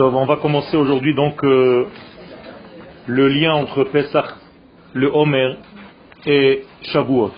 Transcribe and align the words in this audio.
on 0.00 0.26
va 0.26 0.36
commencer 0.36 0.76
aujourd'hui 0.76 1.14
donc 1.14 1.42
euh, 1.44 1.86
le 3.06 3.28
lien 3.28 3.54
entre 3.54 3.84
Pesach, 3.84 4.26
le 4.92 5.08
Homer 5.12 5.56
et 6.24 6.64
Shavuot. 6.82 7.32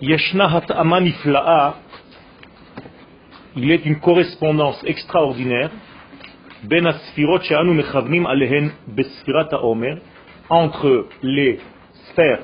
Yeshna 0.00 0.46
hat'ama 0.56 1.00
nifla'a, 1.00 1.76
il 3.56 3.70
est 3.70 3.84
une 3.84 4.00
correspondance 4.00 4.82
extraordinaire. 4.84 5.70
Ben 6.64 6.86
alehen 6.86 8.70
entre 10.48 11.06
les 11.22 11.60
sphères 12.08 12.42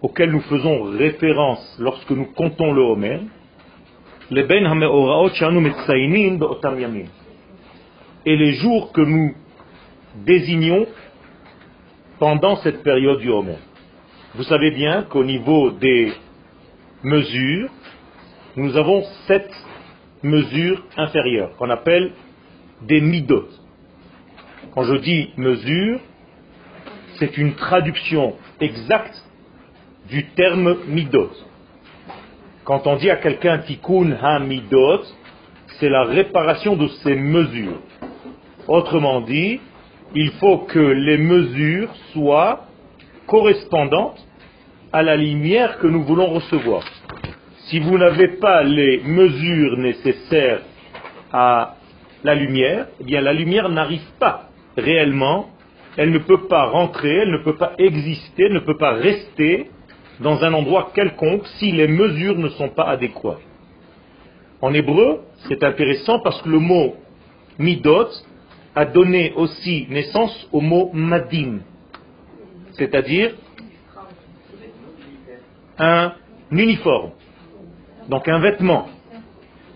auxquelles 0.00 0.30
nous 0.30 0.40
faisons 0.40 0.84
référence 0.84 1.76
lorsque 1.78 2.10
nous 2.10 2.26
comptons 2.26 2.72
le 2.72 2.80
Homer 2.82 3.20
et 8.26 8.36
les 8.36 8.52
jours 8.54 8.92
que 8.92 9.00
nous 9.00 9.34
désignons 10.24 10.86
pendant 12.20 12.56
cette 12.56 12.84
période 12.84 13.18
du 13.18 13.28
Homer. 13.28 13.56
Vous 14.36 14.44
savez 14.44 14.70
bien 14.70 15.02
qu'au 15.02 15.24
niveau 15.24 15.72
des 15.72 16.12
mesures, 17.02 17.70
nous 18.54 18.76
avons 18.76 19.02
sept 19.26 19.50
mesures 20.22 20.84
inférieures 20.96 21.56
qu'on 21.56 21.70
appelle 21.70 22.12
des 22.82 23.00
midot. 23.00 23.48
Quand 24.74 24.84
je 24.84 24.94
dis 24.94 25.30
mesure, 25.38 25.98
c'est 27.18 27.36
une 27.36 27.54
traduction 27.54 28.36
exacte 28.60 29.24
du 30.08 30.24
terme 30.30 30.76
midot. 30.86 31.30
Quand 32.64 32.86
on 32.86 32.96
dit 32.96 33.10
à 33.10 33.16
quelqu'un 33.16 33.58
tikkun 33.58 34.12
ha 34.22 34.38
midot, 34.38 35.02
c'est 35.78 35.88
la 35.88 36.04
réparation 36.04 36.76
de 36.76 36.88
ses 37.02 37.14
mesures. 37.14 37.80
Autrement 38.68 39.22
dit, 39.22 39.60
il 40.14 40.30
faut 40.32 40.58
que 40.58 40.78
les 40.78 41.18
mesures 41.18 41.88
soient 42.12 42.66
correspondantes 43.26 44.18
à 44.92 45.02
la 45.02 45.16
lumière 45.16 45.78
que 45.78 45.86
nous 45.86 46.02
voulons 46.02 46.26
recevoir. 46.26 46.82
Si 47.68 47.78
vous 47.78 47.96
n'avez 47.96 48.28
pas 48.28 48.62
les 48.62 49.00
mesures 49.04 49.78
nécessaires 49.78 50.62
à 51.32 51.76
la 52.24 52.34
lumière, 52.34 52.88
eh 53.00 53.04
bien 53.04 53.20
la 53.20 53.32
lumière 53.32 53.68
n'arrive 53.68 54.06
pas 54.18 54.50
réellement, 54.76 55.50
elle 55.96 56.10
ne 56.10 56.18
peut 56.18 56.46
pas 56.48 56.66
rentrer, 56.66 57.14
elle 57.22 57.30
ne 57.30 57.38
peut 57.38 57.56
pas 57.56 57.72
exister, 57.78 58.44
elle 58.44 58.54
ne 58.54 58.60
peut 58.60 58.76
pas 58.76 58.92
rester 58.92 59.70
dans 60.20 60.42
un 60.44 60.52
endroit 60.52 60.90
quelconque 60.94 61.46
si 61.58 61.72
les 61.72 61.88
mesures 61.88 62.36
ne 62.38 62.48
sont 62.50 62.68
pas 62.68 62.84
adéquates. 62.84 63.38
En 64.60 64.74
hébreu, 64.74 65.20
c'est 65.48 65.62
intéressant 65.64 66.20
parce 66.20 66.40
que 66.42 66.48
le 66.48 66.58
mot 66.58 66.94
midot 67.58 68.08
a 68.74 68.84
donné 68.84 69.32
aussi 69.36 69.86
naissance 69.88 70.48
au 70.52 70.60
mot 70.60 70.90
madim, 70.92 71.60
c'est-à-dire 72.72 73.34
un 75.78 76.12
uniforme, 76.50 77.12
donc 78.08 78.28
un 78.28 78.38
vêtement. 78.38 78.88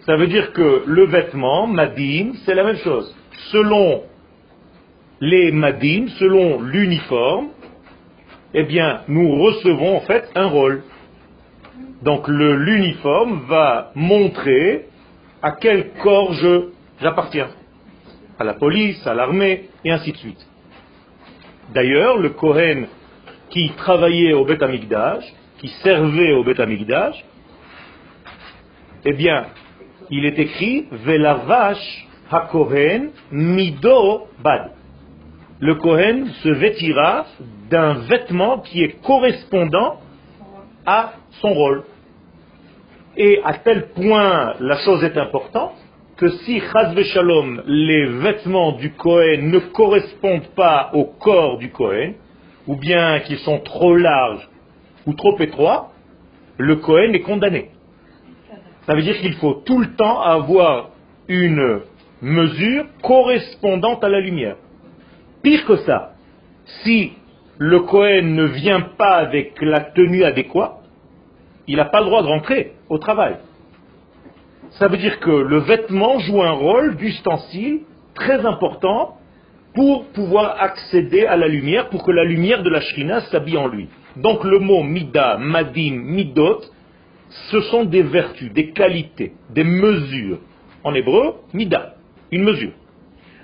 Ça 0.07 0.17
veut 0.17 0.27
dire 0.27 0.53
que 0.53 0.83
le 0.87 1.07
vêtement, 1.07 1.67
madim, 1.67 2.33
c'est 2.45 2.55
la 2.55 2.65
même 2.65 2.77
chose. 2.77 3.15
Selon 3.51 4.03
les 5.21 5.51
madim, 5.51 6.09
selon 6.19 6.61
l'uniforme, 6.61 7.49
eh 8.55 8.63
bien, 8.63 9.03
nous 9.09 9.43
recevons 9.43 9.97
en 9.97 10.01
fait 10.01 10.31
un 10.35 10.47
rôle. 10.47 10.83
Donc 12.03 12.29
l'uniforme 12.29 13.43
va 13.49 13.91
montrer 13.95 14.87
à 15.43 15.53
quel 15.53 15.91
corps 16.03 16.33
j'appartiens. 17.01 17.49
À 18.39 18.45
la 18.45 18.55
police, 18.55 19.07
à 19.07 19.15
l'armée, 19.15 19.69
et 19.85 19.91
ainsi 19.91 20.13
de 20.13 20.17
suite. 20.17 20.47
D'ailleurs, 21.73 22.19
le 22.19 22.31
Kohen 22.31 22.87
qui 23.51 23.71
travaillait 23.77 24.33
au 24.33 24.45
Beth 24.45 24.63
qui 25.59 25.69
servait 25.83 26.33
au 26.33 26.45
Beth 26.45 26.61
eh 29.07 29.13
bien, 29.13 29.47
il 30.11 30.25
est 30.25 30.39
écrit 30.39 30.87
Velavash 30.91 32.07
HaKohen 32.31 33.11
Mido 33.31 34.29
Bad. 34.43 34.73
Le 35.61 35.77
Kohen 35.77 36.27
se 36.43 36.49
vêtira 36.49 37.27
d'un 37.71 37.95
vêtement 38.09 38.59
qui 38.59 38.83
est 38.83 39.01
correspondant 39.03 40.01
à 40.85 41.13
son 41.41 41.53
rôle. 41.53 41.85
Et 43.17 43.41
à 43.45 43.55
tel 43.55 43.91
point 43.91 44.55
la 44.59 44.77
chose 44.79 45.05
est 45.05 45.17
importante 45.17 45.75
que 46.17 46.29
si 46.29 46.61
Shalom, 46.61 47.63
les 47.67 48.07
vêtements 48.07 48.73
du 48.73 48.93
Kohen 48.93 49.51
ne 49.51 49.59
correspondent 49.59 50.49
pas 50.57 50.91
au 50.93 51.05
corps 51.05 51.59
du 51.59 51.71
Kohen, 51.71 52.15
ou 52.67 52.77
bien 52.77 53.21
qu'ils 53.21 53.39
sont 53.39 53.59
trop 53.61 53.97
larges 53.97 54.49
ou 55.07 55.15
trop 55.15 55.39
étroits, 55.39 55.91
le 56.59 56.77
Kohen 56.77 57.15
est 57.15 57.21
condamné. 57.21 57.71
Ça 58.87 58.95
veut 58.95 59.03
dire 59.03 59.19
qu'il 59.19 59.35
faut 59.35 59.63
tout 59.65 59.79
le 59.79 59.95
temps 59.95 60.21
avoir 60.21 60.91
une 61.29 61.81
mesure 62.23 62.87
correspondante 63.03 64.03
à 64.03 64.09
la 64.09 64.21
lumière. 64.21 64.57
Pire 65.45 65.67
que 65.67 65.77
ça, 65.77 66.15
si 66.83 67.13
le 67.59 67.81
Kohen 67.81 68.35
ne 68.35 68.45
vient 68.45 68.81
pas 68.81 69.17
avec 69.17 69.61
la 69.61 69.81
tenue 69.81 70.25
adéquate, 70.25 70.81
il 71.69 71.77
n'a 71.77 71.85
pas 71.85 72.01
le 72.01 72.07
droit 72.07 72.23
de 72.23 72.29
rentrer 72.29 72.73
au 72.89 72.97
travail. 72.97 73.37
Ça 74.71 74.89
veut 74.89 74.97
dire 74.97 75.21
que 75.21 75.31
le 75.31 75.59
vêtement 75.59 76.19
joue 76.21 76.43
un 76.43 76.53
rôle 76.53 76.97
d'ustensile 76.97 77.81
très 78.15 78.45
important 78.47 79.19
pour 79.75 80.07
pouvoir 80.07 80.57
accéder 80.63 81.27
à 81.27 81.37
la 81.37 81.47
lumière, 81.47 81.91
pour 81.91 82.05
que 82.05 82.11
la 82.11 82.25
lumière 82.25 82.63
de 82.63 82.71
la 82.71 82.81
shrina 82.81 83.21
s'habille 83.23 83.59
en 83.59 83.69
lui. 83.69 83.89
Donc 84.17 84.45
le 84.45 84.61
mot 84.61 84.83
mida, 84.83 85.37
madim, 85.37 85.97
midot, 85.97 86.63
ce 87.51 87.61
sont 87.61 87.85
des 87.85 88.03
vertus, 88.03 88.51
des 88.51 88.71
qualités, 88.71 89.33
des 89.51 89.65
mesures. 89.65 90.39
En 90.85 90.95
hébreu, 90.95 91.35
mida, 91.53 91.97
une 92.33 92.45
mesure. 92.45 92.73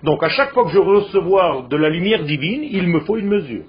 Donc 0.03 0.23
à 0.23 0.29
chaque 0.29 0.53
fois 0.53 0.65
que 0.65 0.71
je 0.71 0.79
veux 0.79 0.99
recevoir 0.99 1.69
de 1.69 1.77
la 1.77 1.91
lumière 1.91 2.25
divine, 2.25 2.63
il 2.63 2.89
me 2.89 3.01
faut 3.01 3.17
une 3.17 3.29
mesure. 3.29 3.65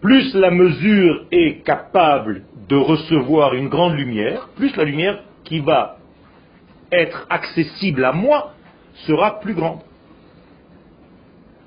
Plus 0.00 0.34
la 0.34 0.50
mesure 0.50 1.26
est 1.30 1.64
capable 1.64 2.44
de 2.68 2.76
recevoir 2.76 3.54
une 3.54 3.68
grande 3.68 3.94
lumière, 3.94 4.48
plus 4.56 4.74
la 4.76 4.84
lumière 4.84 5.22
qui 5.44 5.60
va 5.60 5.98
être 6.92 7.26
accessible 7.28 8.04
à 8.04 8.12
moi 8.12 8.54
sera 9.06 9.40
plus 9.40 9.54
grande. 9.54 9.80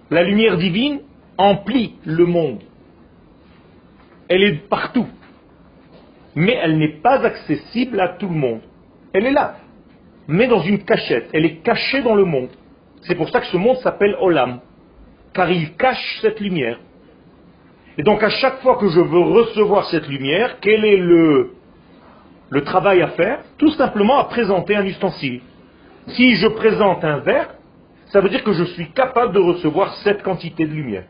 La 0.09 0.23
lumière 0.23 0.57
divine 0.57 1.01
emplit 1.37 1.95
le 2.05 2.25
monde. 2.25 2.61
Elle 4.29 4.43
est 4.43 4.69
partout. 4.69 5.07
Mais 6.35 6.57
elle 6.61 6.77
n'est 6.77 7.01
pas 7.01 7.23
accessible 7.23 7.99
à 7.99 8.09
tout 8.09 8.27
le 8.27 8.35
monde. 8.35 8.61
Elle 9.13 9.25
est 9.25 9.31
là. 9.31 9.57
Mais 10.27 10.47
dans 10.47 10.61
une 10.61 10.83
cachette. 10.83 11.29
Elle 11.33 11.45
est 11.45 11.57
cachée 11.57 12.01
dans 12.01 12.15
le 12.15 12.25
monde. 12.25 12.49
C'est 13.07 13.15
pour 13.15 13.29
ça 13.29 13.39
que 13.39 13.47
ce 13.47 13.57
monde 13.57 13.77
s'appelle 13.77 14.15
Olam. 14.19 14.59
Car 15.33 15.51
il 15.51 15.75
cache 15.75 16.19
cette 16.21 16.39
lumière. 16.39 16.79
Et 17.97 18.03
donc 18.03 18.23
à 18.23 18.29
chaque 18.29 18.59
fois 18.61 18.77
que 18.77 18.87
je 18.87 18.99
veux 18.99 19.19
recevoir 19.19 19.85
cette 19.85 20.07
lumière, 20.07 20.57
quel 20.61 20.83
est 20.85 20.97
le, 20.97 21.51
travail 22.65 23.01
à 23.01 23.09
faire? 23.09 23.39
Tout 23.57 23.71
simplement 23.71 24.19
à 24.19 24.25
présenter 24.25 24.75
un 24.75 24.85
ustensile. 24.85 25.41
Si 26.07 26.35
je 26.35 26.47
présente 26.47 27.03
un 27.03 27.19
verre, 27.19 27.49
ça 28.07 28.21
veut 28.21 28.29
dire 28.29 28.43
que 28.43 28.53
je 28.53 28.63
suis 28.63 28.91
capable 28.91 29.33
de 29.33 29.39
recevoir 29.39 29.93
cette 30.03 30.21
quantité 30.23 30.65
de 30.65 30.73
lumière. 30.73 31.05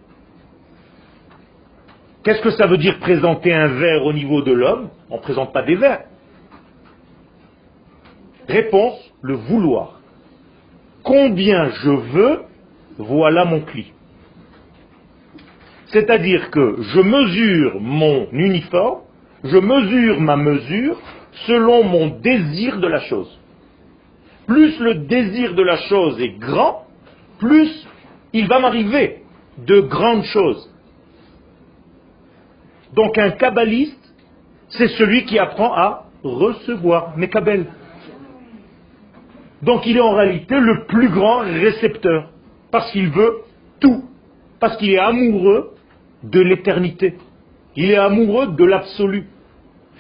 Qu'est-ce 2.24 2.42
que 2.42 2.52
ça 2.52 2.68
veut 2.68 2.78
dire 2.78 3.00
présenter 3.00 3.54
un 3.54 3.68
verre 3.68 4.06
au 4.06 4.14
niveau 4.14 4.42
de 4.42 4.54
l'homme? 4.54 4.90
On 5.10 5.18
ne 5.18 5.22
présente 5.22 5.52
pas 5.52 5.64
des 5.64 5.76
verres. 5.76 6.04
Réponse, 8.48 9.00
le 9.22 9.36
vouloir. 9.36 10.00
Combien 11.04 11.70
je 11.70 11.90
veux, 11.90 12.40
voilà 12.98 13.46
mon 13.46 13.62
cli. 13.62 13.92
C'est-à-dire 15.88 16.50
que 16.50 16.78
je 16.80 17.02
mesure 17.02 17.80
mon 17.80 18.28
uniforme, 18.32 19.02
je 19.44 19.58
mesure 19.58 20.20
ma 20.22 20.38
mesure 20.38 20.98
selon 21.46 21.84
mon 21.84 22.08
désir 22.08 22.80
de 22.80 22.88
la 22.88 23.02
chose. 23.02 23.40
Plus 24.48 24.80
le 24.80 24.96
désir 24.96 25.54
de 25.56 25.64
la 25.64 25.78
chose 25.78 26.20
est 26.22 26.38
grand, 26.40 26.86
plus 27.40 27.88
il 28.34 28.48
va 28.48 28.60
m'arriver 28.60 29.24
de 29.58 29.82
grandes 29.82 30.24
choses. 30.24 30.70
Donc 32.94 33.18
un 33.18 33.32
kabbaliste, 33.32 34.14
c'est 34.70 34.90
celui 34.90 35.26
qui 35.26 35.38
apprend 35.38 35.74
à 35.74 36.06
recevoir, 36.24 37.18
Mekabel. 37.18 37.68
Donc 39.64 39.86
il 39.86 39.96
est 39.96 40.02
en 40.02 40.14
réalité 40.14 40.60
le 40.60 40.86
plus 40.88 41.10
grand 41.10 41.40
récepteur, 41.40 42.30
parce 42.70 42.92
qu'il 42.92 43.10
veut 43.10 43.44
tout, 43.80 44.04
parce 44.60 44.76
qu'il 44.78 44.92
est 44.92 45.00
amoureux 45.00 45.72
de 46.24 46.42
l'éternité, 46.42 47.16
il 47.78 47.92
est 47.92 47.98
amoureux 47.98 48.48
de 48.48 48.64
l'absolu. 48.66 49.28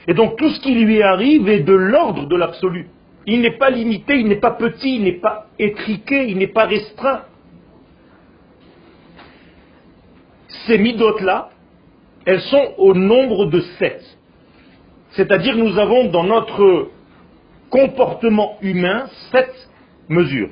Et 0.07 0.13
donc 0.13 0.37
tout 0.37 0.49
ce 0.49 0.59
qui 0.59 0.75
lui 0.75 1.01
arrive 1.01 1.47
est 1.47 1.61
de 1.61 1.73
l'ordre 1.73 2.27
de 2.27 2.35
l'absolu. 2.35 2.89
Il 3.25 3.39
n'est 3.39 3.57
pas 3.57 3.69
limité, 3.69 4.19
il 4.19 4.27
n'est 4.27 4.41
pas 4.41 4.51
petit, 4.51 4.97
il 4.97 5.03
n'est 5.03 5.19
pas 5.21 5.47
étriqué, 5.57 6.27
il 6.27 6.39
n'est 6.39 6.47
pas 6.47 6.65
restreint. 6.65 7.21
Ces 10.67 10.77
midotes-là, 10.77 11.51
elles 12.25 12.41
sont 12.41 12.73
au 12.77 12.93
nombre 12.93 13.45
de 13.45 13.61
sept. 13.79 14.03
C'est-à-dire 15.11 15.55
nous 15.55 15.77
avons 15.77 16.09
dans 16.09 16.25
notre 16.25 16.89
comportement 17.73 18.59
humain 18.61 19.07
sept 19.31 19.51
mesures, 20.07 20.51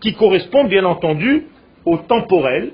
qui 0.00 0.12
correspondent 0.14 0.68
bien 0.68 0.84
entendu 0.84 1.46
au 1.84 1.98
temporel, 1.98 2.72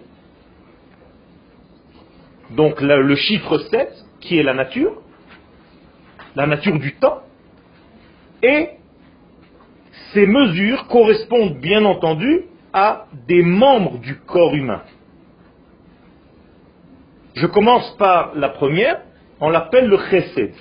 donc 2.52 2.80
le 2.80 3.14
chiffre 3.14 3.58
7, 3.58 3.92
qui 4.20 4.38
est 4.38 4.42
la 4.42 4.54
nature, 4.54 5.02
la 6.34 6.46
nature 6.46 6.78
du 6.78 6.94
temps, 6.94 7.20
et 8.42 8.70
ces 10.14 10.26
mesures 10.26 10.86
correspondent 10.86 11.58
bien 11.58 11.84
entendu 11.84 12.44
à 12.72 13.04
des 13.28 13.42
membres 13.42 13.98
du 13.98 14.16
corps 14.20 14.54
humain. 14.54 14.80
Je 17.34 17.46
commence 17.46 17.94
par 17.98 18.34
la 18.34 18.48
première, 18.48 19.02
on 19.40 19.50
l'appelle 19.50 19.88
le 19.88 19.98
chesed. 20.10 20.54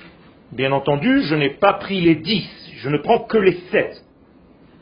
Bien 0.51 0.73
entendu, 0.73 1.21
je 1.21 1.35
n'ai 1.35 1.51
pas 1.51 1.73
pris 1.73 2.01
les 2.01 2.15
dix, 2.15 2.62
je 2.83 2.89
ne 2.89 2.97
prends 2.97 3.19
que 3.19 3.37
les 3.37 3.57
sept. 3.71 4.03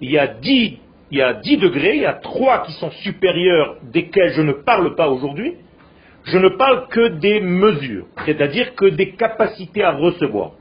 Il 0.01 0.09
y 0.09 0.17
a 0.17 0.25
dix, 0.25 0.79
il 1.11 1.19
y 1.19 1.21
a 1.21 1.33
dix 1.33 1.57
degrés, 1.57 1.97
il 1.97 2.01
y 2.01 2.05
a 2.05 2.13
trois 2.13 2.63
qui 2.65 2.71
sont 2.73 2.89
supérieurs, 2.89 3.77
desquels 3.83 4.33
je 4.33 4.41
ne 4.41 4.53
parle 4.53 4.95
pas 4.95 5.07
aujourd'hui. 5.09 5.53
Je 6.23 6.37
ne 6.39 6.49
parle 6.49 6.87
que 6.87 7.09
des 7.19 7.41
mesures, 7.41 8.07
c'est-à-dire 8.25 8.73
que 8.75 8.85
des 8.85 9.11
capacités 9.11 9.83
à 9.83 9.91
recevoir. 9.91 10.51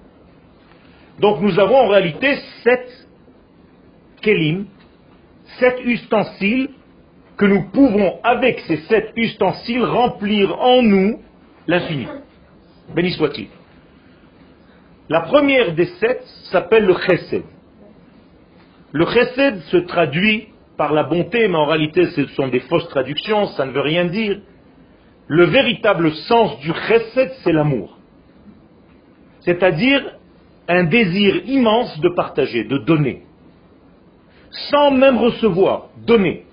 Donc 1.19 1.41
nous 1.41 1.59
avons 1.59 1.77
en 1.77 1.89
réalité 1.89 2.37
sept 2.63 3.09
kelim, 4.21 4.67
sept 5.59 5.81
ustensiles 5.85 6.69
que 7.39 7.47
nous 7.47 7.71
pouvons, 7.71 8.19
avec 8.23 8.61
ces 8.61 8.79
sept 8.89 9.13
ustensiles, 9.17 9.83
remplir 9.83 10.59
en 10.61 10.83
nous 10.83 11.21
l'infini. 11.67 12.07
Béni 12.95 13.13
soit-il. 13.13 13.49
La 15.11 15.23
première 15.23 15.75
des 15.75 15.87
sept 15.99 16.23
s'appelle 16.53 16.85
le 16.85 16.95
chesed. 16.95 17.43
Le 18.93 19.07
chesed 19.07 19.61
se 19.63 19.79
traduit 19.79 20.51
par 20.77 20.93
la 20.93 21.03
bonté, 21.03 21.49
mais 21.49 21.57
en 21.57 21.67
réalité 21.67 22.07
ce 22.11 22.27
sont 22.29 22.47
des 22.47 22.61
fausses 22.61 22.89
traductions, 22.91 23.49
ça 23.49 23.67
ne 23.67 23.73
veut 23.73 23.81
rien 23.81 24.05
dire. 24.05 24.39
Le 25.27 25.47
véritable 25.47 26.13
sens 26.29 26.61
du 26.61 26.73
chesed, 26.73 27.33
c'est 27.43 27.51
l'amour. 27.51 27.99
C'est-à-dire 29.41 30.17
un 30.69 30.85
désir 30.85 31.43
immense 31.45 31.99
de 31.99 32.11
partager, 32.11 32.63
de 32.63 32.79
donner. 32.79 33.25
Sans 34.71 34.93
même 34.93 35.19
recevoir, 35.19 35.89
donner. 36.07 36.45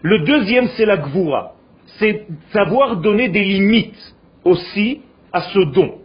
Le 0.00 0.20
deuxième, 0.20 0.68
c'est 0.78 0.86
la 0.86 0.96
gvoura. 0.96 1.56
C'est 1.98 2.26
savoir 2.54 2.96
donner 2.96 3.28
des 3.28 3.44
limites 3.44 4.14
aussi 4.44 5.02
à 5.30 5.42
ce 5.42 5.58
don. 5.72 6.01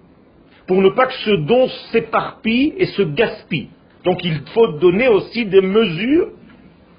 Pour 0.68 0.82
ne 0.82 0.90
pas 0.90 1.08
que 1.08 1.14
ce 1.14 1.32
don 1.32 1.68
s'éparpille 1.92 2.74
et 2.78 2.88
se 2.88 3.02
gaspille. 3.02 3.70
Donc 4.04 4.24
il 4.24 4.42
faut 4.54 4.74
donner 4.74 5.08
aussi 5.08 5.46
des 5.46 5.62
mesures 5.62 6.30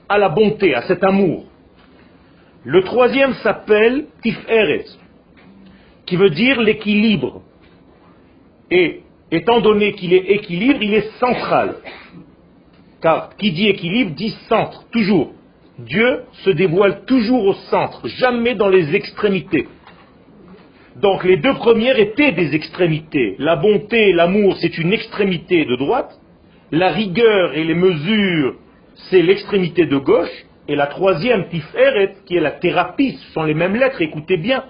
à 0.08 0.18
la 0.18 0.28
bonté, 0.28 0.74
à 0.74 0.82
cet 0.82 1.04
amour. 1.04 1.44
Le 2.64 2.82
troisième 2.82 3.34
s'appelle 3.34 4.06
tiferet, 4.22 4.84
qui 6.06 6.16
veut 6.16 6.30
dire 6.30 6.60
l'équilibre. 6.60 7.42
Et 8.70 9.02
étant 9.30 9.60
donné 9.60 9.92
qu'il 9.92 10.12
est 10.12 10.30
équilibre, 10.32 10.82
il 10.82 10.94
est 10.94 11.10
central. 11.18 11.76
Car 13.00 13.36
qui 13.36 13.52
dit 13.52 13.68
équilibre 13.68 14.10
dit 14.12 14.36
centre, 14.48 14.84
toujours. 14.90 15.32
Dieu 15.78 16.24
se 16.44 16.50
dévoile 16.50 17.04
toujours 17.04 17.44
au 17.44 17.54
centre, 17.54 18.08
jamais 18.08 18.54
dans 18.54 18.68
les 18.68 18.94
extrémités. 18.94 19.68
Donc 21.00 21.24
les 21.24 21.36
deux 21.36 21.54
premières 21.54 21.98
étaient 21.98 22.32
des 22.32 22.54
extrémités. 22.54 23.36
La 23.38 23.56
bonté 23.56 24.12
l'amour, 24.12 24.56
c'est 24.60 24.78
une 24.78 24.92
extrémité 24.92 25.64
de 25.64 25.76
droite. 25.76 26.18
La 26.72 26.88
rigueur 26.88 27.54
et 27.54 27.64
les 27.64 27.74
mesures, 27.74 28.56
c'est 29.10 29.22
l'extrémité 29.22 29.86
de 29.86 29.96
gauche. 29.96 30.44
Et 30.66 30.76
la 30.76 30.86
troisième, 30.86 31.48
Tiferet, 31.48 32.16
qui 32.26 32.36
est 32.36 32.40
la 32.40 32.50
thérapie, 32.50 33.12
ce 33.12 33.32
sont 33.32 33.44
les 33.44 33.54
mêmes 33.54 33.76
lettres, 33.76 34.02
écoutez 34.02 34.36
bien. 34.36 34.64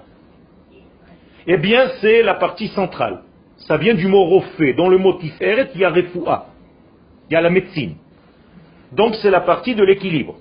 Eh 1.47 1.57
bien, 1.57 1.89
c'est 2.01 2.23
la 2.23 2.35
partie 2.35 2.69
centrale. 2.69 3.23
Ça 3.57 3.79
vient 3.79 3.95
du 3.95 4.07
mot 4.07 4.25
rofé. 4.25 4.75
Dans 4.75 4.89
le 4.89 4.99
mot 4.99 5.15
tiferet, 5.15 5.71
il 5.75 5.81
y 5.81 5.85
a 5.85 5.91
refoua. 5.91 6.47
Il 7.29 7.35
y 7.35 7.37
a 7.37 7.41
la 7.41 7.51
médecine. 7.51 7.97
Donc 8.93 9.15
c'est 9.17 9.31
la 9.31 9.41
partie 9.41 9.75
de 9.75 9.83
l'équilibre. 9.83 10.37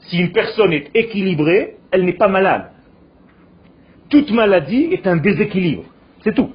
Si 0.00 0.18
une 0.18 0.32
personne 0.32 0.72
est 0.72 0.90
équilibrée, 0.94 1.76
elle 1.90 2.04
n'est 2.04 2.12
pas 2.12 2.28
malade. 2.28 2.70
Toute 4.16 4.30
maladie 4.30 4.88
est 4.92 5.06
un 5.06 5.18
déséquilibre. 5.18 5.84
C'est 6.24 6.34
tout. 6.34 6.50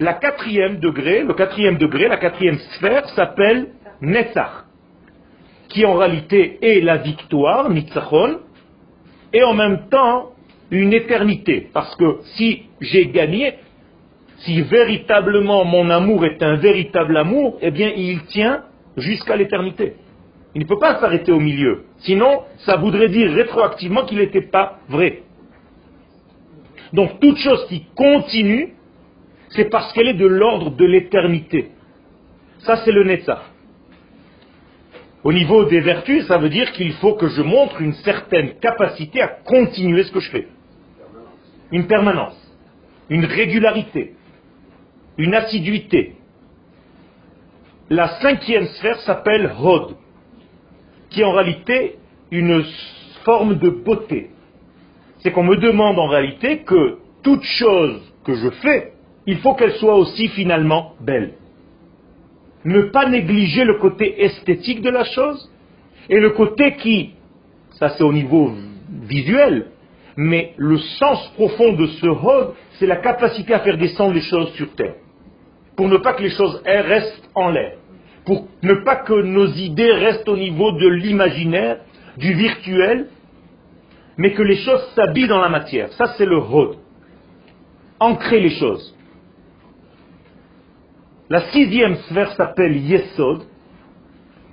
La 0.00 0.14
quatrième 0.14 0.80
degré, 0.80 1.22
le 1.22 1.32
quatrième 1.32 1.78
degré, 1.78 2.08
la 2.08 2.16
quatrième 2.16 2.58
sphère 2.58 3.08
s'appelle 3.10 3.68
Netzach, 4.00 4.64
qui 5.68 5.84
en 5.84 5.94
réalité 5.94 6.58
est 6.60 6.80
la 6.80 6.96
victoire, 6.96 7.70
Nitzachon, 7.70 8.40
et 9.32 9.44
en 9.44 9.54
même 9.54 9.88
temps 9.90 10.32
une 10.72 10.92
éternité. 10.92 11.68
Parce 11.72 11.94
que 11.94 12.18
si 12.34 12.64
j'ai 12.80 13.06
gagné, 13.10 13.54
si 14.38 14.60
véritablement 14.62 15.64
mon 15.64 15.88
amour 15.88 16.24
est 16.24 16.42
un 16.42 16.56
véritable 16.56 17.16
amour, 17.16 17.58
eh 17.62 17.70
bien 17.70 17.92
il 17.96 18.24
tient 18.24 18.64
jusqu'à 18.96 19.36
l'éternité. 19.36 19.94
Il 20.56 20.62
ne 20.62 20.66
peut 20.66 20.80
pas 20.80 20.98
s'arrêter 20.98 21.30
au 21.30 21.38
milieu. 21.38 21.84
Sinon, 21.98 22.42
ça 22.66 22.74
voudrait 22.74 23.08
dire 23.08 23.30
rétroactivement 23.30 24.04
qu'il 24.04 24.18
n'était 24.18 24.48
pas 24.48 24.80
vrai. 24.88 25.22
Donc 26.94 27.20
toute 27.20 27.36
chose 27.36 27.66
qui 27.68 27.84
continue, 27.94 28.72
c'est 29.50 29.66
parce 29.66 29.92
qu'elle 29.92 30.08
est 30.08 30.14
de 30.14 30.26
l'ordre 30.26 30.70
de 30.70 30.84
l'éternité. 30.86 31.72
Ça, 32.60 32.76
c'est 32.84 32.92
le 32.92 33.04
Netzach. 33.04 33.42
Au 35.22 35.32
niveau 35.32 35.64
des 35.64 35.80
vertus, 35.80 36.26
ça 36.26 36.38
veut 36.38 36.48
dire 36.48 36.72
qu'il 36.72 36.92
faut 36.94 37.14
que 37.14 37.28
je 37.28 37.42
montre 37.42 37.82
une 37.82 37.94
certaine 37.94 38.54
capacité 38.60 39.20
à 39.20 39.28
continuer 39.28 40.04
ce 40.04 40.12
que 40.12 40.20
je 40.20 40.30
fais. 40.30 40.48
Une 41.70 41.86
permanence, 41.86 42.36
une 43.10 43.26
régularité 43.26 44.14
une 45.18 45.34
assiduité. 45.34 46.16
La 47.90 48.20
cinquième 48.20 48.66
sphère 48.66 48.98
s'appelle 49.00 49.52
Hod, 49.60 49.96
qui 51.10 51.20
est 51.20 51.24
en 51.24 51.32
réalité 51.32 51.96
une 52.30 52.64
forme 53.24 53.58
de 53.58 53.70
beauté. 53.70 54.30
C'est 55.24 55.32
qu'on 55.32 55.42
me 55.42 55.56
demande 55.56 55.98
en 55.98 56.06
réalité 56.06 56.58
que 56.58 56.98
toute 57.22 57.42
chose 57.42 58.00
que 58.26 58.34
je 58.34 58.50
fais, 58.50 58.92
il 59.26 59.38
faut 59.38 59.54
qu'elle 59.54 59.72
soit 59.72 59.96
aussi 59.96 60.28
finalement 60.28 60.92
belle. 61.00 61.32
Ne 62.66 62.82
pas 62.82 63.08
négliger 63.08 63.64
le 63.64 63.78
côté 63.78 64.22
esthétique 64.22 64.82
de 64.82 64.90
la 64.90 65.04
chose 65.04 65.50
et 66.10 66.20
le 66.20 66.30
côté 66.30 66.76
qui, 66.76 67.14
ça 67.70 67.88
c'est 67.96 68.04
au 68.04 68.12
niveau 68.12 68.52
visuel, 69.08 69.70
mais 70.18 70.52
le 70.58 70.76
sens 70.76 71.26
profond 71.36 71.72
de 71.72 71.86
ce 71.86 72.06
Hod, 72.06 72.54
c'est 72.78 72.86
la 72.86 72.96
capacité 72.96 73.54
à 73.54 73.60
faire 73.60 73.78
descendre 73.78 74.12
les 74.12 74.20
choses 74.20 74.52
sur 74.52 74.74
terre 74.74 74.94
pour 75.74 75.88
ne 75.88 75.96
pas 75.96 76.12
que 76.12 76.22
les 76.22 76.30
choses 76.30 76.62
restent 76.66 77.28
en 77.34 77.48
l'air, 77.48 77.78
pour 78.26 78.46
ne 78.62 78.74
pas 78.74 78.96
que 78.96 79.22
nos 79.22 79.46
idées 79.46 79.90
restent 79.90 80.28
au 80.28 80.36
niveau 80.36 80.72
de 80.72 80.88
l'imaginaire, 80.88 81.78
du 82.16 82.32
virtuel, 82.34 83.08
mais 84.16 84.32
que 84.32 84.42
les 84.42 84.56
choses 84.56 84.92
s'habillent 84.94 85.28
dans 85.28 85.40
la 85.40 85.48
matière. 85.48 85.92
Ça, 85.92 86.14
c'est 86.16 86.26
le 86.26 86.38
Hod. 86.38 86.76
Ancrer 88.00 88.40
les 88.40 88.50
choses. 88.50 88.94
La 91.30 91.40
sixième 91.50 91.96
sphère 91.96 92.32
s'appelle 92.32 92.76
Yesod, 92.76 93.44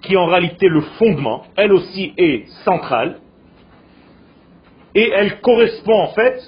qui 0.01 0.15
en 0.17 0.25
réalité 0.25 0.67
le 0.67 0.81
fondement. 0.81 1.43
Elle 1.55 1.73
aussi 1.73 2.13
est 2.17 2.47
centrale. 2.63 3.19
Et 4.95 5.09
elle 5.09 5.41
correspond 5.41 5.99
en 5.99 6.07
fait 6.07 6.41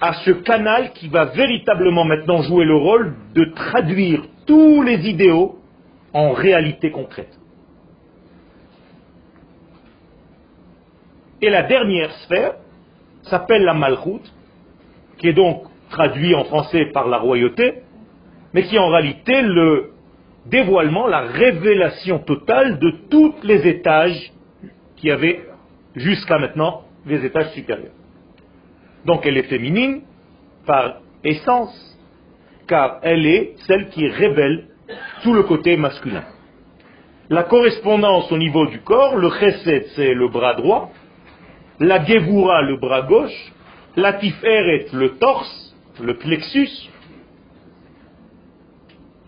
à 0.00 0.14
ce 0.24 0.30
canal 0.30 0.92
qui 0.92 1.08
va 1.08 1.26
véritablement 1.26 2.04
maintenant 2.04 2.42
jouer 2.42 2.64
le 2.64 2.76
rôle 2.76 3.14
de 3.34 3.44
traduire 3.54 4.22
tous 4.46 4.82
les 4.82 5.08
idéaux 5.08 5.58
en 6.12 6.32
réalité 6.32 6.90
concrète. 6.90 7.38
Et 11.42 11.50
la 11.50 11.64
dernière 11.64 12.12
sphère 12.24 12.54
s'appelle 13.24 13.64
la 13.64 13.74
malchoute, 13.74 14.32
qui 15.18 15.28
est 15.28 15.32
donc 15.32 15.64
traduit 15.90 16.36
en 16.36 16.44
français 16.44 16.86
par 16.94 17.08
la 17.08 17.18
royauté, 17.18 17.82
mais 18.54 18.62
qui 18.62 18.76
est 18.76 18.78
en 18.78 18.88
réalité 18.88 19.42
le 19.42 19.90
dévoilement, 20.46 21.08
la 21.08 21.22
révélation 21.22 22.20
totale 22.20 22.78
de 22.78 22.94
tous 23.10 23.34
les 23.42 23.66
étages 23.66 24.32
qui 24.96 25.10
avaient 25.10 25.40
jusqu'à 25.96 26.38
maintenant 26.38 26.82
les 27.06 27.24
étages 27.24 27.50
supérieurs. 27.50 27.92
Donc 29.04 29.26
elle 29.26 29.36
est 29.36 29.48
féminine 29.48 30.02
par 30.64 31.00
essence, 31.24 31.98
car 32.68 33.00
elle 33.02 33.26
est 33.26 33.54
celle 33.66 33.88
qui 33.88 34.06
révèle 34.06 34.68
tout 35.24 35.34
le 35.34 35.42
côté 35.42 35.76
masculin. 35.76 36.22
La 37.30 37.44
correspondance 37.44 38.30
au 38.30 38.38
niveau 38.38 38.66
du 38.66 38.80
corps, 38.80 39.16
le 39.16 39.30
chesed 39.30 39.86
c'est 39.96 40.14
le 40.14 40.28
bras 40.28 40.54
droit, 40.54 40.92
la 41.80 42.04
gevura 42.04 42.62
le 42.62 42.76
bras 42.76 43.02
gauche, 43.02 43.52
la 43.96 44.14
tiferet 44.14 44.86
le 44.92 45.18
torse, 45.18 45.74
le 46.00 46.14
plexus, 46.16 46.90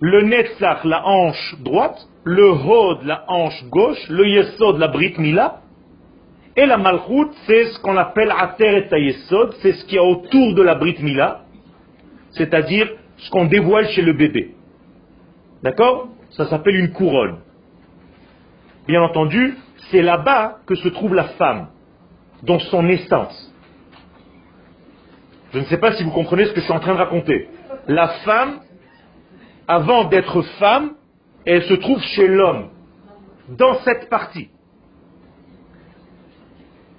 le 0.01 0.23
netzach 0.23 0.85
la 0.85 1.07
hanche 1.07 1.57
droite, 1.61 2.07
le 2.25 2.51
hod 2.51 3.05
la 3.05 3.25
hanche 3.29 3.65
gauche, 3.71 4.09
le 4.09 4.27
yesod 4.27 4.79
la 4.79 4.89
brit 4.89 5.19
mila, 5.19 5.61
et 6.57 6.67
la 6.67 6.77
malchut 6.77 7.31
c'est 7.47 7.65
ce 7.67 7.79
qu'on 7.81 7.97
appelle 7.97 8.33
ater 8.37 8.87
et 8.91 9.01
yesod, 9.01 9.55
c'est 9.61 9.73
ce 9.73 9.85
qui 9.87 9.97
est 9.97 10.01
autour 10.01 10.55
de 10.55 10.63
la 10.63 10.75
brit 10.75 10.97
mila, 11.01 11.43
c'est-à-dire 12.31 12.89
ce 13.17 13.31
qu'on 13.31 13.47
dévoile 13.47 13.89
chez 13.89 14.03
le 14.03 14.13
bébé. 14.13 14.55
D'accord? 15.63 16.09
Ça 16.31 16.47
s'appelle 16.47 16.77
une 16.77 16.93
couronne. 16.93 17.39
Bien 18.87 19.03
entendu, 19.03 19.57
c'est 19.91 20.03
là-bas 20.03 20.59
que 20.67 20.75
se 20.75 20.89
trouve 20.89 21.15
la 21.15 21.25
femme, 21.25 21.69
dans 22.45 22.59
son 22.59 22.89
essence. 22.89 23.53
Je 25.53 25.61
ne 25.61 25.65
sais 25.65 25.79
pas 25.79 25.93
si 25.93 26.03
vous 26.03 26.11
comprenez 26.11 26.47
ce 26.47 26.53
que 26.53 26.61
je 26.61 26.65
suis 26.65 26.73
en 26.73 26.81
train 26.81 26.95
de 26.95 26.99
raconter. 26.99 27.49
La 27.87 28.09
femme, 28.25 28.61
avant 29.69 30.05
d'être 30.05 30.43
femme, 30.59 30.95
elle 31.47 31.63
se 31.63 31.75
trouve 31.75 32.01
chez 32.03 32.27
l'homme, 32.27 32.71
dans 33.49 33.75
cette 33.81 34.09
partie. 34.09 34.49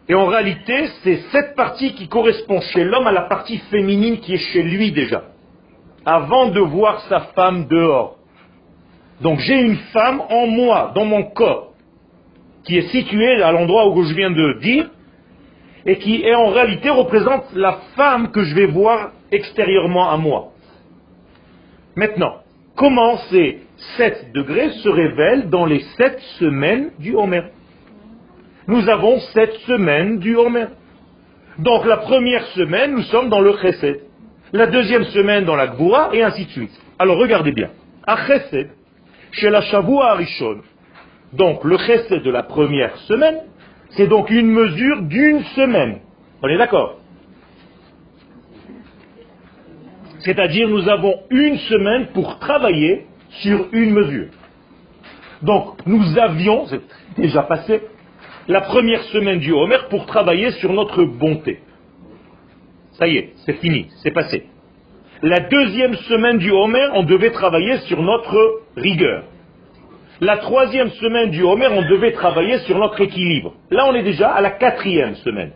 Et 0.07 0.13
en 0.13 0.27
réalité, 0.27 0.87
c'est 1.03 1.17
cette 1.31 1.55
partie 1.55 1.93
qui 1.95 2.07
correspond 2.07 2.61
chez 2.61 2.83
l'homme 2.83 3.07
à 3.07 3.11
la 3.11 3.23
partie 3.23 3.57
féminine 3.71 4.19
qui 4.19 4.35
est 4.35 4.51
chez 4.53 4.61
lui 4.61 4.91
déjà, 4.91 5.23
avant 6.05 6.49
de 6.49 6.59
voir 6.59 7.01
sa 7.09 7.21
femme 7.35 7.67
dehors. 7.67 8.17
Donc 9.21 9.39
j'ai 9.39 9.59
une 9.61 9.77
femme 9.93 10.21
en 10.29 10.47
moi, 10.47 10.91
dans 10.93 11.05
mon 11.05 11.23
corps, 11.23 11.73
qui 12.63 12.77
est 12.77 12.89
située 12.89 13.41
à 13.41 13.51
l'endroit 13.51 13.89
où 13.89 14.03
je 14.03 14.13
viens 14.13 14.31
de 14.31 14.59
dire, 14.59 14.89
et 15.85 15.97
qui 15.97 16.23
est 16.23 16.35
en 16.35 16.47
réalité 16.47 16.89
représente 16.89 17.53
la 17.53 17.79
femme 17.95 18.31
que 18.31 18.43
je 18.43 18.55
vais 18.55 18.65
voir 18.65 19.11
extérieurement 19.31 20.09
à 20.09 20.17
moi. 20.17 20.51
Maintenant, 21.95 22.37
comment 22.75 23.17
ces 23.29 23.59
7 23.97 24.31
degrés 24.33 24.71
se 24.71 24.89
révèlent 24.89 25.49
dans 25.49 25.65
les 25.65 25.81
7 25.97 26.19
semaines 26.39 26.91
du 26.99 27.15
Homer? 27.15 27.43
Nous 28.67 28.89
avons 28.89 29.19
7 29.19 29.53
semaines 29.67 30.19
du 30.19 30.35
Homer. 30.35 30.65
Donc 31.59 31.85
la 31.85 31.97
première 31.97 32.45
semaine, 32.47 32.93
nous 32.95 33.03
sommes 33.03 33.29
dans 33.29 33.39
le 33.39 33.55
Chesed. 33.57 34.01
La 34.53 34.67
deuxième 34.67 35.05
semaine 35.05 35.45
dans 35.45 35.55
la 35.55 35.67
Gvoura, 35.67 36.09
et 36.13 36.23
ainsi 36.23 36.45
de 36.45 36.51
suite. 36.51 36.81
Alors 36.99 37.17
regardez 37.17 37.51
bien. 37.51 37.69
À 38.07 38.25
Chesed, 38.25 38.69
chez 39.31 39.49
la 39.49 39.61
Shavua 39.61 40.11
Arishon, 40.11 40.61
donc 41.33 41.63
le 41.63 41.77
Chesed 41.77 42.23
de 42.23 42.31
la 42.31 42.43
première 42.43 42.95
semaine, 43.07 43.37
c'est 43.95 44.07
donc 44.07 44.29
une 44.29 44.51
mesure 44.51 45.01
d'une 45.03 45.43
semaine. 45.55 45.99
On 46.41 46.47
est 46.47 46.57
d'accord 46.57 46.99
C'est-à-dire 50.19 50.67
nous 50.67 50.89
avons 50.89 51.13
une 51.29 51.57
semaine 51.57 52.07
pour 52.07 52.39
travailler 52.39 53.05
sur 53.29 53.67
une 53.71 53.91
mesure. 53.91 54.27
Donc 55.41 55.85
nous 55.85 56.17
avions, 56.17 56.65
c'est 56.67 56.81
déjà 57.17 57.43
passé, 57.43 57.81
la 58.47 58.61
première 58.61 59.03
semaine 59.05 59.39
du 59.39 59.51
Homer 59.51 59.77
pour 59.89 60.05
travailler 60.05 60.51
sur 60.51 60.73
notre 60.73 61.03
bonté. 61.03 61.59
Ça 62.93 63.07
y 63.07 63.17
est, 63.17 63.33
c'est 63.45 63.59
fini, 63.59 63.87
c'est 64.01 64.11
passé. 64.11 64.45
La 65.21 65.39
deuxième 65.39 65.95
semaine 65.95 66.37
du 66.37 66.51
Homer, 66.51 66.87
on 66.93 67.03
devait 67.03 67.31
travailler 67.31 67.77
sur 67.79 68.01
notre 68.01 68.61
rigueur. 68.75 69.23
La 70.21 70.37
troisième 70.37 70.89
semaine 70.91 71.31
du 71.31 71.43
Homer, 71.43 71.67
on 71.71 71.81
devait 71.81 72.13
travailler 72.13 72.59
sur 72.59 72.77
notre 72.77 73.01
équilibre. 73.01 73.53
Là, 73.69 73.85
on 73.87 73.93
est 73.93 74.03
déjà 74.03 74.31
à 74.31 74.39
la 74.39 74.51
quatrième 74.51 75.15
semaine, 75.15 75.51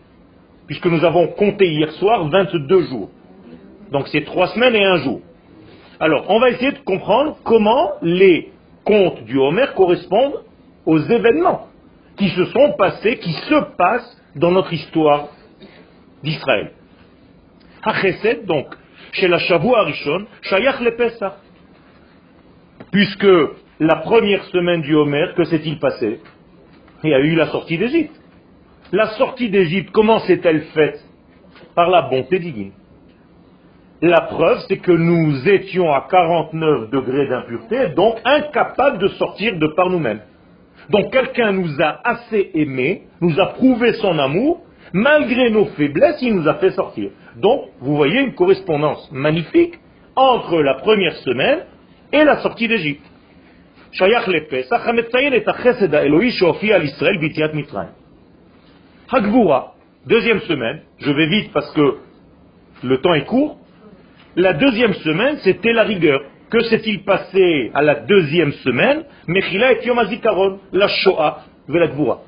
puisque 0.67 0.85
nous 0.85 1.05
avons 1.05 1.27
compté 1.27 1.65
hier 1.65 1.91
soir 1.93 2.27
22 2.27 2.81
jours. 2.83 3.09
Donc 3.91 4.07
c'est 4.09 4.25
trois 4.25 4.47
semaines 4.47 4.75
et 4.75 4.83
un 4.83 4.97
jour. 4.97 5.21
Alors, 6.01 6.25
on 6.29 6.39
va 6.39 6.49
essayer 6.49 6.73
de 6.73 6.79
comprendre 6.79 7.37
comment 7.43 7.91
les 8.01 8.51
contes 8.83 9.23
du 9.23 9.37
Homer 9.37 9.65
correspondent 9.75 10.43
aux 10.85 10.99
événements 10.99 11.67
qui 12.17 12.29
se 12.29 12.45
sont 12.45 12.73
passés, 12.77 13.17
qui 13.17 13.31
se 13.31 13.75
passent 13.77 14.17
dans 14.35 14.51
notre 14.51 14.73
histoire 14.73 15.29
d'Israël. 16.21 16.71
Donc, 18.45 18.67
chez 19.13 19.27
la 19.29 19.39
Shavua 19.39 19.79
Arishon, 19.79 20.25
Shayach 20.41 20.81
le. 20.81 20.95
Puisque 22.91 23.27
la 23.79 23.95
première 23.97 24.43
semaine 24.45 24.81
du 24.81 24.93
Homer, 24.93 25.27
que 25.35 25.45
s'est-il 25.45 25.79
passé? 25.79 26.19
Il 27.03 27.11
y 27.11 27.13
a 27.13 27.19
eu 27.19 27.35
la 27.35 27.47
sortie 27.47 27.77
d'Égypte. 27.77 28.15
La 28.91 29.07
sortie 29.11 29.49
d'Égypte, 29.49 29.91
comment 29.91 30.19
s'est-elle 30.19 30.63
faite? 30.73 31.03
Par 31.75 31.89
la 31.89 32.01
bonté 32.03 32.39
divine. 32.39 32.71
La 34.01 34.21
preuve, 34.21 34.59
c'est 34.67 34.77
que 34.77 34.91
nous 34.91 35.47
étions 35.47 35.93
à 35.93 36.07
49 36.09 36.89
degrés 36.89 37.27
d'impureté, 37.27 37.89
donc 37.95 38.17
incapables 38.25 38.97
de 38.97 39.07
sortir 39.09 39.57
de 39.57 39.67
par 39.67 39.89
nous-mêmes. 39.89 40.21
Donc 40.89 41.11
quelqu'un 41.11 41.51
nous 41.51 41.81
a 41.81 41.99
assez 42.03 42.51
aimés, 42.55 43.03
nous 43.21 43.39
a 43.39 43.47
prouvé 43.47 43.93
son 43.93 44.17
amour, 44.17 44.61
malgré 44.93 45.49
nos 45.51 45.65
faiblesses, 45.65 46.21
il 46.21 46.35
nous 46.35 46.47
a 46.47 46.55
fait 46.55 46.71
sortir. 46.71 47.11
Donc, 47.37 47.65
vous 47.79 47.95
voyez 47.95 48.21
une 48.21 48.33
correspondance 48.33 49.09
magnifique 49.11 49.75
entre 50.15 50.61
la 50.61 50.75
première 50.75 51.15
semaine 51.17 51.59
et 52.11 52.23
la 52.23 52.37
sortie 52.39 52.67
d'Égypte. 52.67 53.05
שייך 53.92 54.28
לפסח 54.28 54.88
המציין 54.88 55.34
את 55.36 55.48
החסד 55.48 55.94
האלוהי 55.94 56.30
שהופיע 56.30 56.76
על 56.76 56.82
ישראל 56.82 57.16
ביציאת 57.16 57.54
מצרים. 57.54 57.88
הגבורה, 59.12 59.60
deuxième 60.06 60.40
semaine, 60.40 60.80
je 60.98 61.10
vais 61.10 61.26
vite 61.26 61.52
parce 61.52 61.70
que 61.72 61.98
le 62.82 62.98
temps 62.98 63.14
est 63.14 63.24
court, 63.24 63.58
la 64.36 64.52
deuxième 64.52 64.94
semaine 64.94 65.36
c'était 65.44 65.72
la 65.72 65.84
rigueur. 65.84 66.20
Que 66.50 66.60
s'est-il 66.60 67.02
passé 67.04 67.70
à 67.74 67.82
la 67.82 67.94
deuxième 67.96 68.52
semaine 68.52 69.04
Mechila 69.26 69.72
et 69.72 69.86
Yom 69.86 69.98
HaZikaron, 69.98 70.60
la 70.72 70.88
Shoah, 70.88 71.42
la 71.68 71.86
Gvura. 71.88 72.20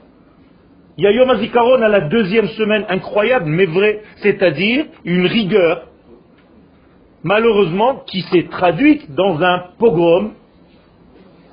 Il 0.99 1.05
y 1.05 1.07
a 1.07 1.13
Yom 1.13 1.31
HaZikaron 1.31 1.83
à 1.83 1.89
la 1.89 2.01
deuxième 2.01 2.49
semaine, 2.49 2.85
incroyable 2.89 3.47
mais 3.47 3.67
vrai, 3.67 4.01
c'est-à-dire 4.23 4.87
une 5.05 5.27
rigueur, 5.27 5.89
malheureusement, 7.23 8.03
qui 8.07 8.23
s'est 8.23 8.47
traduite 8.51 9.15
dans 9.15 9.41
un 9.43 9.65
pogrom 9.79 10.33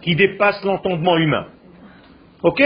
qui 0.02 0.16
dépasse 0.16 0.62
l'entendement 0.64 1.16
humain. 1.16 1.46
Ok? 2.42 2.62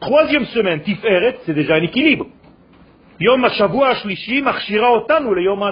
Troisième 0.00 0.46
semaine, 0.46 0.80
Tiferet, 0.80 1.38
c'est 1.44 1.54
déjà 1.54 1.74
un 1.74 1.82
équilibre. 1.82 2.26
Yom 3.20 3.46
Shlishi 3.50 4.42
Otanu 4.42 5.34
le 5.34 5.42
Yom 5.42 5.62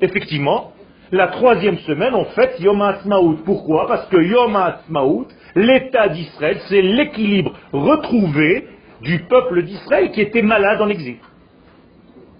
Effectivement, 0.00 0.72
la 1.12 1.28
troisième 1.28 1.78
semaine, 1.78 2.14
on 2.14 2.24
fait 2.26 2.58
Yom 2.60 2.82
HaAtzmaut. 2.82 3.38
Pourquoi? 3.44 3.86
Parce 3.86 4.06
que 4.08 4.16
Yom 4.16 4.56
HaAtzmaut, 4.56 5.28
l'état 5.54 6.08
d'Israël, 6.08 6.58
c'est 6.68 6.82
l'équilibre 6.82 7.54
retrouvé 7.72 8.66
du 9.00 9.20
peuple 9.20 9.62
d'Israël 9.62 10.10
qui 10.10 10.20
était 10.20 10.42
malade 10.42 10.82
en 10.82 10.88
exil. 10.88 11.18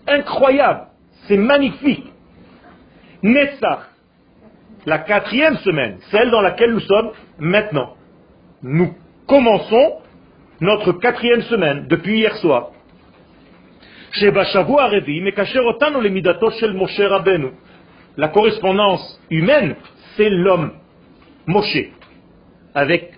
Incroyable, 0.09 0.89
c'est 1.29 1.37
magnifique. 1.37 2.13
Netzach, 3.23 3.91
la 4.89 4.99
quatrième 5.01 5.59
semaine, 5.59 5.99
celle 6.11 6.31
dans 6.31 6.41
laquelle 6.41 6.73
nous 6.73 6.81
sommes 6.81 7.11
maintenant. 7.39 7.95
Nous 8.63 8.95
commençons 9.27 9.97
notre 10.63 10.93
quatrième 10.93 11.43
semaine 11.43 11.87
depuis 11.89 12.21
hier 12.21 12.35
soir. 12.39 12.71
La 18.17 18.29
correspondance 18.29 19.21
humaine, 19.31 19.77
c'est 20.17 20.31
l'homme, 20.31 20.73
Moshe, 21.47 21.91
avec 22.75 23.13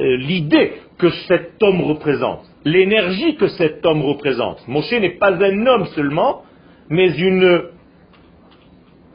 euh, 0.00 0.16
l'idée 0.16 0.72
que 0.98 1.10
cet 1.28 1.62
homme 1.62 1.82
représente, 1.82 2.42
l'énergie 2.64 3.36
que 3.36 3.46
cet 3.46 3.86
homme 3.86 4.02
représente. 4.02 4.66
Moshe 4.66 4.90
n'est 4.90 5.18
pas 5.18 5.32
un 5.32 5.66
homme 5.66 5.86
seulement, 5.94 6.42
mais 6.88 7.16
une, 7.16 7.62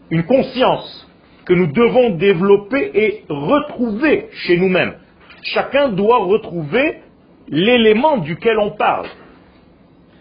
une 0.10 0.24
conscience, 0.24 1.05
que 1.46 1.54
nous 1.54 1.68
devons 1.68 2.12
développer 2.12 2.92
et 2.94 3.24
retrouver 3.30 4.28
chez 4.46 4.58
nous-mêmes. 4.58 4.96
Chacun 5.44 5.90
doit 5.90 6.26
retrouver 6.26 6.98
l'élément 7.48 8.18
duquel 8.18 8.58
on 8.58 8.72
parle. 8.72 9.08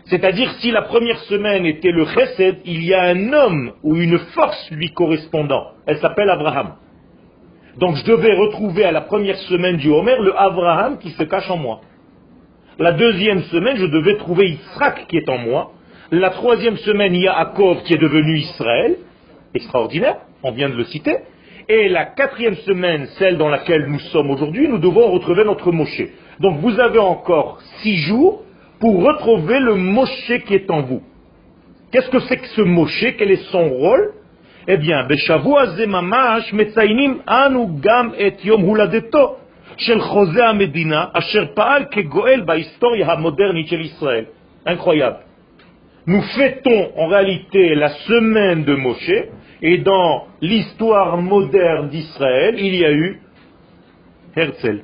C'est-à-dire, 0.07 0.53
si 0.61 0.71
la 0.71 0.83
première 0.83 1.19
semaine 1.21 1.65
était 1.65 1.91
le 1.91 2.05
chesed, 2.05 2.59
il 2.67 2.85
y 2.85 2.93
a 2.93 3.05
un 3.05 3.33
homme 3.33 3.73
ou 3.83 3.97
une 3.97 4.19
force 4.19 4.71
lui 4.71 4.91
correspondant. 4.91 5.69
Elle 5.87 5.97
s'appelle 5.99 6.29
Abraham. 6.29 6.75
Donc 7.79 7.97
je 7.97 8.05
devais 8.05 8.35
retrouver 8.35 8.85
à 8.85 8.93
la 8.93 9.01
première 9.01 9.39
semaine 9.39 9.79
du 9.79 9.91
Homer 9.91 10.17
le 10.21 10.39
Abraham 10.39 10.99
qui 10.99 11.11
se 11.11 11.23
cache 11.25 11.51
en 11.51 11.57
moi. 11.57 11.81
La 12.79 12.93
deuxième 12.93 13.43
semaine, 13.45 13.77
je 13.79 13.87
devais 13.87 14.17
trouver 14.19 14.51
Israël 14.51 15.07
qui 15.09 15.17
est 15.17 15.29
en 15.29 15.39
moi. 15.39 15.73
La 16.11 16.31
troisième 16.31 16.77
semaine, 16.77 17.15
il 17.15 17.23
y 17.23 17.29
a 17.29 17.39
Yaakov 17.39 17.83
qui 17.85 17.95
est 17.95 17.99
devenu 17.99 18.37
Israël. 18.37 18.97
Extraordinaire 19.55 20.19
on 20.45 20.53
vient 20.53 20.69
de 20.69 20.77
le 20.77 20.85
citer, 20.85 21.17
et 21.69 21.89
la 21.89 22.05
quatrième 22.05 22.57
semaine, 22.57 23.07
celle 23.19 23.39
dans 23.39 23.49
laquelle 23.49 23.87
nous 23.87 23.99
sommes 23.99 24.31
aujourd'hui, 24.31 24.69
nous 24.69 24.79
devons 24.79 25.11
retrouver 25.11 25.45
notre 25.45 25.73
Moshe. 25.73 26.03
Donc 26.41 26.59
vous 26.61 26.79
avez 26.79 26.99
encore 26.99 27.61
six 27.83 27.97
jours 27.97 28.43
pour 28.79 29.03
retrouver 29.03 29.59
le 29.61 29.75
Moshe 29.75 30.33
qui 30.47 30.55
est 30.55 30.71
en 30.71 30.83
vous. 30.83 31.03
Qu'est-ce 31.91 32.11
que 32.11 32.21
c'est 32.21 32.37
que 32.37 32.49
ce 32.49 32.61
Moshe 32.61 33.07
Quel 33.17 33.31
est 33.31 33.51
son 33.51 33.69
rôle? 33.71 34.13
Eh 34.69 34.77
bien, 34.77 35.07
Incroyable. 44.67 45.19
Nous 46.07 46.21
fêtons 46.21 46.93
en 46.97 47.07
réalité 47.07 47.75
la 47.75 47.89
semaine 47.89 48.65
de 48.65 48.75
Moshe, 48.75 49.13
et 49.65 49.79
dans 49.79 50.27
l'histoire 50.43 51.17
moderne 51.17 51.89
d'Israël, 51.89 52.55
il 52.59 52.77
y 52.77 52.85
a 52.85 52.93
eu 52.93 53.19
Herzl. 54.37 54.83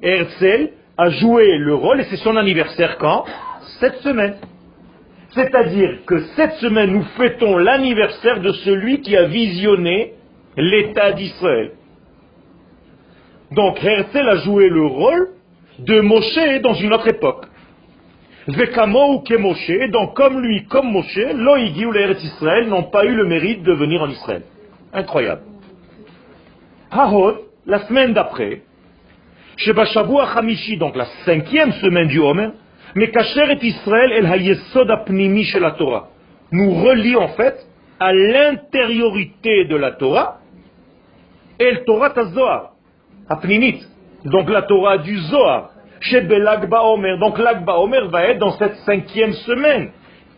Herzl 0.00 0.70
a 0.96 1.10
joué 1.10 1.58
le 1.58 1.74
rôle, 1.74 2.00
et 2.00 2.04
c'est 2.04 2.18
son 2.18 2.36
anniversaire 2.36 2.98
quand 2.98 3.24
Cette 3.80 3.96
semaine. 3.96 4.36
C'est-à-dire 5.30 6.04
que 6.06 6.20
cette 6.36 6.54
semaine, 6.54 6.92
nous 6.92 7.02
fêtons 7.16 7.56
l'anniversaire 7.58 8.40
de 8.40 8.52
celui 8.52 9.00
qui 9.00 9.16
a 9.16 9.24
visionné 9.24 10.12
l'État 10.56 11.10
d'Israël. 11.10 11.72
Donc 13.50 13.82
Herzl 13.82 14.28
a 14.28 14.36
joué 14.36 14.68
le 14.68 14.86
rôle 14.86 15.30
de 15.80 16.00
Moshe 16.00 16.60
dans 16.62 16.74
une 16.74 16.92
autre 16.92 17.08
époque. 17.08 17.46
Vekamo 18.48 19.14
ou 19.14 19.88
donc 19.90 20.14
comme 20.14 20.40
lui, 20.40 20.64
comme 20.64 20.90
Moshe, 20.90 21.16
Loïgi 21.34 21.86
ou 21.86 21.92
les 21.92 22.24
Israël 22.24 22.68
n'ont 22.68 22.84
pas 22.84 23.04
eu 23.04 23.14
le 23.14 23.24
mérite 23.24 23.62
de 23.62 23.72
venir 23.72 24.02
en 24.02 24.08
Israël. 24.08 24.42
Incroyable. 24.92 25.42
Hahod, 26.90 27.36
la 27.66 27.86
semaine 27.86 28.12
d'après, 28.12 28.62
Shebashavua 29.56 30.28
Hamishi, 30.36 30.76
donc 30.76 30.96
la 30.96 31.06
cinquième 31.24 31.72
semaine 31.72 32.08
du 32.08 32.18
Homer, 32.18 32.48
mais 32.96 33.10
Kacher 33.10 33.52
et 33.52 33.64
Israël 33.64 34.12
el 34.12 34.26
hayesod 34.26 34.90
apnimi 34.90 35.46
la 35.60 35.70
Torah. 35.72 36.08
Nous 36.50 36.74
relie 36.74 37.16
en 37.16 37.28
fait 37.28 37.64
à 38.00 38.12
l'intériorité 38.12 39.66
de 39.66 39.76
la 39.76 39.92
Torah 39.92 40.40
et 41.60 41.70
le 41.70 41.84
Torah 41.84 42.10
Tazoar, 42.10 42.72
apnimit, 43.28 43.86
donc 44.24 44.50
la 44.50 44.62
Torah 44.62 44.98
du 44.98 45.16
Zohar, 45.16 45.71
chez 46.02 46.20
Belagba 46.20 46.82
Omer. 46.82 47.18
Donc 47.18 47.38
l'Agba 47.38 47.78
Omer 47.78 48.08
va 48.08 48.24
être 48.24 48.38
dans 48.38 48.52
cette 48.52 48.76
cinquième 48.86 49.32
semaine. 49.32 49.90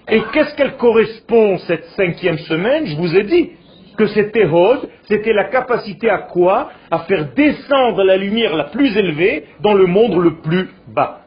Et 0.08 0.20
qu'est-ce 0.32 0.54
qu'elle 0.54 0.76
correspond, 0.76 1.58
cette 1.58 1.84
cinquième 1.96 2.38
semaine? 2.38 2.86
Je 2.86 2.96
vous 2.96 3.16
ai 3.16 3.24
dit 3.24 3.50
que 3.96 4.06
c'était 4.06 4.44
Hod, 4.44 4.88
c'était 5.04 5.32
la 5.32 5.44
capacité 5.44 6.10
à 6.10 6.18
quoi? 6.18 6.70
À 6.90 7.00
faire 7.00 7.32
descendre 7.34 8.04
la 8.04 8.16
lumière 8.16 8.54
la 8.54 8.64
plus 8.64 8.96
élevée 8.96 9.44
dans 9.60 9.74
le 9.74 9.86
monde 9.86 10.22
le 10.22 10.36
plus 10.36 10.68
bas. 10.88 11.20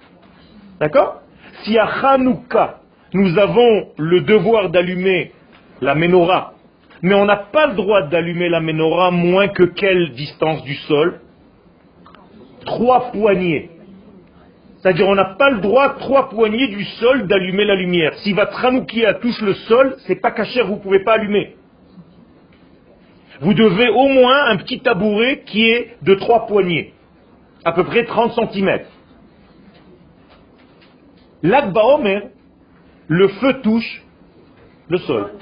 D'accord? 0.80 1.22
Si 1.64 1.78
à 1.78 1.86
Hanouka, 1.86 2.82
nous 3.14 3.38
avons 3.40 3.88
le 3.98 4.22
devoir 4.22 4.70
d'allumer 4.70 5.32
la 5.82 5.96
menorah, 5.96 6.54
mais 7.02 7.16
on 7.16 7.26
n'a 7.26 7.38
pas 7.38 7.68
le 7.68 7.74
droit 7.74 8.04
d'allumer 8.04 8.50
la 8.50 8.60
menorah 8.60 9.12
moins 9.12 9.48
que 9.48 9.64
quelle 9.64 10.12
distance 10.12 10.64
du 10.64 10.76
sol? 10.76 11.22
Trois 12.66 13.12
poignées. 13.12 13.72
C'est-à-dire 14.88 15.10
on 15.10 15.16
n'a 15.16 15.36
pas 15.38 15.50
le 15.50 15.60
droit, 15.60 15.96
trois 15.96 16.30
poignées 16.30 16.70
du 16.70 16.86
sol, 16.86 17.28
d'allumer 17.28 17.66
la 17.66 17.76
lumière. 17.76 18.14
Si 18.20 18.32
votre 18.32 18.64
Hanoukia 18.64 19.16
touche 19.16 19.42
le 19.42 19.54
sol, 19.54 19.98
c'est 20.08 20.16
pas 20.16 20.32
caché, 20.32 20.62
vous 20.62 20.76
ne 20.76 20.80
pouvez 20.80 21.04
pas 21.04 21.16
allumer. 21.16 21.58
Vous 23.42 23.54
devez 23.54 23.90
au 23.90 24.08
moins 24.08 24.46
un 24.46 24.56
petit 24.56 24.80
tabouret 24.80 25.44
qui 25.46 25.70
est 25.70 25.98
de 26.04 26.16
trois 26.16 26.48
poignées, 26.48 26.94
à 27.66 27.74
peu 27.74 27.84
près 27.84 28.06
30 28.06 28.32
cm. 28.54 28.80
L'Akba 31.44 31.84
Omer, 31.84 32.30
le 33.10 33.28
feu 33.28 33.60
touche 33.62 34.06
le 34.88 35.00
sol. 35.00 35.34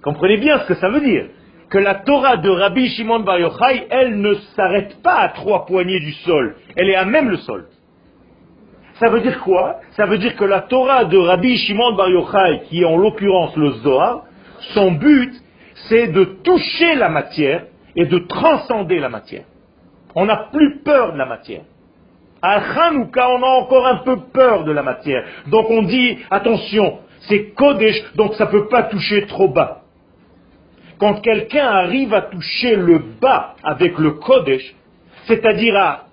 Comprenez 0.00 0.36
bien 0.36 0.60
ce 0.60 0.66
que 0.68 0.74
ça 0.74 0.90
veut 0.90 1.00
dire. 1.00 1.26
Que 1.70 1.78
la 1.78 1.96
Torah 1.96 2.36
de 2.36 2.48
Rabbi 2.48 2.88
Shimon 2.90 3.20
Bar 3.20 3.40
Yochai, 3.40 3.86
elle 3.90 4.20
ne 4.20 4.34
s'arrête 4.54 5.02
pas 5.02 5.16
à 5.16 5.28
trois 5.30 5.66
poignées 5.66 5.98
du 5.98 6.12
sol. 6.12 6.56
Elle 6.76 6.90
est 6.90 6.94
à 6.94 7.04
même 7.04 7.28
le 7.28 7.38
sol. 7.38 7.66
Ça 9.00 9.08
veut 9.10 9.20
dire 9.20 9.40
quoi? 9.40 9.80
Ça 9.92 10.06
veut 10.06 10.18
dire 10.18 10.36
que 10.36 10.44
la 10.44 10.60
Torah 10.60 11.04
de 11.04 11.18
Rabbi 11.18 11.56
Shimon 11.56 11.94
Bar 11.94 12.08
Yochai, 12.08 12.62
qui 12.68 12.82
est 12.82 12.84
en 12.84 12.96
l'occurrence 12.96 13.56
le 13.56 13.70
Zohar, 13.82 14.22
son 14.74 14.92
but, 14.92 15.32
c'est 15.88 16.06
de 16.08 16.24
toucher 16.44 16.94
la 16.94 17.08
matière 17.08 17.64
et 17.96 18.06
de 18.06 18.18
transcender 18.18 18.98
la 18.98 19.08
matière. 19.08 19.44
On 20.14 20.26
n'a 20.26 20.48
plus 20.52 20.78
peur 20.84 21.12
de 21.12 21.18
la 21.18 21.26
matière. 21.26 21.62
À 22.42 22.60
Hanouka, 22.60 23.28
on 23.30 23.42
a 23.42 23.46
encore 23.46 23.86
un 23.86 23.96
peu 23.98 24.16
peur 24.32 24.64
de 24.64 24.72
la 24.72 24.82
matière. 24.82 25.24
Donc 25.48 25.66
on 25.68 25.82
dit, 25.82 26.18
attention, 26.30 26.98
c'est 27.28 27.50
Kodesh, 27.50 28.14
donc 28.14 28.34
ça 28.34 28.46
ne 28.46 28.50
peut 28.50 28.68
pas 28.68 28.84
toucher 28.84 29.26
trop 29.26 29.48
bas. 29.48 29.82
Quand 30.98 31.20
quelqu'un 31.20 31.66
arrive 31.66 32.14
à 32.14 32.22
toucher 32.22 32.76
le 32.76 32.98
bas 33.20 33.54
avec 33.62 33.98
le 33.98 34.12
Kodesh, 34.12 34.74
c'est-à-dire 35.26 35.76
à 35.76 36.06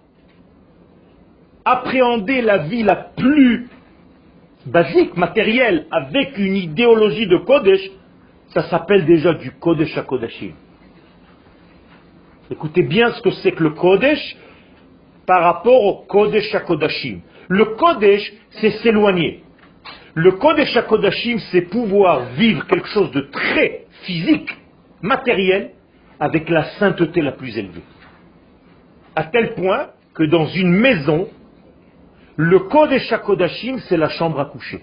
appréhender 1.65 2.41
la 2.41 2.59
vie 2.59 2.83
la 2.83 2.95
plus 2.95 3.67
basique, 4.65 5.15
matérielle, 5.15 5.85
avec 5.91 6.37
une 6.37 6.55
idéologie 6.55 7.27
de 7.27 7.37
Kodesh, 7.37 7.81
ça 8.53 8.69
s'appelle 8.69 9.05
déjà 9.05 9.33
du 9.33 9.51
Kodesh 9.51 9.97
à 9.97 10.03
Kodashim. 10.03 10.53
Écoutez 12.51 12.83
bien 12.83 13.11
ce 13.11 13.21
que 13.21 13.31
c'est 13.31 13.51
que 13.51 13.63
le 13.63 13.71
Kodesh 13.71 14.35
par 15.25 15.43
rapport 15.43 15.83
au 15.83 15.93
Kodesh 16.05 16.53
à 16.53 16.59
Kodashim. 16.59 17.21
Le 17.47 17.65
Kodesh, 17.65 18.33
c'est 18.59 18.71
s'éloigner. 18.81 19.43
Le 20.13 20.33
Kodesh 20.33 20.75
à 20.75 20.83
Kodashim, 20.83 21.39
c'est 21.51 21.61
pouvoir 21.61 22.25
vivre 22.37 22.67
quelque 22.67 22.87
chose 22.89 23.11
de 23.11 23.21
très 23.21 23.85
physique, 24.03 24.49
matériel, 25.03 25.71
avec 26.19 26.49
la 26.49 26.63
sainteté 26.79 27.21
la 27.21 27.33
plus 27.33 27.55
élevée. 27.57 27.83
À 29.15 29.25
tel 29.25 29.53
point 29.53 29.89
que 30.15 30.23
dans 30.23 30.47
une 30.47 30.71
maison, 30.71 31.27
le 32.37 32.59
Kodesh 32.59 33.13
Kodashim, 33.23 33.77
c'est 33.87 33.97
la 33.97 34.09
chambre 34.09 34.39
à 34.39 34.45
coucher. 34.45 34.81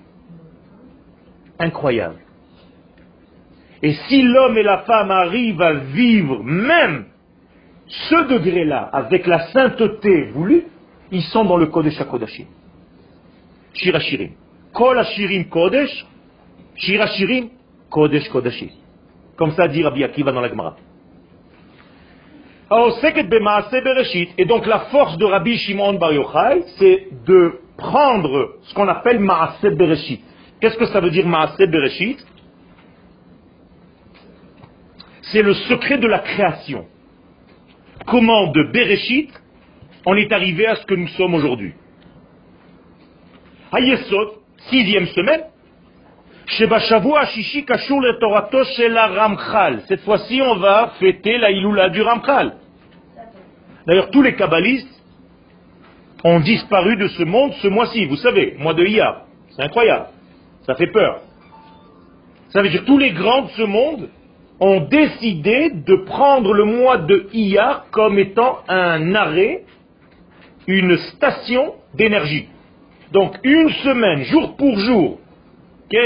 Incroyable. 1.58 2.20
Et 3.82 3.94
si 3.94 4.22
l'homme 4.22 4.58
et 4.58 4.62
la 4.62 4.78
femme 4.82 5.10
arrivent 5.10 5.62
à 5.62 5.72
vivre 5.72 6.42
même 6.44 7.06
ce 7.86 8.28
degré-là, 8.28 8.88
avec 8.92 9.26
la 9.26 9.48
sainteté 9.48 10.30
voulue, 10.32 10.64
ils 11.10 11.22
sont 11.22 11.44
dans 11.44 11.56
le 11.56 11.66
Kodesh 11.66 12.00
HaKodashim. 12.00 12.46
Shirachirim. 13.72 14.32
Kol 14.72 15.02
Kodesh, 15.50 16.06
Shirachirim 16.76 17.48
Kodesh 17.90 18.28
Kodashim. 18.28 18.70
Comme 19.40 19.52
ça 19.52 19.66
dit 19.68 19.82
Rabbi 19.82 20.04
Akiva 20.04 20.32
dans 20.32 20.42
la 20.42 20.50
Gemara. 20.50 20.76
Et 24.36 24.44
donc 24.44 24.66
la 24.66 24.80
force 24.90 25.16
de 25.16 25.24
Rabbi 25.24 25.56
Shimon 25.56 25.94
Bar 25.94 26.12
Yochai, 26.12 26.62
c'est 26.76 27.08
de 27.26 27.58
prendre 27.78 28.56
ce 28.64 28.74
qu'on 28.74 28.86
appelle 28.86 29.18
Maase 29.18 29.62
Bereshit. 29.62 30.20
Qu'est-ce 30.60 30.76
que 30.76 30.84
ça 30.84 31.00
veut 31.00 31.08
dire 31.08 31.26
Maase 31.26 31.56
Bereshit? 31.56 32.18
C'est 35.32 35.40
le 35.40 35.54
secret 35.54 35.96
de 35.96 36.06
la 36.06 36.18
création 36.18 36.84
comment 38.06 38.48
de 38.48 38.62
Bereshit 38.64 39.30
on 40.04 40.16
est 40.16 40.30
arrivé 40.32 40.66
à 40.66 40.76
ce 40.76 40.84
que 40.84 40.94
nous 40.94 41.08
sommes 41.08 41.34
aujourd'hui? 41.34 41.72
Hayesod, 43.72 44.28
sixième 44.68 45.06
semaine, 45.06 45.44
Shishi 46.39 46.39
Kashur 46.39 46.39
le 46.39 46.39
Torato 46.39 46.39
la 46.39 46.39
Ramchal. 46.39 46.39
Cette 49.86 50.00
fois-ci, 50.00 50.42
on 50.42 50.56
va 50.56 50.92
fêter 50.98 51.38
la 51.38 51.50
Iloula 51.52 51.88
du 51.90 52.02
Ramchal. 52.02 52.54
D'ailleurs, 53.86 54.10
tous 54.10 54.22
les 54.22 54.34
kabbalistes 54.34 54.88
ont 56.24 56.40
disparu 56.40 56.96
de 56.96 57.06
ce 57.08 57.22
monde 57.22 57.52
ce 57.62 57.68
mois-ci, 57.68 58.04
vous 58.06 58.16
savez, 58.16 58.56
mois 58.58 58.74
de 58.74 58.84
Iyar. 58.84 59.26
C'est 59.50 59.62
incroyable. 59.62 60.06
Ça 60.66 60.74
fait 60.74 60.88
peur. 60.88 61.20
Ça 62.48 62.62
veut 62.62 62.68
dire 62.68 62.84
tous 62.84 62.98
les 62.98 63.12
grands 63.12 63.42
de 63.42 63.50
ce 63.50 63.62
monde 63.62 64.08
ont 64.58 64.80
décidé 64.80 65.70
de 65.70 65.94
prendre 66.04 66.52
le 66.52 66.64
mois 66.64 66.98
de 66.98 67.28
Iyar 67.32 67.86
comme 67.92 68.18
étant 68.18 68.58
un 68.68 69.14
arrêt, 69.14 69.62
une 70.66 70.96
station 70.96 71.74
d'énergie. 71.94 72.48
Donc 73.12 73.38
une 73.44 73.70
semaine, 73.70 74.24
jour 74.24 74.56
pour 74.56 74.78
jour, 74.80 75.19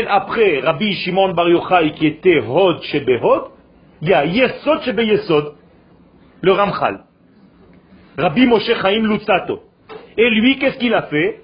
après 0.09 0.61
Rabbi 0.61 0.95
Shimon 0.95 1.35
Bar 1.35 1.49
Yochai 1.49 1.93
qui 1.93 2.07
était 2.07 2.41
Hod 2.41 2.83
Shebehod, 2.83 3.51
il 4.01 4.09
y 4.09 4.15
a 4.15 4.25
Yesod 4.25 4.83
Shebe 4.83 5.01
Yesod, 5.01 5.55
le 6.41 6.53
Ramchal. 6.53 7.05
Rabbi 8.17 8.47
Moshe 8.47 8.71
Chaim 8.81 9.03
Lutzato. 9.03 9.61
Et 10.17 10.31
lui, 10.31 10.59
qu'est-ce 10.59 10.79
qu'il 10.79 10.95
a 10.95 11.03
fait 11.03 11.41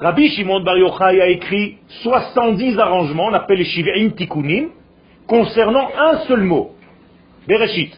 Rabbi 0.00 0.30
Shimon 0.30 0.60
Bar 0.60 0.78
Yochai 0.78 1.20
a 1.20 1.28
écrit 1.28 1.78
70 2.02 2.78
arrangements, 2.78 3.26
on 3.26 3.34
appelle 3.34 3.58
les 3.58 3.64
Shiv'im 3.64 4.10
Tikkunim, 4.10 4.70
concernant 5.26 5.88
un 5.96 6.18
seul 6.26 6.42
mot, 6.42 6.72
Bereshit. 7.46 7.92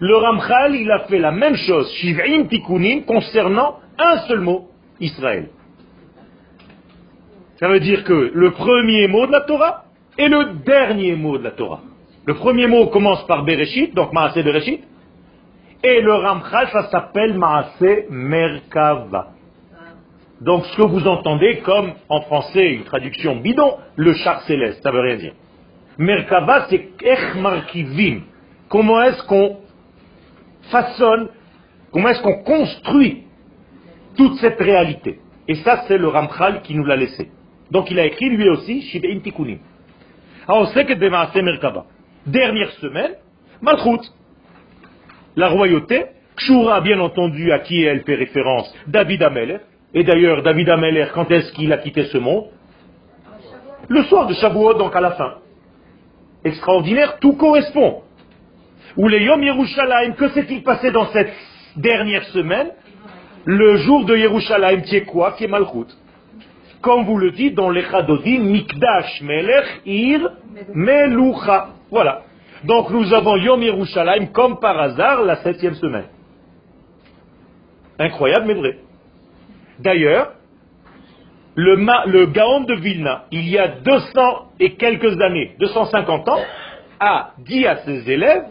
Le 0.00 0.16
Ramchal, 0.16 0.74
il 0.74 0.90
a 0.90 1.00
fait 1.00 1.18
la 1.18 1.30
même 1.30 1.56
chose, 1.56 1.92
Shiv'in 1.94 2.44
Tikkunim, 2.44 3.04
concernant 3.04 3.78
un 3.98 4.18
seul 4.26 4.40
mot, 4.40 4.68
Israël. 5.00 5.48
Ça 7.64 7.70
veut 7.70 7.80
dire 7.80 8.04
que 8.04 8.30
le 8.34 8.50
premier 8.50 9.08
mot 9.08 9.26
de 9.26 9.32
la 9.32 9.40
Torah 9.40 9.84
est 10.18 10.28
le 10.28 10.56
dernier 10.66 11.16
mot 11.16 11.38
de 11.38 11.44
la 11.44 11.52
Torah. 11.52 11.80
Le 12.26 12.34
premier 12.34 12.66
mot 12.66 12.88
commence 12.88 13.26
par 13.26 13.42
Bereshit, 13.42 13.94
donc 13.94 14.12
Maaseh 14.12 14.42
Bereshit, 14.42 14.84
et 15.82 16.02
le 16.02 16.12
Ramchal, 16.12 16.68
ça 16.68 16.90
s'appelle 16.90 17.38
Maaseh 17.38 18.08
Merkava. 18.10 19.28
Donc 20.42 20.66
ce 20.66 20.76
que 20.76 20.82
vous 20.82 21.08
entendez 21.08 21.60
comme, 21.60 21.92
en 22.10 22.20
français, 22.20 22.70
une 22.70 22.84
traduction 22.84 23.36
bidon, 23.36 23.78
le 23.96 24.12
char 24.12 24.42
céleste, 24.42 24.82
ça 24.82 24.90
veut 24.90 25.00
rien 25.00 25.16
dire. 25.16 25.32
Merkava, 25.96 26.66
c'est 26.68 26.90
Ech 27.02 27.34
Markivim. 27.36 28.24
Comment 28.68 29.00
est-ce 29.04 29.22
qu'on 29.22 29.56
façonne, 30.70 31.28
comment 31.94 32.10
est-ce 32.10 32.20
qu'on 32.20 32.42
construit 32.42 33.22
toute 34.18 34.36
cette 34.40 34.60
réalité? 34.60 35.18
Et 35.48 35.54
ça, 35.54 35.84
c'est 35.88 35.96
le 35.96 36.08
Ramchal 36.08 36.60
qui 36.60 36.74
nous 36.74 36.84
l'a 36.84 36.96
laissé. 36.96 37.30
Donc 37.70 37.90
il 37.90 37.98
a 37.98 38.06
écrit 38.06 38.28
lui 38.28 38.48
aussi, 38.48 38.82
Shibeim 38.82 39.20
Tikkunim. 39.20 39.58
Alors 40.46 40.68
c'est 40.68 40.84
que 40.84 41.40
Merkava. 41.40 41.86
Dernière 42.26 42.70
semaine, 42.72 43.12
Malchut. 43.60 44.10
La 45.36 45.48
royauté, 45.48 46.06
Kshura, 46.36 46.80
bien 46.80 47.00
entendu, 47.00 47.52
à 47.52 47.60
qui 47.60 47.82
elle 47.82 48.02
fait 48.02 48.14
référence 48.14 48.72
David 48.86 49.22
Ameler. 49.22 49.58
Et 49.94 50.04
d'ailleurs, 50.04 50.42
David 50.42 50.68
Ameler, 50.70 51.06
quand 51.14 51.30
est-ce 51.30 51.52
qu'il 51.52 51.72
a 51.72 51.78
quitté 51.78 52.04
ce 52.04 52.18
monde? 52.18 52.46
Le 53.88 54.02
soir 54.04 54.26
de 54.26 54.34
Shavuot, 54.34 54.74
donc 54.74 54.94
à 54.96 55.00
la 55.00 55.12
fin. 55.12 55.34
Extraordinaire, 56.44 57.18
tout 57.20 57.34
correspond. 57.34 58.02
Ou 58.96 59.08
les 59.08 59.24
Yom 59.24 59.42
Yerushalayim, 59.42 60.12
que 60.12 60.28
s'est-il 60.28 60.62
passé 60.62 60.90
dans 60.90 61.06
cette 61.06 61.32
dernière 61.76 62.24
semaine? 62.26 62.70
Le 63.44 63.76
jour 63.76 64.04
de 64.04 64.16
Yerushalayim, 64.16 64.82
qui 64.82 64.96
est 64.96 65.04
quoi? 65.04 65.32
Qui 65.32 65.44
est 65.44 65.48
Malchut. 65.48 65.86
Comme 66.84 67.06
vous 67.06 67.16
le 67.16 67.30
dites 67.30 67.54
dans 67.54 67.70
les 67.70 67.82
Chadodim, 67.84 68.40
Mikdash 68.40 69.22
Melech 69.22 69.80
Ir 69.86 70.20
Melucha. 70.74 71.68
Voilà. 71.90 72.24
Donc 72.64 72.90
nous 72.90 73.14
avons 73.14 73.36
Yom 73.38 73.62
Yerushalayim 73.62 74.26
comme 74.26 74.60
par 74.60 74.78
hasard 74.78 75.22
la 75.22 75.36
septième 75.36 75.76
semaine. 75.76 76.08
Incroyable 77.98 78.46
mais 78.48 78.54
vrai. 78.54 78.78
D'ailleurs, 79.78 80.32
le, 81.54 81.74
le 82.10 82.26
Gaon 82.26 82.64
de 82.64 82.74
Vilna, 82.74 83.24
il 83.30 83.48
y 83.48 83.56
a 83.56 83.68
200 83.68 84.50
et 84.60 84.74
quelques 84.74 85.18
années, 85.22 85.54
250 85.58 86.28
ans, 86.28 86.40
a 87.00 87.30
dit 87.38 87.66
à 87.66 87.76
ses 87.78 88.10
élèves 88.10 88.44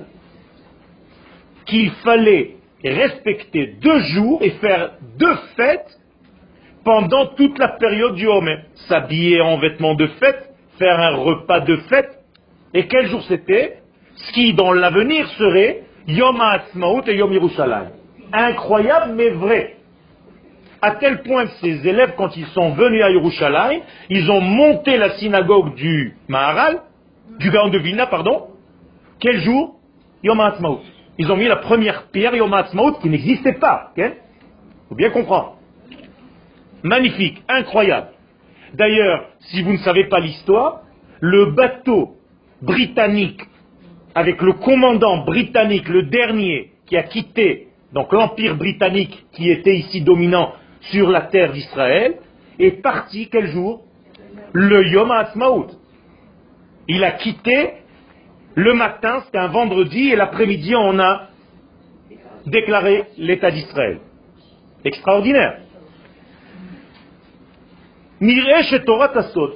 qu'il 1.68 1.92
fallait 2.04 2.56
respecter 2.84 3.76
deux 3.80 4.00
jours 4.00 4.40
et 4.42 4.52
faire 4.52 4.94
deux 5.20 5.36
fêtes 5.56 6.00
pendant 6.84 7.28
toute 7.28 7.58
la 7.58 7.70
période 7.70 8.16
du 8.16 8.28
Homer. 8.28 8.58
S'habiller 8.88 9.42
en 9.42 9.58
vêtements 9.58 9.96
de 9.96 10.08
fête, 10.08 10.50
faire 10.78 11.00
un 11.00 11.16
repas 11.16 11.62
de 11.62 11.78
fête. 11.90 12.20
Et 12.74 12.88
quel 12.88 13.08
jour 13.08 13.22
c'était? 13.24 13.80
Ce 14.16 14.34
qui, 14.34 14.54
dans 14.54 14.72
l'avenir, 14.74 15.28
serait 15.30 15.84
Yom 16.08 16.40
HaAtzmaut 16.40 17.04
et 17.08 17.16
Yom 17.16 17.32
Yerushalayim. 17.32 17.92
Incroyable, 18.32 19.14
mais 19.16 19.30
vrai. 19.30 19.78
À 20.82 20.92
tel 20.96 21.22
point 21.24 21.46
que 21.46 21.54
ces 21.62 21.88
élèves, 21.88 22.14
quand 22.18 22.36
ils 22.36 22.48
sont 22.48 22.72
venus 22.72 23.04
à 23.04 23.10
Yerushalayim, 23.10 23.82
ils 24.10 24.30
ont 24.30 24.42
monté 24.42 24.98
la 24.98 25.12
synagogue 25.12 25.76
du 25.76 26.18
Maharal, 26.28 26.82
du 27.40 27.50
Gaon 27.50 27.70
de 27.70 27.78
Vilna, 27.78 28.08
pardon. 28.08 28.48
Quel 29.20 29.40
jour? 29.40 29.76
Yom 30.24 30.40
HaAtzmaut. 30.40 30.82
Ils 31.18 31.32
ont 31.32 31.38
mis 31.38 31.48
la 31.48 31.58
première 31.58 32.08
pierre 32.08 32.36
Yom 32.36 32.54
HaAtzmaut 32.54 32.94
qui 32.94 33.10
n'existait 33.10 33.54
pas. 33.54 33.92
Il 33.96 34.12
faut 34.90 34.96
bien 34.96 35.12
comprendre. 35.12 35.58
Magnifique, 36.84 37.42
incroyable. 37.48 38.08
D'ailleurs, 38.74 39.30
si 39.40 39.62
vous 39.62 39.74
ne 39.74 39.78
savez 39.78 40.06
pas 40.06 40.20
l'histoire, 40.20 40.82
le 41.20 41.52
bateau 41.52 42.18
britannique, 42.62 43.42
avec 44.16 44.42
le 44.42 44.54
commandant 44.54 45.24
britannique, 45.24 45.88
le 45.90 46.04
dernier 46.04 46.72
qui 46.86 46.98
a 46.98 47.04
quitté 47.04 47.68
donc 47.94 48.12
l'empire 48.12 48.56
britannique 48.56 49.26
qui 49.34 49.50
était 49.50 49.76
ici 49.76 50.02
dominant 50.02 50.54
sur 50.92 51.10
la 51.10 51.22
terre 51.22 51.52
d'Israël, 51.52 52.16
est 52.60 52.82
parti 52.82 53.30
quel 53.32 53.48
jour? 53.48 53.84
Le 54.52 54.88
Yom 54.88 55.12
HaAtzmaut. 55.12 55.68
Il 56.88 57.04
a 57.04 57.12
quitté 57.12 57.74
le 58.56 58.74
matin, 58.74 59.22
c'était 59.26 59.40
un 59.40 59.48
vendredi, 59.48 60.10
et 60.10 60.16
l'après-midi, 60.16 60.76
on 60.76 61.00
a 61.00 61.30
déclaré 62.46 63.06
l'État 63.18 63.50
d'Israël. 63.50 64.00
Extraordinaire. 64.84 65.60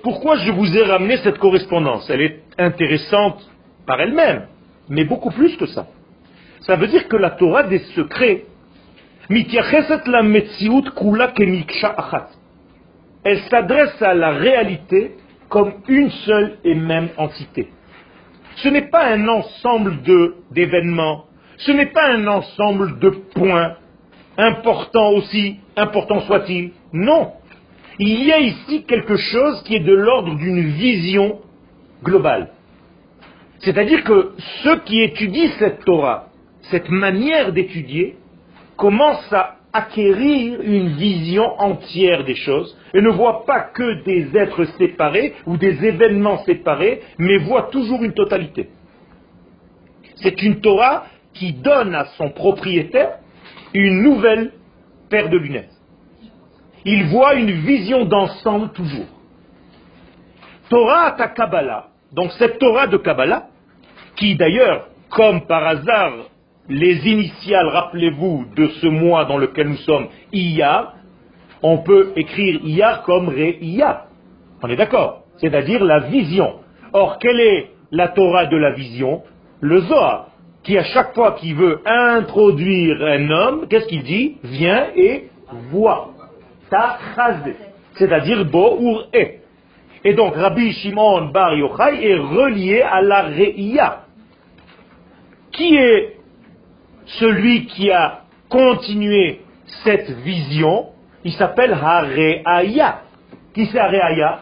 Pourquoi 0.04 0.36
je 0.38 0.52
vous 0.52 0.78
ai 0.78 0.84
ramené 0.84 1.18
cette 1.18 1.38
correspondance? 1.38 2.10
Elle 2.10 2.22
est 2.22 2.40
intéressante 2.58 3.50
par 3.86 4.02
elle-même, 4.02 4.48
mais 4.90 5.06
beaucoup 5.06 5.32
plus 5.32 5.56
que 5.58 5.68
ça. 5.68 5.88
Ça 6.62 6.76
veut 6.76 6.88
dire 6.88 7.08
que 7.08 7.16
la 7.16 7.30
Torah 7.32 7.64
des 7.64 7.80
secrets, 7.96 8.46
elle 9.30 9.46
s'adresse 13.50 14.02
à 14.02 14.14
la 14.14 14.32
réalité 14.32 15.12
comme 15.50 15.74
une 15.88 16.10
seule 16.10 16.58
et 16.64 16.76
même 16.76 17.10
entité. 17.18 17.70
Ce 18.58 18.70
n'est 18.70 18.90
pas 18.90 19.06
un 19.06 19.28
ensemble 19.28 19.98
d'événements, 20.52 21.26
ce 21.58 21.72
n'est 21.72 21.88
pas 21.88 22.10
un 22.10 22.28
ensemble 22.28 23.00
de 23.00 23.10
points, 23.34 23.76
importants 24.38 25.12
aussi, 25.12 25.60
importants 25.76 26.22
soit-il. 26.22 26.72
Non. 26.94 27.34
Il 28.00 28.24
y 28.26 28.32
a 28.32 28.40
ici 28.40 28.84
quelque 28.84 29.18
chose 29.18 29.64
qui 29.64 29.76
est 29.76 29.84
de 29.84 29.94
l'ordre 29.94 30.36
d'une 30.36 30.70
vision 30.72 31.40
globale. 32.04 32.50
C'est-à-dire 33.60 34.04
que 34.04 34.34
ceux 34.64 34.80
qui 34.82 35.02
étudient 35.02 35.50
cette 35.58 35.84
Torah, 35.84 36.30
cette 36.70 36.90
manière 36.90 37.52
d'étudier, 37.54 38.18
commencent 38.76 39.34
à 39.34 39.56
acquérir 39.74 40.62
une 40.62 40.90
vision 40.90 41.60
entière 41.60 42.24
des 42.24 42.36
choses 42.36 42.78
et 42.94 43.02
ne 43.02 43.10
voient 43.10 43.46
pas 43.46 43.62
que 43.62 44.04
des 44.04 44.36
êtres 44.38 44.66
séparés 44.78 45.34
ou 45.46 45.58
des 45.58 45.84
événements 45.84 46.44
séparés, 46.46 47.02
mais 47.18 47.38
voient 47.38 47.70
toujours 47.72 48.04
une 48.04 48.14
totalité. 48.14 48.70
C'est 50.18 50.42
une 50.42 50.62
Torah 50.62 51.06
qui 51.34 51.54
donne 51.54 51.94
à 51.96 52.06
son 52.18 52.30
propriétaire 52.30 53.18
une 53.74 54.02
nouvelle 54.04 54.52
paire 55.10 55.30
de 55.30 55.38
lunettes. 55.38 55.77
Il 56.90 57.08
voit 57.08 57.36
une 57.36 57.52
vision 57.52 58.06
d'ensemble 58.06 58.70
toujours. 58.70 59.08
Torah 60.70 61.16
à 61.20 61.28
Kabbalah, 61.28 61.88
donc 62.14 62.32
cette 62.40 62.60
Torah 62.60 62.88
de 62.88 62.96
Kabbalah, 62.96 63.48
qui 64.16 64.38
d'ailleurs, 64.38 64.88
comme 65.10 65.46
par 65.48 65.68
hasard, 65.68 66.14
les 66.70 67.06
initiales, 67.06 67.68
rappelez-vous, 67.68 68.46
de 68.56 68.68
ce 68.68 68.88
mois 68.88 69.26
dans 69.26 69.38
lequel 69.38 69.68
nous 69.68 69.84
sommes, 69.90 70.08
Iyar, 70.32 70.94
on 71.62 71.80
peut 71.80 72.14
écrire 72.16 72.62
Iyar 72.64 73.04
comme 73.04 73.28
Re-Iyar. 73.28 74.06
On 74.64 74.70
est 74.70 74.78
d'accord 74.78 75.24
C'est-à-dire 75.40 75.84
la 75.84 76.00
vision. 76.00 76.54
Or, 76.94 77.20
quelle 77.20 77.40
est 77.42 77.72
la 77.92 78.08
Torah 78.08 78.46
de 78.46 78.56
la 78.56 78.72
vision? 78.72 79.24
Le 79.60 79.82
Zohar, 79.82 80.28
qui 80.64 80.78
à 80.78 80.86
chaque 80.86 81.14
fois 81.14 81.34
qu'il 81.34 81.56
veut 81.56 81.82
introduire 81.86 83.02
un 83.02 83.30
homme, 83.30 83.68
qu'est-ce 83.68 83.88
qu'il 83.88 84.04
dit? 84.04 84.38
Viens 84.42 84.88
et 84.96 85.30
vois. 85.70 86.14
C'est-à-dire 87.96 88.46
Bo 88.46 88.78
ou 88.80 89.00
E. 89.14 89.38
Et 90.04 90.14
donc, 90.14 90.36
Rabbi 90.36 90.72
Shimon 90.74 91.32
Bar 91.32 91.56
Yochai 91.56 92.10
est 92.10 92.18
relié 92.18 92.82
à 92.82 93.02
la 93.02 93.24
Re'iyah. 93.24 94.04
Qui 95.52 95.76
est 95.76 96.18
celui 97.20 97.66
qui 97.66 97.92
a 97.92 98.22
continué 98.50 99.42
cette 99.84 100.10
vision, 100.10 100.88
il 101.24 101.34
s'appelle 101.34 101.74
Hareaya. 101.74 103.02
Qui 103.54 103.66
c'est 103.68 103.80
Hareaya? 103.80 104.42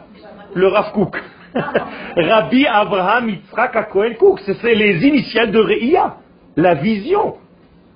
Le 0.53 0.67
Rav 0.67 0.91
Kook. 0.91 1.21
Rabbi 2.17 2.67
Abraham 2.67 3.29
Yitzhak 3.29 3.75
Akohen 3.75 4.15
Kook. 4.15 4.41
C'est 4.41 4.75
les 4.75 5.05
initiales 5.07 5.51
de 5.51 5.59
Reia. 5.59 6.17
La 6.57 6.75
vision. 6.75 7.35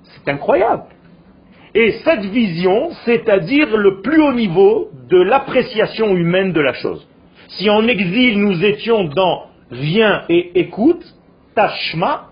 C'est 0.04 0.32
incroyable. 0.32 0.84
Et 1.76 1.92
cette 2.04 2.26
vision, 2.26 2.90
c'est-à-dire 3.06 3.78
le 3.78 4.02
plus 4.02 4.22
haut 4.22 4.34
niveau 4.34 4.90
de 5.10 5.22
l'appréciation 5.22 6.16
humaine 6.16 6.52
de 6.52 6.62
la 6.62 6.74
chose. 6.74 7.08
Si 7.50 7.70
en 7.70 7.88
exil 7.88 8.40
nous 8.40 8.64
étions 8.64 9.04
dans 9.04 9.46
viens 9.72 10.24
et 10.30 10.60
écoute, 10.60 11.04
tashma, 11.56 12.30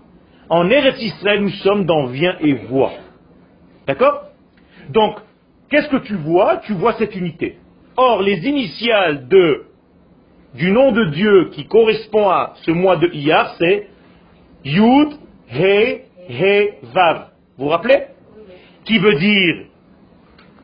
en 0.48 0.68
Eretz 0.70 1.22
nous 1.40 1.50
sommes 1.50 1.84
dans 1.84 2.06
viens 2.06 2.36
et 2.40 2.54
vois. 2.54 2.92
D'accord? 3.86 4.24
Donc, 4.90 5.18
qu'est-ce 5.70 5.88
que 5.88 5.98
tu 5.98 6.14
vois? 6.14 6.58
Tu 6.58 6.72
vois 6.72 6.94
cette 6.94 7.14
unité. 7.14 7.58
Or, 7.96 8.22
les 8.22 8.46
initiales 8.46 9.28
du 10.54 10.70
nom 10.72 10.92
de 10.92 11.04
Dieu 11.10 11.50
qui 11.52 11.66
correspond 11.66 12.28
à 12.28 12.54
ce 12.62 12.70
mois 12.70 12.96
de 12.96 13.08
Iyar, 13.12 13.54
c'est 13.58 13.88
Yud, 14.64 15.10
He, 15.50 16.02
He, 16.28 16.74
Vav. 16.94 17.28
Vous 17.56 17.64
vous 17.64 17.70
rappelez? 17.70 17.98
Qui 18.88 18.98
veut 18.98 19.16
dire 19.16 19.66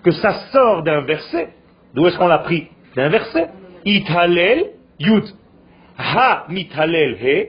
que 0.03 0.11
ça 0.11 0.51
sort 0.51 0.83
d'un 0.83 1.03
verset? 1.03 1.51
D'où 1.93 2.07
est-ce 2.07 2.17
qu'on 2.17 2.27
l'a 2.27 2.39
pris? 2.39 2.69
D'un 2.97 3.11
verset. 3.11 3.51
Yud. 3.85 5.25
Ha 5.99 6.47
mithalel 6.49 7.19
he, 7.21 7.49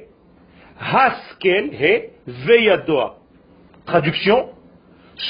haskel 0.78 1.70
he, 1.72 2.10
veyadoa. 2.28 3.16
Traduction. 3.86 4.50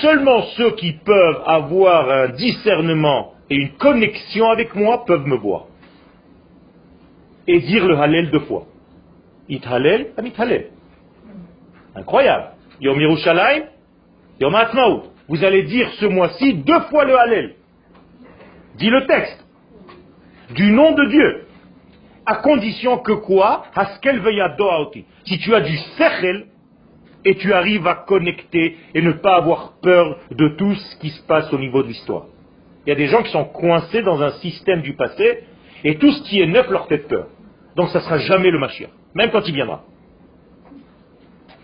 Seulement 0.02 0.42
ceux 0.58 0.72
qui 0.72 0.94
peuvent 0.94 1.44
avoir 1.46 2.10
un 2.10 2.30
discernement 2.30 3.34
et 3.48 3.56
une 3.56 3.74
connexion 3.74 4.50
avec 4.50 4.74
moi 4.74 5.06
peuvent 5.06 5.28
me 5.28 5.36
voir. 5.36 5.68
Et 7.46 7.60
dire 7.60 7.86
le 7.86 7.96
Hallel 8.00 8.32
deux 8.32 8.40
fois. 8.40 8.66
Amithalel. 9.48 10.72
Incroyable. 11.96 12.48
Yom 12.82 13.00
Yerushalayim, 13.00 13.66
Yom. 14.42 14.56
Vous 15.28 15.44
allez 15.44 15.64
dire 15.64 15.90
ce 16.00 16.06
mois-ci 16.06 16.54
deux 16.54 16.80
fois 16.82 17.06
le 17.06 17.18
Hallel. 17.18 17.56
Dit 18.78 18.90
le 18.90 19.06
texte. 19.06 19.46
Du 20.52 20.72
nom 20.72 20.92
de 20.94 21.06
Dieu. 21.06 21.48
À 22.26 22.38
condition 22.38 22.98
que 23.00 23.14
quoi? 23.14 23.66
Haskel 23.76 24.22
Si 25.26 25.40
tu 25.40 25.54
as 25.56 25.62
du 25.62 25.78
sechel 25.98 26.48
et 27.24 27.36
tu 27.36 27.54
arrives 27.54 27.88
à 27.88 27.96
connecter 27.96 28.78
et 28.94 29.02
ne 29.02 29.12
pas 29.14 29.36
avoir 29.38 29.74
peur 29.82 30.20
de 30.32 30.50
tout 30.50 30.76
ce 30.76 30.98
qui 30.98 31.10
se 31.10 31.22
passe 31.24 31.52
au 31.52 31.58
niveau 31.58 31.82
de 31.82 31.88
l'histoire. 31.88 32.26
Il 32.86 32.90
y 32.90 32.94
a 32.94 32.96
des 32.96 33.08
gens 33.08 33.24
qui 33.24 33.32
sont 33.32 33.46
coincés 33.46 34.04
dans 34.04 34.22
un 34.22 34.32
système 34.34 34.82
du 34.82 34.94
passé 34.94 35.44
et 35.84 35.98
tout 35.98 36.12
ce 36.12 36.22
qui 36.24 36.40
est 36.40 36.46
neuf 36.46 36.70
leur 36.70 36.88
fait 36.88 37.00
peur. 37.00 37.28
Donc 37.76 37.90
ça 37.90 38.00
ne 38.00 38.04
sera 38.04 38.18
jamais 38.20 38.52
le 38.52 38.60
Mashiach, 38.60 38.90
même 39.16 39.32
quand 39.32 39.48
il 39.48 39.56
viendra. 39.56 39.84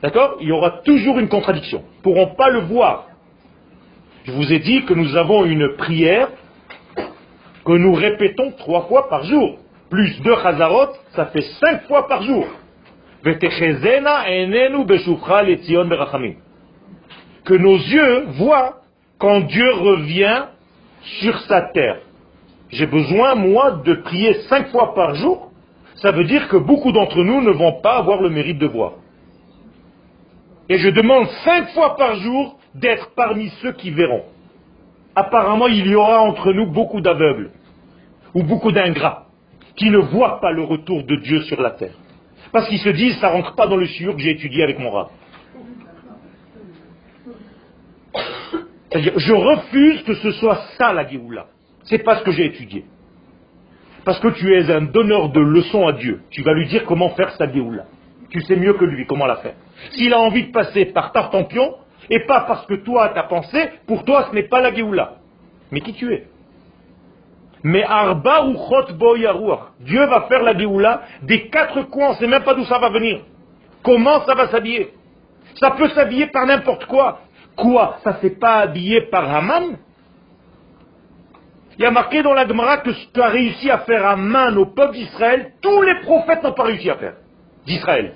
D'accord? 0.02 0.38
Il 0.42 0.48
y 0.48 0.52
aura 0.52 0.82
toujours 0.84 1.20
une 1.20 1.30
contradiction. 1.30 1.84
Ils 1.84 1.98
ne 1.98 2.04
pourront 2.04 2.36
pas 2.36 2.50
le 2.50 2.62
voir. 2.62 3.08
Je 4.24 4.32
vous 4.34 4.54
ai 4.54 4.60
dit 4.60 4.86
que 4.86 4.94
nous 4.94 5.16
avons 5.16 5.46
une 5.46 5.78
prière 5.78 6.28
que 7.66 7.72
nous 7.72 7.94
répétons 7.94 8.52
trois 8.58 8.84
fois 8.84 9.10
par 9.10 9.24
jour. 9.24 9.58
Plus 9.90 10.22
deux 10.22 10.36
chazarot, 10.44 10.90
ça 11.16 11.26
fait 11.28 11.42
cinq 11.60 11.88
fois 11.88 12.08
par 12.08 12.22
jour. 12.22 12.46
Que 13.24 13.32
nos 17.56 17.78
yeux 17.78 18.26
voient 18.38 18.82
quand 19.18 19.40
Dieu 19.42 19.74
revient 19.74 20.44
sur 21.22 21.40
sa 21.42 21.62
terre. 21.74 21.98
J'ai 22.70 22.86
besoin, 22.86 23.36
moi, 23.36 23.82
de 23.84 23.96
prier 23.96 24.36
cinq 24.50 24.70
fois 24.70 24.94
par 24.94 25.16
jour. 25.16 25.52
Ça 25.96 26.12
veut 26.12 26.26
dire 26.26 26.48
que 26.48 26.58
beaucoup 26.58 26.92
d'entre 26.92 27.24
nous 27.24 27.42
ne 27.42 27.50
vont 27.52 27.82
pas 27.82 27.98
avoir 27.98 28.22
le 28.22 28.30
mérite 28.30 28.60
de 28.60 28.68
voir. 28.68 28.94
Et 30.70 30.78
je 30.78 30.90
demande 30.90 31.28
cinq 31.44 31.72
fois 31.72 31.98
par 31.98 32.14
jour 32.16 32.60
d'être 32.76 33.14
parmi 33.16 33.50
ceux 33.62 33.74
qui 33.74 33.92
verront. 33.92 34.24
Apparemment, 35.16 35.68
il 35.68 35.88
y 35.88 35.96
aura 35.96 36.22
entre 36.22 36.54
nous 36.54 36.72
beaucoup 36.72 37.02
d'aveugles 37.02 37.52
ou 38.34 38.44
beaucoup 38.44 38.72
d'ingrats 38.72 39.28
qui 39.76 39.90
ne 39.90 39.98
voient 39.98 40.40
pas 40.40 40.52
le 40.52 40.64
retour 40.64 41.04
de 41.04 41.16
Dieu 41.18 41.42
sur 41.44 41.62
la 41.62 41.72
terre. 41.72 41.96
Parce 42.52 42.68
qu'ils 42.68 42.80
se 42.80 42.90
disent, 42.90 43.18
ça 43.20 43.30
rentre 43.30 43.56
pas 43.56 43.68
dans 43.68 43.78
le 43.78 43.88
sûr 43.88 44.16
que 44.16 44.22
j'ai 44.22 44.32
étudié 44.32 44.64
avec 44.64 44.80
mon. 44.80 45.08
C'est-à-dire, 48.92 49.14
je 49.18 49.34
refuse 49.34 50.04
que 50.04 50.16
ce 50.16 50.32
soit 50.32 50.60
ça 50.78 50.92
la 50.94 51.08
Géoula. 51.08 51.48
C'est 51.84 52.00
pas 52.04 52.18
ce 52.18 52.24
que 52.24 52.32
j'ai 52.32 52.46
étudié. 52.46 52.86
Parce 54.04 54.20
que 54.20 54.30
tu 54.30 54.54
es 54.54 54.72
un 54.72 54.82
donneur 54.82 55.30
de 55.30 55.40
leçons 55.40 55.88
à 55.88 55.94
Dieu. 55.94 56.22
Tu 56.30 56.42
vas 56.42 56.54
lui 56.54 56.68
dire 56.68 56.86
comment 56.86 57.10
faire 57.12 57.32
sa 57.34 57.52
Géoula. 57.52 57.86
Tu 58.30 58.42
sais 58.42 58.56
mieux 58.56 58.74
que 58.74 58.86
lui 58.86 59.06
comment 59.06 59.26
la 59.26 59.38
faire. 59.38 59.54
S'il 59.92 60.14
a 60.14 60.20
envie 60.20 60.48
de 60.48 60.52
passer 60.52 60.86
par 60.86 61.12
Tartampion, 61.12 61.76
et 62.10 62.20
pas 62.26 62.42
parce 62.42 62.66
que 62.66 62.76
toi 62.76 63.12
t'as 63.14 63.24
pensé, 63.24 63.70
pour 63.88 64.04
toi 64.06 64.28
ce 64.30 64.36
n'est 64.36 64.48
pas 64.48 64.62
la 64.62 64.74
Géoula. 64.74 65.18
Mais 65.72 65.82
qui 65.82 65.94
tu 65.94 66.14
es? 66.14 66.28
Mais 67.64 67.84
Arba 67.84 68.46
ou 68.46 68.58
Dieu 69.82 70.06
va 70.06 70.22
faire 70.22 70.44
la 70.44 70.58
Géoula 70.58 71.02
des 71.24 71.48
quatre 71.50 71.84
coins, 71.84 72.10
on 72.10 72.12
ne 72.12 72.16
sait 72.16 72.28
même 72.28 72.44
pas 72.44 72.54
d'où 72.54 72.66
ça 72.66 72.80
va 72.80 72.90
venir. 72.90 73.22
Comment 73.84 74.22
ça 74.26 74.36
va 74.36 74.48
s'habiller? 74.50 74.94
Ça 75.56 75.72
peut 75.72 75.90
s'habiller 75.90 76.28
par 76.28 76.46
n'importe 76.46 76.86
quoi. 76.86 77.22
Quoi? 77.56 77.98
Ça 78.04 78.14
ne 78.14 78.18
s'est 78.18 78.36
pas 78.36 78.60
habillé 78.60 79.02
par 79.02 79.34
Haman? 79.34 79.78
Il 81.78 81.84
y 81.84 81.86
a 81.86 81.92
marqué 81.92 82.22
dans 82.22 82.34
la 82.34 82.48
Gemara 82.48 82.78
que 82.78 82.94
ce 82.94 83.08
qu'a 83.12 83.30
réussi 83.30 83.70
à 83.70 83.80
faire 83.80 84.06
Haman 84.06 84.58
au 84.58 84.68
peuple 84.68 84.94
d'Israël, 84.94 85.54
tous 85.62 85.82
les 85.82 85.96
prophètes 86.02 86.44
n'ont 86.44 86.54
pas 86.54 86.64
réussi 86.64 86.90
à 86.90 86.96
faire. 86.96 87.16
D'Israël. 87.66 88.14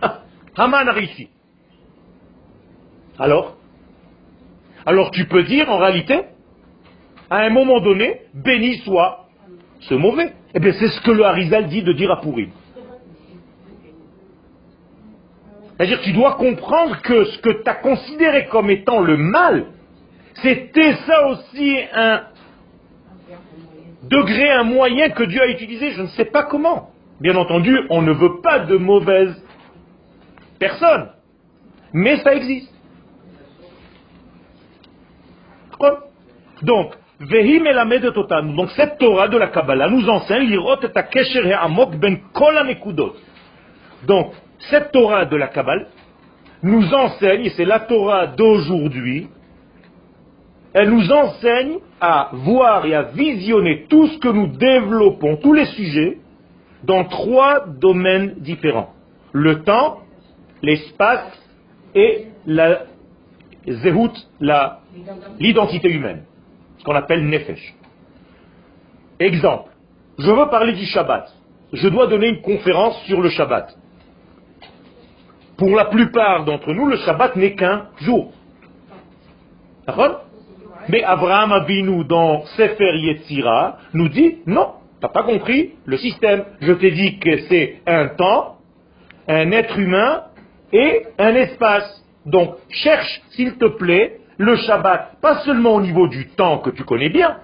Haman 0.56 0.88
a 0.88 0.92
réussi. 0.92 1.28
Alors? 3.18 3.56
Alors 4.86 5.10
tu 5.10 5.26
peux 5.26 5.44
dire 5.44 5.70
en 5.70 5.78
réalité 5.78 6.20
à 7.30 7.38
un 7.38 7.50
moment 7.50 7.80
donné, 7.80 8.20
béni 8.34 8.78
soit 8.78 9.26
ce 9.80 9.94
mauvais. 9.94 10.32
Eh 10.54 10.60
bien, 10.60 10.72
c'est 10.72 10.88
ce 10.88 11.00
que 11.00 11.10
le 11.10 11.24
Harizal 11.24 11.68
dit 11.68 11.82
de 11.82 11.92
dire 11.92 12.10
à 12.10 12.20
Pourim. 12.20 12.50
C'est-à-dire 15.76 16.00
tu 16.02 16.12
dois 16.12 16.34
comprendre 16.34 17.00
que 17.02 17.24
ce 17.24 17.38
que 17.38 17.62
tu 17.62 17.68
as 17.68 17.74
considéré 17.74 18.46
comme 18.46 18.70
étant 18.70 19.00
le 19.00 19.16
mal, 19.16 19.66
c'était 20.42 20.94
ça 21.06 21.26
aussi 21.28 21.78
un 21.92 22.22
degré, 24.04 24.50
un 24.50 24.64
moyen 24.64 25.10
que 25.10 25.24
Dieu 25.24 25.40
a 25.40 25.48
utilisé, 25.48 25.90
je 25.92 26.02
ne 26.02 26.08
sais 26.08 26.26
pas 26.26 26.44
comment. 26.44 26.90
Bien 27.20 27.36
entendu, 27.36 27.76
on 27.90 28.02
ne 28.02 28.12
veut 28.12 28.40
pas 28.42 28.60
de 28.60 28.76
mauvaises 28.76 29.42
personnes, 30.58 31.10
mais 31.92 32.18
ça 32.18 32.34
existe. 32.34 32.73
Donc, 36.62 36.92
donc 38.56 38.70
cette 38.76 38.98
Torah 38.98 39.28
de 39.28 39.38
la 39.38 39.48
Kabbalah 39.48 39.88
nous 39.88 40.08
enseigne 40.08 40.58
ben 41.98 42.18
Donc 44.06 44.32
cette 44.70 44.92
Torah 44.92 45.24
de 45.24 45.36
la 45.36 45.48
Kabbalah 45.48 45.86
nous 46.62 46.94
enseigne, 46.94 47.44
et 47.44 47.50
c'est 47.50 47.66
la 47.66 47.80
Torah 47.80 48.26
d'aujourd'hui, 48.26 49.28
elle 50.72 50.90
nous 50.90 51.12
enseigne 51.12 51.78
à 52.00 52.30
voir 52.32 52.84
et 52.86 52.94
à 52.94 53.02
visionner 53.02 53.86
tout 53.88 54.08
ce 54.08 54.18
que 54.18 54.28
nous 54.28 54.48
développons, 54.48 55.36
tous 55.36 55.52
les 55.52 55.66
sujets, 55.66 56.18
dans 56.82 57.04
trois 57.04 57.66
domaines 57.66 58.34
différents. 58.38 58.92
Le 59.32 59.62
temps, 59.62 60.00
l'espace 60.62 61.32
et 61.94 62.26
la 62.46 62.82
zehut, 63.66 64.12
l'identité 65.38 65.90
humaine 65.90 66.24
qu'on 66.84 66.94
appelle 66.94 67.26
Nefesh. 67.26 67.74
Exemple, 69.18 69.70
je 70.18 70.30
veux 70.30 70.48
parler 70.50 70.72
du 70.72 70.84
Shabbat. 70.86 71.32
Je 71.72 71.88
dois 71.88 72.06
donner 72.06 72.28
une 72.28 72.42
conférence 72.42 73.00
sur 73.04 73.20
le 73.20 73.30
Shabbat. 73.30 73.76
Pour 75.56 75.74
la 75.76 75.86
plupart 75.86 76.44
d'entre 76.44 76.72
nous, 76.72 76.86
le 76.86 76.96
Shabbat 76.96 77.36
n'est 77.36 77.54
qu'un 77.54 77.88
jour. 78.00 78.32
Mais 80.88 81.02
Abraham 81.02 81.52
Avinu 81.52 82.04
dans 82.04 82.44
Sefer 82.56 82.96
Yetzira 82.98 83.78
nous 83.92 84.08
dit 84.08 84.38
non, 84.46 84.72
t'as 85.00 85.08
pas 85.08 85.22
compris 85.22 85.72
le 85.84 85.96
système. 85.96 86.44
Je 86.60 86.72
t'ai 86.72 86.90
dit 86.90 87.18
que 87.18 87.38
c'est 87.48 87.80
un 87.86 88.08
temps, 88.08 88.58
un 89.28 89.50
être 89.52 89.78
humain 89.78 90.24
et 90.72 91.06
un 91.18 91.34
espace. 91.34 92.03
Donc 92.26 92.56
cherche, 92.68 93.22
s'il 93.30 93.56
te 93.56 93.66
plaît, 93.66 94.20
le 94.38 94.56
Shabbat, 94.56 95.20
pas 95.20 95.40
seulement 95.40 95.74
au 95.74 95.80
niveau 95.80 96.08
du 96.08 96.28
temps 96.28 96.58
que 96.58 96.70
tu 96.70 96.84
connais 96.84 97.10
bien, 97.10 97.36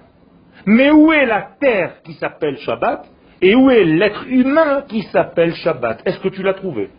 mais 0.65 0.91
où 0.91 1.11
est 1.11 1.25
la 1.25 1.41
terre 1.59 2.01
qui 2.03 2.13
s'appelle 2.13 2.57
Shabbat 2.57 3.05
et 3.41 3.55
où 3.55 3.69
est 3.69 3.83
l'être 3.83 4.25
humain 4.27 4.83
qui 4.87 5.03
s'appelle 5.03 5.55
Shabbat? 5.55 6.01
Est-ce 6.05 6.19
que 6.19 6.29
tu 6.29 6.43
l'as 6.43 6.53
trouvé? 6.53 6.89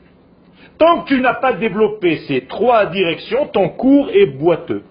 Tant 0.78 1.02
que 1.02 1.08
tu 1.08 1.20
n'as 1.20 1.34
pas 1.34 1.52
développé 1.52 2.18
ces 2.28 2.46
trois 2.46 2.86
directions, 2.86 3.46
ton 3.46 3.68
cours 3.68 4.10
est 4.10 4.26
boiteux. 4.26 4.82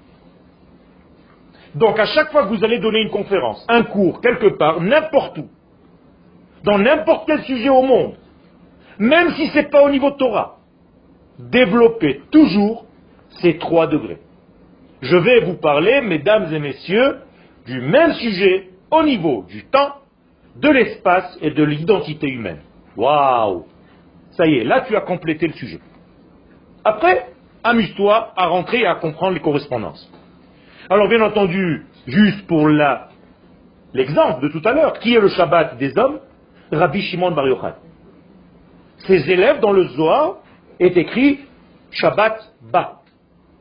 Donc 1.75 1.99
à 1.99 2.05
chaque 2.05 2.31
fois 2.31 2.43
que 2.43 2.53
vous 2.53 2.63
allez 2.63 2.79
donner 2.79 3.01
une 3.01 3.09
conférence, 3.09 3.65
un 3.69 3.83
cours, 3.83 4.21
quelque 4.21 4.57
part, 4.57 4.81
n'importe 4.81 5.37
où, 5.37 5.49
dans 6.63 6.77
n'importe 6.77 7.25
quel 7.27 7.41
sujet 7.43 7.69
au 7.69 7.81
monde, 7.81 8.13
même 8.99 9.31
si 9.31 9.47
ce 9.47 9.57
n'est 9.57 9.69
pas 9.69 9.81
au 9.83 9.89
niveau 9.89 10.11
de 10.11 10.17
Torah, 10.17 10.57
développez 11.39 12.21
toujours 12.31 12.85
ces 13.41 13.57
trois 13.57 13.87
degrés 13.87 14.19
je 15.01 15.17
vais 15.17 15.41
vous 15.41 15.55
parler, 15.55 16.01
mesdames 16.01 16.53
et 16.53 16.59
messieurs, 16.59 17.17
du 17.65 17.81
même 17.81 18.13
sujet 18.13 18.69
au 18.91 19.03
niveau 19.03 19.45
du 19.47 19.65
temps, 19.65 19.95
de 20.55 20.69
l'espace 20.69 21.37
et 21.41 21.51
de 21.51 21.63
l'identité 21.63 22.27
humaine. 22.27 22.59
Waouh 22.95 23.65
Ça 24.31 24.45
y 24.45 24.59
est, 24.59 24.63
là 24.63 24.81
tu 24.81 24.95
as 24.95 25.01
complété 25.01 25.47
le 25.47 25.53
sujet. 25.53 25.79
Après, 26.83 27.27
amuse-toi 27.63 28.33
à 28.35 28.47
rentrer 28.47 28.81
et 28.81 28.85
à 28.85 28.95
comprendre 28.95 29.33
les 29.33 29.39
correspondances. 29.39 30.11
Alors 30.89 31.07
bien 31.07 31.21
entendu, 31.21 31.85
juste 32.05 32.45
pour 32.47 32.67
l'exemple 33.93 34.41
de 34.41 34.47
tout 34.49 34.61
à 34.65 34.73
l'heure. 34.73 34.99
Qui 34.99 35.15
est 35.15 35.19
le 35.19 35.29
Shabbat 35.29 35.77
des 35.77 35.97
hommes? 35.97 36.19
Rabbi 36.71 37.01
Shimon 37.01 37.31
Bar 37.31 37.47
Yochai. 37.47 37.73
Ses 39.07 39.29
élèves 39.31 39.59
dans 39.61 39.71
le 39.71 39.85
Zohar 39.89 40.37
est 40.81 40.97
écrit 40.97 41.39
Shabbat 41.91 42.51
ba. 42.71 43.01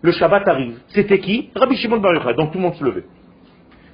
Le 0.02 0.12
Shabbat 0.12 0.48
arrive. 0.48 0.78
C'était 0.88 1.18
qui? 1.18 1.50
Rabbi 1.54 1.76
Shimon 1.76 1.98
Bar 1.98 2.14
Yochai. 2.14 2.34
Donc 2.34 2.52
tout 2.52 2.58
le 2.58 2.64
monde 2.64 2.74
se 2.74 2.84
levait. 2.84 3.04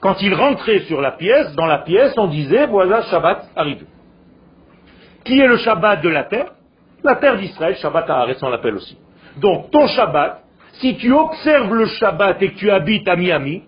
Quand 0.00 0.20
il 0.22 0.34
rentrait 0.34 0.80
sur 0.80 1.00
la 1.00 1.12
pièce, 1.12 1.54
dans 1.54 1.66
la 1.66 1.78
pièce, 1.78 2.14
on 2.16 2.28
disait 2.28 2.66
voilà 2.66 3.02
Shabbat 3.02 3.50
arrive. 3.56 3.84
Qui 5.24 5.40
est 5.40 5.46
le 5.48 5.56
Shabbat 5.56 6.02
de 6.02 6.08
la 6.08 6.24
terre? 6.24 6.52
La 7.02 7.16
terre 7.16 7.36
d'Israël, 7.36 7.76
Shabbat 7.76 8.08
Haaretz 8.08 8.42
on 8.42 8.48
l'appelle 8.48 8.76
aussi. 8.76 8.96
Donc 9.38 9.70
ton 9.70 9.86
Shabbat, 9.88 10.42
si 10.74 10.96
tu 10.96 11.12
observes 11.12 11.74
le 11.74 11.86
Shabbat 11.86 12.40
et 12.42 12.52
que 12.52 12.58
tu 12.58 12.70
habites 12.70 13.08
à 13.08 13.16
Miami, 13.16 13.64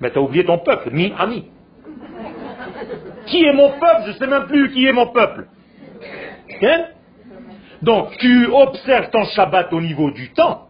mais 0.00 0.10
tu 0.10 0.18
as 0.18 0.22
oublié 0.22 0.44
ton 0.44 0.58
peuple, 0.58 0.90
Miami. 0.90 1.50
Qui 3.26 3.44
est 3.44 3.52
mon 3.52 3.70
peuple? 3.70 4.02
Je 4.06 4.10
ne 4.10 4.14
sais 4.14 4.26
même 4.26 4.46
plus 4.46 4.70
qui 4.72 4.86
est 4.86 4.92
mon 4.92 5.08
peuple. 5.08 5.46
Hein? 6.62 6.84
Donc 7.82 8.16
tu 8.18 8.46
observes 8.46 9.10
ton 9.10 9.24
Shabbat 9.24 9.72
au 9.72 9.80
niveau 9.80 10.10
du 10.10 10.30
temps. 10.30 10.68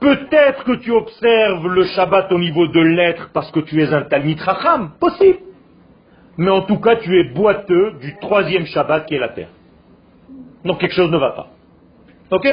Peut-être 0.00 0.64
que 0.64 0.72
tu 0.72 0.90
observes 0.90 1.68
le 1.68 1.84
Shabbat 1.84 2.30
au 2.32 2.38
niveau 2.38 2.66
de 2.66 2.80
l'être 2.80 3.30
parce 3.32 3.50
que 3.50 3.60
tu 3.60 3.80
es 3.82 3.92
un 3.92 4.02
Talmid 4.02 4.40
Racham. 4.40 4.92
Possible. 4.98 5.38
Mais 6.36 6.50
en 6.50 6.62
tout 6.62 6.78
cas, 6.78 6.96
tu 6.96 7.16
es 7.18 7.32
boiteux 7.32 7.92
du 8.00 8.16
troisième 8.18 8.66
Shabbat 8.66 9.06
qui 9.06 9.14
est 9.14 9.20
la 9.20 9.28
terre. 9.28 9.50
Donc 10.64 10.80
quelque 10.80 10.94
chose 10.94 11.10
ne 11.10 11.18
va 11.18 11.30
pas. 11.30 11.48
Ok? 12.30 12.48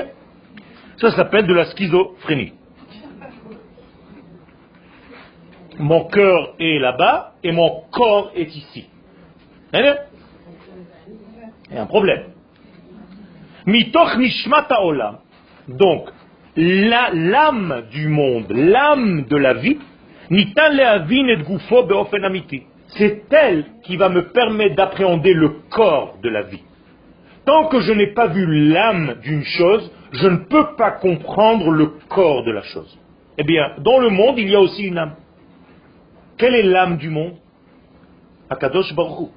Ça 0.97 1.11
s'appelle 1.11 1.47
de 1.47 1.53
la 1.53 1.65
schizophrénie. 1.65 2.53
Mon 5.79 6.05
cœur 6.05 6.53
est 6.59 6.77
là-bas 6.77 7.33
et 7.43 7.51
mon 7.51 7.85
corps 7.91 8.31
est 8.35 8.55
ici. 8.55 8.87
Il 9.73 9.79
y 11.73 11.77
a 11.77 11.81
un 11.81 11.85
problème. 11.87 12.30
Mitoch 13.65 14.17
nishmata 14.17 14.81
olam. 14.81 15.17
Donc, 15.67 16.09
l'âme 16.55 17.83
du 17.91 18.07
monde, 18.07 18.51
l'âme 18.51 19.25
de 19.29 19.37
la 19.37 19.53
vie, 19.53 19.77
nitan 20.29 20.69
leavin 20.69 21.27
et 21.27 21.37
gufo 21.37 21.87
C'est 22.87 23.23
elle 23.31 23.65
qui 23.83 23.97
va 23.97 24.09
me 24.09 24.31
permettre 24.31 24.75
d'appréhender 24.75 25.33
le 25.33 25.49
corps 25.69 26.17
de 26.21 26.29
la 26.29 26.43
vie. 26.43 26.63
Tant 27.45 27.67
que 27.67 27.79
je 27.81 27.91
n'ai 27.93 28.13
pas 28.13 28.27
vu 28.27 28.45
l'âme 28.45 29.15
d'une 29.23 29.43
chose, 29.43 29.91
je 30.11 30.27
ne 30.27 30.37
peux 30.37 30.75
pas 30.77 30.91
comprendre 30.91 31.71
le 31.71 31.87
corps 32.09 32.43
de 32.43 32.51
la 32.51 32.61
chose. 32.61 32.97
Eh 33.37 33.43
bien, 33.43 33.71
dans 33.79 33.99
le 33.99 34.09
monde, 34.09 34.37
il 34.37 34.49
y 34.49 34.55
a 34.55 34.59
aussi 34.59 34.83
une 34.83 34.97
âme. 34.97 35.15
Quelle 36.37 36.55
est 36.55 36.63
l'âme 36.63 36.97
du 36.97 37.09
monde? 37.09 37.35
Akadosh 38.49 38.93
Baruch 38.93 39.29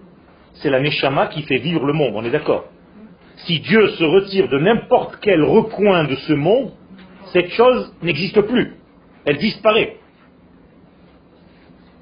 C'est 0.54 0.70
la 0.70 0.80
Neshama 0.80 1.28
qui 1.28 1.42
fait 1.42 1.58
vivre 1.58 1.86
le 1.86 1.92
monde, 1.92 2.14
on 2.16 2.24
est 2.24 2.30
d'accord 2.30 2.64
Si 3.36 3.60
Dieu 3.60 3.88
se 3.88 4.04
retire 4.04 4.48
de 4.48 4.58
n'importe 4.58 5.18
quel 5.20 5.42
recoin 5.42 6.04
de 6.04 6.14
ce 6.14 6.32
monde, 6.32 6.70
cette 7.32 7.50
chose 7.50 7.92
n'existe 8.02 8.40
plus. 8.42 8.74
Elle 9.24 9.38
disparaît. 9.38 9.96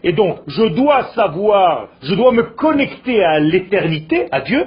Et 0.05 0.12
donc, 0.12 0.40
je 0.47 0.64
dois 0.75 1.05
savoir, 1.14 1.88
je 2.03 2.14
dois 2.14 2.33
me 2.33 2.42
connecter 2.42 3.23
à 3.23 3.38
l'éternité, 3.38 4.27
à 4.33 4.40
Dieu, 4.40 4.66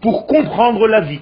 pour 0.00 0.26
comprendre 0.26 0.88
la 0.88 1.00
vie. 1.00 1.20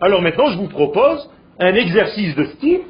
Alors 0.00 0.22
maintenant, 0.22 0.50
je 0.50 0.58
vous 0.58 0.68
propose 0.68 1.28
un 1.58 1.74
exercice 1.74 2.36
de 2.36 2.44
style. 2.44 2.80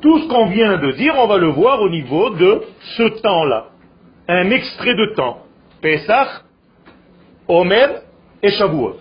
Tout 0.00 0.18
ce 0.20 0.28
qu'on 0.28 0.46
vient 0.46 0.78
de 0.78 0.92
dire, 0.92 1.14
on 1.18 1.26
va 1.26 1.36
le 1.36 1.48
voir 1.48 1.80
au 1.82 1.90
niveau 1.90 2.30
de 2.30 2.62
ce 2.96 3.02
temps-là. 3.20 3.66
Un 4.28 4.50
extrait 4.50 4.94
de 4.94 5.14
temps. 5.14 5.42
Pesach, 5.82 6.28
Omer 7.48 8.02
et 8.42 8.50
Shavuot. 8.52 8.96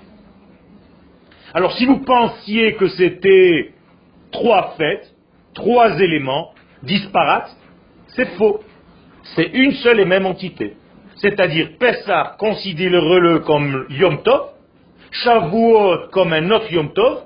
Alors 1.54 1.74
si 1.74 1.86
vous 1.86 2.00
pensiez 2.00 2.74
que 2.76 2.88
c'était 2.88 3.74
trois 4.32 4.74
fêtes, 4.78 5.14
trois 5.54 6.00
éléments 6.00 6.54
disparates, 6.84 7.56
c'est 8.08 8.30
faux. 8.38 8.62
C'est 9.36 9.52
une 9.54 9.74
seule 9.74 10.00
et 10.00 10.06
même 10.06 10.26
entité. 10.26 10.76
C'est-à-dire 11.18 11.78
Pessah, 11.80 12.36
considérez-le 12.40 13.40
comme 13.40 13.86
Yom 13.92 14.24
Tov, 14.24 14.50
Shavuot 15.12 16.10
comme 16.12 16.34
un 16.34 16.50
autre 16.50 16.72
Yom 16.74 16.92
Tov, 16.94 17.24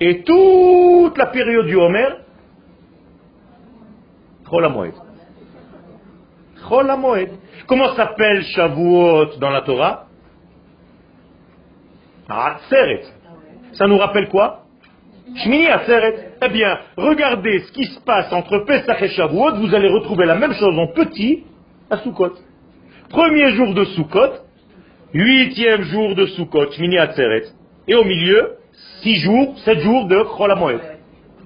et 0.00 0.22
toute 0.22 1.16
la 1.16 1.26
période 1.26 1.66
du 1.66 1.76
Homer, 1.76 2.08
Chol 6.68 6.92
Comment 7.66 7.94
s'appelle 7.94 8.42
Shavuot 8.44 9.36
dans 9.40 9.50
la 9.50 9.62
Torah? 9.62 10.06
Ah, 12.28 12.56
Seret. 12.68 13.04
Ça 13.72 13.86
nous 13.86 13.98
rappelle 13.98 14.28
quoi? 14.28 14.64
Shmini 15.36 15.66
Atzeret. 15.66 16.32
Eh 16.42 16.48
bien, 16.48 16.78
regardez 16.96 17.60
ce 17.60 17.72
qui 17.72 17.84
se 17.84 18.00
passe 18.00 18.32
entre 18.32 18.58
Pesach 18.60 19.02
et 19.02 19.08
Shavuot, 19.08 19.56
vous 19.56 19.74
allez 19.74 19.88
retrouver 19.88 20.26
la 20.26 20.34
même 20.34 20.52
chose 20.54 20.78
en 20.78 20.88
petit 20.88 21.44
à 21.90 21.98
Sukkot. 21.98 22.34
Premier 23.10 23.50
jour 23.52 23.74
de 23.74 23.84
Sukkot, 23.84 24.32
huitième 25.14 25.82
jour 25.82 26.14
de 26.14 26.26
Sukkot, 26.26 26.72
Shmini 26.72 26.98
Atzeret. 26.98 27.44
Et 27.86 27.94
au 27.94 28.04
milieu, 28.04 28.56
six 29.02 29.16
jours, 29.16 29.58
sept 29.64 29.80
jours 29.80 30.06
de 30.06 30.22
Chol 30.36 30.54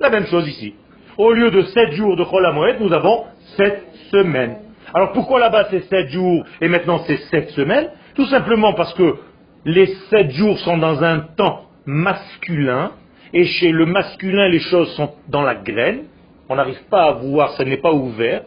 La 0.00 0.10
même 0.10 0.26
chose 0.26 0.48
ici. 0.48 0.74
Au 1.18 1.32
lieu 1.32 1.50
de 1.50 1.62
sept 1.62 1.92
jours 1.92 2.16
de 2.16 2.24
Chol 2.24 2.76
nous 2.80 2.92
avons 2.92 3.24
sept 3.56 3.84
semaines. 4.10 4.56
Alors 4.94 5.12
pourquoi 5.12 5.40
là-bas 5.40 5.68
c'est 5.70 5.88
sept 5.88 6.08
jours 6.08 6.44
et 6.60 6.68
maintenant 6.68 7.00
c'est 7.06 7.18
sept 7.30 7.50
semaines? 7.50 7.88
Tout 8.14 8.26
simplement 8.26 8.74
parce 8.74 8.92
que 8.94 9.16
les 9.64 9.86
sept 10.10 10.30
jours 10.32 10.58
sont 10.58 10.78
dans 10.78 11.02
un 11.02 11.20
temps 11.20 11.66
masculin, 11.86 12.92
et 13.32 13.44
chez 13.44 13.70
le 13.70 13.86
masculin, 13.86 14.48
les 14.48 14.60
choses 14.60 14.94
sont 14.94 15.14
dans 15.28 15.42
la 15.42 15.54
graine, 15.54 16.04
on 16.48 16.56
n'arrive 16.56 16.82
pas 16.90 17.04
à 17.04 17.12
voir, 17.12 17.52
ça 17.52 17.64
n'est 17.64 17.78
pas 17.78 17.92
ouvert. 17.92 18.42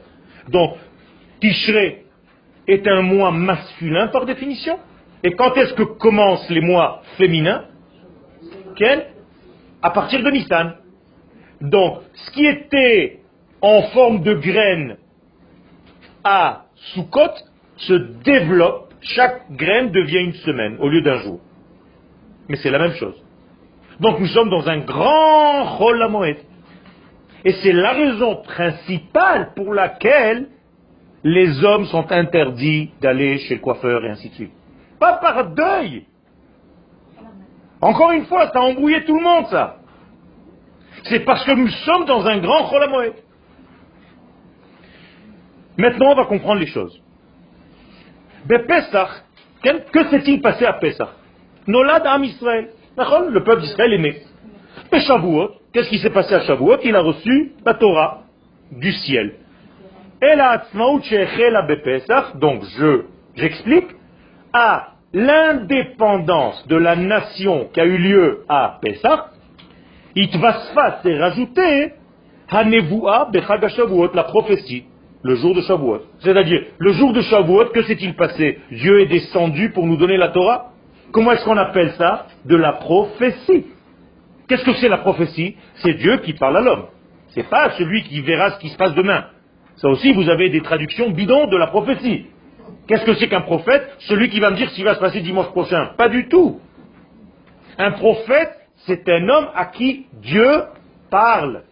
Donc, 0.49 0.75
Tishré 1.39 2.03
est 2.67 2.87
un 2.87 3.01
mois 3.01 3.31
masculin 3.31 4.07
par 4.07 4.25
définition. 4.25 4.77
Et 5.23 5.31
quand 5.31 5.55
est-ce 5.57 5.73
que 5.73 5.83
commencent 5.83 6.49
les 6.49 6.61
mois 6.61 7.01
féminins? 7.17 7.63
Quel? 8.75 9.07
À 9.81 9.89
partir 9.89 10.21
de 10.21 10.29
Nissan. 10.29 10.75
Donc, 11.61 12.01
ce 12.13 12.31
qui 12.31 12.45
était 12.45 13.21
en 13.61 13.81
forme 13.93 14.21
de 14.21 14.35
graine 14.35 14.97
à 16.25 16.63
Sukkot 16.93 17.35
se 17.77 17.93
développe, 17.93 18.93
chaque 19.01 19.51
graine 19.51 19.91
devient 19.91 20.23
une 20.23 20.33
semaine 20.33 20.77
au 20.79 20.89
lieu 20.89 21.01
d'un 21.01 21.19
jour. 21.19 21.39
Mais 22.49 22.57
c'est 22.57 22.71
la 22.71 22.79
même 22.79 22.93
chose. 22.93 23.15
Donc 23.99 24.19
nous 24.19 24.27
sommes 24.27 24.49
dans 24.49 24.67
un 24.67 24.79
grand 24.79 25.77
Chol 25.77 26.03
Et 27.45 27.53
c'est 27.53 27.71
la 27.71 27.93
raison 27.93 28.37
principale 28.37 29.53
pour 29.55 29.73
laquelle 29.73 30.47
les 31.23 31.63
hommes 31.63 31.85
sont 31.85 32.11
interdits 32.11 32.91
d'aller 33.01 33.37
chez 33.39 33.55
le 33.55 33.61
coiffeur 33.61 34.03
et 34.03 34.09
ainsi 34.09 34.29
de 34.29 34.33
suite. 34.33 34.51
Pas 34.99 35.13
par 35.13 35.51
deuil. 35.51 36.05
Encore 37.81 38.11
une 38.11 38.25
fois, 38.25 38.49
ça 38.51 38.59
a 38.59 38.61
embrouillé 38.61 39.03
tout 39.05 39.15
le 39.15 39.23
monde, 39.23 39.45
ça. 39.47 39.77
C'est 41.03 41.19
parce 41.19 41.45
que 41.45 41.51
nous 41.51 41.67
sommes 41.67 42.05
dans 42.05 42.25
un 42.25 42.39
grand 42.39 42.67
Chol 42.69 42.83
Maintenant, 45.77 46.11
on 46.11 46.15
va 46.15 46.25
comprendre 46.25 46.59
les 46.59 46.67
choses. 46.67 47.01
Pesach, 48.47 49.09
que 49.91 50.09
s'est-il 50.09 50.41
passé 50.41 50.65
à 50.65 50.73
Pesach? 50.73 51.09
Nolad 51.67 52.03
Am 52.05 52.23
Israël. 52.23 52.69
Le 52.97 53.43
peuple 53.43 53.61
d'Israël 53.61 53.93
est 53.93 53.97
né. 53.97 54.21
Et 54.91 54.99
Shavuot, 55.01 55.49
qu'est-ce 55.73 55.89
qui 55.89 55.97
s'est 55.97 56.11
passé 56.11 56.35
à 56.35 56.41
Shavuot? 56.41 56.77
Il 56.83 56.95
a 56.95 57.01
reçu 57.01 57.53
la 57.65 57.73
Torah 57.73 58.21
du 58.71 58.91
ciel. 58.91 59.35
Et 60.21 60.35
la 60.35 60.65
donc 62.35 62.63
je, 62.77 63.01
j'explique, 63.35 63.87
à 64.53 64.93
l'indépendance 65.13 66.65
de 66.67 66.77
la 66.77 66.95
nation 66.95 67.69
qui 67.73 67.79
a 67.81 67.85
eu 67.85 67.97
lieu 67.97 68.45
à 68.47 68.79
Pesach, 68.81 69.19
Itvasfa 70.15 71.01
s'est 71.03 71.17
rajouté 71.17 71.93
Hanevua 72.49 73.29
Shavuot, 73.67 74.11
la 74.13 74.23
prophétie, 74.23 74.85
le 75.25 75.33
jour 75.37 75.55
de 75.55 75.61
Shavuot. 75.61 76.03
C'est-à-dire, 76.19 76.61
le 76.77 76.93
jour 76.93 77.11
de 77.11 77.21
Shavuot, 77.21 77.69
que 77.73 77.81
s'est-il 77.81 78.13
passé? 78.13 78.59
Dieu 78.69 79.01
est 79.01 79.07
descendu 79.07 79.71
pour 79.71 79.87
nous 79.87 79.97
donner 79.97 80.17
la 80.17 80.27
Torah? 80.27 80.71
Comment 81.11 81.31
est-ce 81.31 81.43
qu'on 81.43 81.57
appelle 81.57 81.93
ça? 81.97 82.27
De 82.45 82.55
la 82.55 82.73
prophétie. 82.73 83.65
Qu'est-ce 84.47 84.63
que 84.63 84.75
c'est 84.75 84.87
la 84.87 84.99
prophétie? 84.99 85.55
C'est 85.77 85.95
Dieu 85.95 86.17
qui 86.17 86.33
parle 86.33 86.57
à 86.57 86.61
l'homme. 86.61 86.85
C'est 87.29 87.49
pas 87.49 87.71
celui 87.71 88.03
qui 88.03 88.21
verra 88.21 88.51
ce 88.51 88.59
qui 88.59 88.69
se 88.69 88.77
passe 88.77 88.93
demain. 88.93 89.25
Ça 89.77 89.89
aussi, 89.89 90.13
vous 90.13 90.29
avez 90.29 90.49
des 90.49 90.61
traductions 90.61 91.09
bidons 91.09 91.47
de 91.47 91.57
la 91.57 91.67
prophétie. 91.67 92.27
Qu'est-ce 92.87 93.05
que 93.05 93.15
c'est 93.15 93.27
qu'un 93.27 93.41
prophète? 93.41 93.95
Celui 94.01 94.29
qui 94.29 94.39
va 94.39 94.51
me 94.51 94.55
dire 94.57 94.69
ce 94.69 94.75
qui 94.75 94.83
va 94.83 94.93
se 94.93 94.99
passer 94.99 95.21
dimanche 95.21 95.47
prochain. 95.47 95.87
Pas 95.97 96.07
du 96.07 96.27
tout. 96.27 96.59
Un 97.79 97.93
prophète, 97.93 98.51
c'est 98.85 99.09
un 99.09 99.27
homme 99.27 99.47
à 99.55 99.65
qui 99.65 100.05
Dieu 100.21 100.65
parle. 101.09 101.63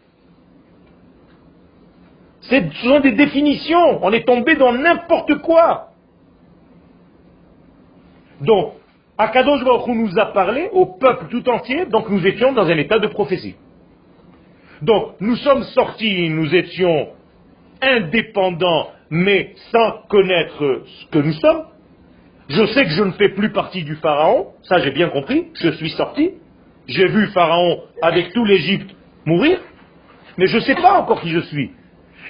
Ce 2.44 2.56
sont 2.84 3.00
des 3.00 3.14
définitions. 3.14 4.04
On 4.04 4.12
est 4.12 4.26
tombé 4.26 4.56
dans 4.56 4.74
n'importe 4.74 5.36
quoi. 5.42 5.90
Donc, 8.42 8.74
Akadosh 9.18 9.64
Baruch 9.64 9.88
nous 9.88 10.20
a 10.20 10.26
parlé 10.28 10.70
au 10.74 10.86
peuple 10.86 11.28
tout 11.30 11.48
entier, 11.50 11.86
donc 11.86 12.10
nous 12.10 12.26
étions 12.26 12.52
dans 12.52 12.66
un 12.66 12.78
état 12.78 13.00
de 13.00 13.08
prophétie. 13.08 13.56
Donc, 14.82 15.16
nous 15.22 15.36
sommes 15.38 15.64
sortis, 15.64 16.30
nous 16.30 16.54
étions 16.54 17.10
indépendants, 17.82 18.90
mais 19.10 19.54
sans 19.72 20.02
connaître 20.10 20.84
ce 20.86 21.06
que 21.08 21.20
nous 21.20 21.34
sommes. 21.34 21.66
Je 22.50 22.66
sais 22.66 22.84
que 22.84 22.90
je 22.90 23.04
ne 23.04 23.12
fais 23.12 23.30
plus 23.30 23.52
partie 23.52 23.84
du 23.84 23.96
Pharaon, 23.96 24.48
ça 24.64 24.80
j'ai 24.80 24.92
bien 24.92 25.08
compris, 25.08 25.48
je 25.54 25.70
suis 25.70 25.92
sorti. 25.92 26.32
J'ai 26.88 27.08
vu 27.08 27.28
Pharaon 27.28 27.82
avec 28.02 28.34
tout 28.34 28.44
l'Égypte 28.44 28.94
mourir, 29.26 29.62
mais 30.38 30.48
je 30.48 30.58
ne 30.58 30.62
sais 30.62 30.76
pas 30.76 31.00
encore 31.00 31.22
qui 31.22 31.30
je 31.30 31.40
suis. 31.40 31.72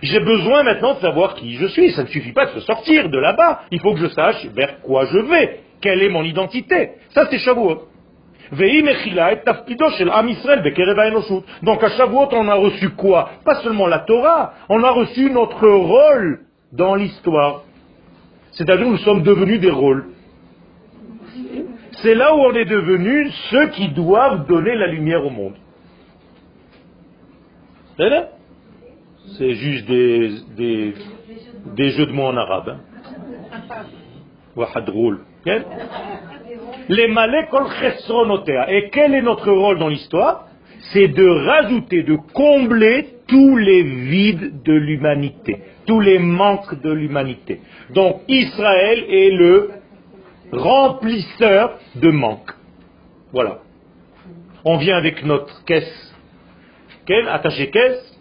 J'ai 0.02 0.20
besoin 0.20 0.64
maintenant 0.64 0.96
de 0.96 1.00
savoir 1.00 1.36
qui 1.36 1.56
je 1.56 1.68
suis. 1.68 1.92
Ça 1.92 2.04
ne 2.04 2.08
suffit 2.08 2.32
pas 2.34 2.48
de 2.48 2.52
se 2.52 2.62
sortir 2.62 3.10
de 3.10 3.18
là-bas. 3.18 3.62
Il 3.72 3.80
faut 3.80 3.94
que 3.94 4.00
je 4.00 4.08
sache 4.08 4.46
vers 4.48 4.82
quoi 4.82 5.06
je 5.06 5.20
vais. 5.20 5.60
Quelle 5.82 6.02
est 6.02 6.10
mon 6.10 6.24
identité 6.24 6.92
Ça, 7.10 7.28
c'est 7.30 7.38
Shavuot. 7.40 7.88
Donc 11.64 11.84
à 11.84 11.90
Shavuot, 11.90 12.30
on 12.34 12.48
a 12.48 12.56
reçu 12.56 12.90
quoi? 12.90 13.30
Pas 13.46 13.56
seulement 13.56 13.88
la 13.88 14.00
Torah, 14.00 14.54
on 14.70 14.84
a 14.84 14.92
reçu 14.92 15.30
notre 15.32 15.68
rôle 15.68 16.42
dans 16.72 16.96
l'histoire. 16.96 17.64
C'est-à-dire 18.52 18.88
nous 18.88 18.98
sommes 18.98 19.24
devenus 19.24 19.60
des 19.60 19.72
rôles. 19.72 20.06
C'est 22.04 22.16
là 22.16 22.36
où 22.36 22.40
on 22.40 22.54
est 22.54 22.66
devenus 22.66 23.34
ceux 23.50 23.68
qui 23.70 23.88
doivent 23.90 24.46
donner 24.46 24.76
la 24.76 24.88
lumière 24.88 25.26
au 25.26 25.30
monde. 25.30 25.56
C'est 29.38 29.54
juste 29.56 29.88
des, 29.88 30.32
des, 31.76 31.90
jeux 31.92 32.06
de 32.06 32.12
mots 32.12 32.28
en 32.28 32.38
arabe. 32.38 32.70
Hein. 32.70 32.80
Les 36.90 37.08
Et 38.70 38.90
quel 38.92 39.14
est 39.16 39.22
notre 39.22 39.52
rôle 39.52 39.80
dans 39.80 39.90
l'histoire? 39.90 40.48
C'est 40.92 41.08
de 41.08 41.26
rajouter, 41.26 42.04
de 42.04 42.18
combler 42.34 43.08
tous 43.28 43.58
les 43.58 43.84
vides 43.84 44.62
de 44.64 44.74
l'humanité, 44.74 45.58
tous 45.88 46.00
les 46.00 46.20
manques 46.20 46.82
de 46.82 46.92
l'humanité. 46.92 47.62
Donc 47.92 48.22
Israël 48.28 49.06
est 49.10 49.32
le 49.32 49.72
remplisseur 50.52 51.80
de 51.96 52.12
manques. 52.12 52.52
Voilà. 53.32 53.60
On 54.66 54.78
vient 54.78 54.98
avec 54.98 55.26
notre 55.26 55.64
caisse. 55.66 56.14
Quelle 57.06 57.28
Attaché 57.28 57.70
caisse 57.70 58.13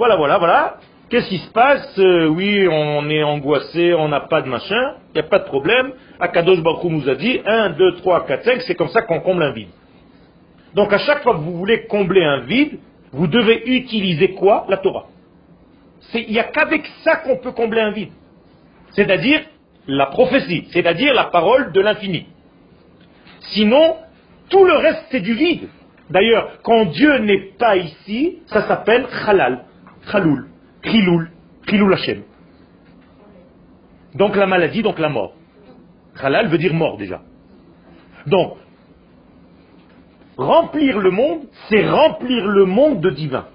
voilà, 0.00 0.16
voilà, 0.16 0.38
voilà. 0.38 0.76
Qu'est-ce 1.10 1.28
qui 1.28 1.36
se 1.36 1.50
passe 1.50 1.98
euh, 1.98 2.26
Oui, 2.28 2.66
on 2.66 3.10
est 3.10 3.22
angoissé, 3.22 3.92
on 3.92 4.08
n'a 4.08 4.20
pas 4.20 4.40
de 4.40 4.48
machin, 4.48 4.94
il 5.10 5.20
n'y 5.20 5.26
a 5.26 5.28
pas 5.28 5.40
de 5.40 5.44
problème. 5.44 5.92
Akadosh 6.18 6.62
Baruch 6.62 6.84
nous 6.84 7.06
a 7.06 7.16
dit 7.16 7.38
1, 7.44 7.70
2, 7.70 7.96
3, 7.96 8.24
4, 8.26 8.44
5, 8.44 8.62
c'est 8.62 8.74
comme 8.76 8.88
ça 8.88 9.02
qu'on 9.02 9.20
comble 9.20 9.42
un 9.42 9.52
vide. 9.52 9.68
Donc 10.74 10.90
à 10.90 10.96
chaque 10.96 11.22
fois 11.22 11.34
que 11.34 11.40
vous 11.40 11.54
voulez 11.54 11.84
combler 11.84 12.24
un 12.24 12.40
vide, 12.46 12.78
vous 13.12 13.26
devez 13.26 13.62
utiliser 13.76 14.30
quoi? 14.30 14.64
La 14.70 14.78
Torah. 14.78 15.04
Il 16.14 16.30
n'y 16.30 16.38
a 16.38 16.44
qu'avec 16.44 16.86
ça 17.04 17.16
qu'on 17.16 17.36
peut 17.36 17.52
combler 17.52 17.82
un 17.82 17.90
vide. 17.90 18.12
C'est-à-dire 18.92 19.42
la 19.86 20.06
prophétie, 20.06 20.66
c'est-à-dire 20.72 21.12
la 21.12 21.24
parole 21.24 21.72
de 21.72 21.80
l'infini. 21.82 22.26
Sinon, 23.52 23.96
tout 24.48 24.64
le 24.64 24.76
reste 24.76 25.04
c'est 25.10 25.20
du 25.20 25.34
vide. 25.34 25.68
D'ailleurs, 26.08 26.52
quand 26.62 26.86
Dieu 26.86 27.18
n'est 27.18 27.50
pas 27.58 27.76
ici, 27.76 28.38
ça 28.46 28.66
s'appelle 28.66 29.06
halal. 29.26 29.64
Khaloul, 30.10 30.46
Khiloul, 30.82 31.30
Khiloul 31.66 31.94
Hashem. 31.94 32.22
Donc 34.14 34.36
la 34.36 34.46
maladie, 34.46 34.82
donc 34.82 34.98
la 34.98 35.08
mort. 35.08 35.34
Khalal 36.20 36.48
veut 36.48 36.58
dire 36.58 36.74
mort 36.74 36.96
déjà. 36.96 37.20
Donc, 38.26 38.56
remplir 40.36 40.98
le 40.98 41.10
monde, 41.10 41.42
c'est 41.68 41.88
remplir 41.88 42.46
le 42.46 42.64
monde 42.64 43.00
de 43.00 43.10
divin. 43.10 43.46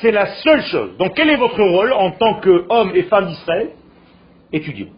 C'est 0.00 0.10
la 0.10 0.26
seule 0.42 0.62
chose. 0.62 0.96
Donc 0.98 1.14
quel 1.14 1.30
est 1.30 1.36
votre 1.36 1.62
rôle 1.62 1.92
en 1.92 2.10
tant 2.12 2.40
qu'homme 2.40 2.92
et 2.94 3.04
femme 3.04 3.26
d'Israël? 3.26 3.70
Étudier. 4.52 4.92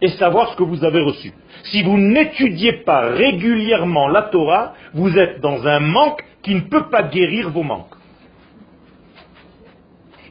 Et 0.00 0.08
savoir 0.08 0.52
ce 0.52 0.56
que 0.56 0.64
vous 0.64 0.84
avez 0.84 1.00
reçu. 1.00 1.32
Si 1.64 1.82
vous 1.82 1.96
n'étudiez 1.96 2.72
pas 2.84 3.08
régulièrement 3.10 4.08
la 4.08 4.22
Torah, 4.22 4.74
vous 4.94 5.16
êtes 5.16 5.40
dans 5.40 5.66
un 5.66 5.80
manque 5.80 6.22
qui 6.42 6.54
ne 6.56 6.62
peut 6.62 6.88
pas 6.90 7.04
guérir 7.04 7.50
vos 7.50 7.62
manques. 7.62 7.94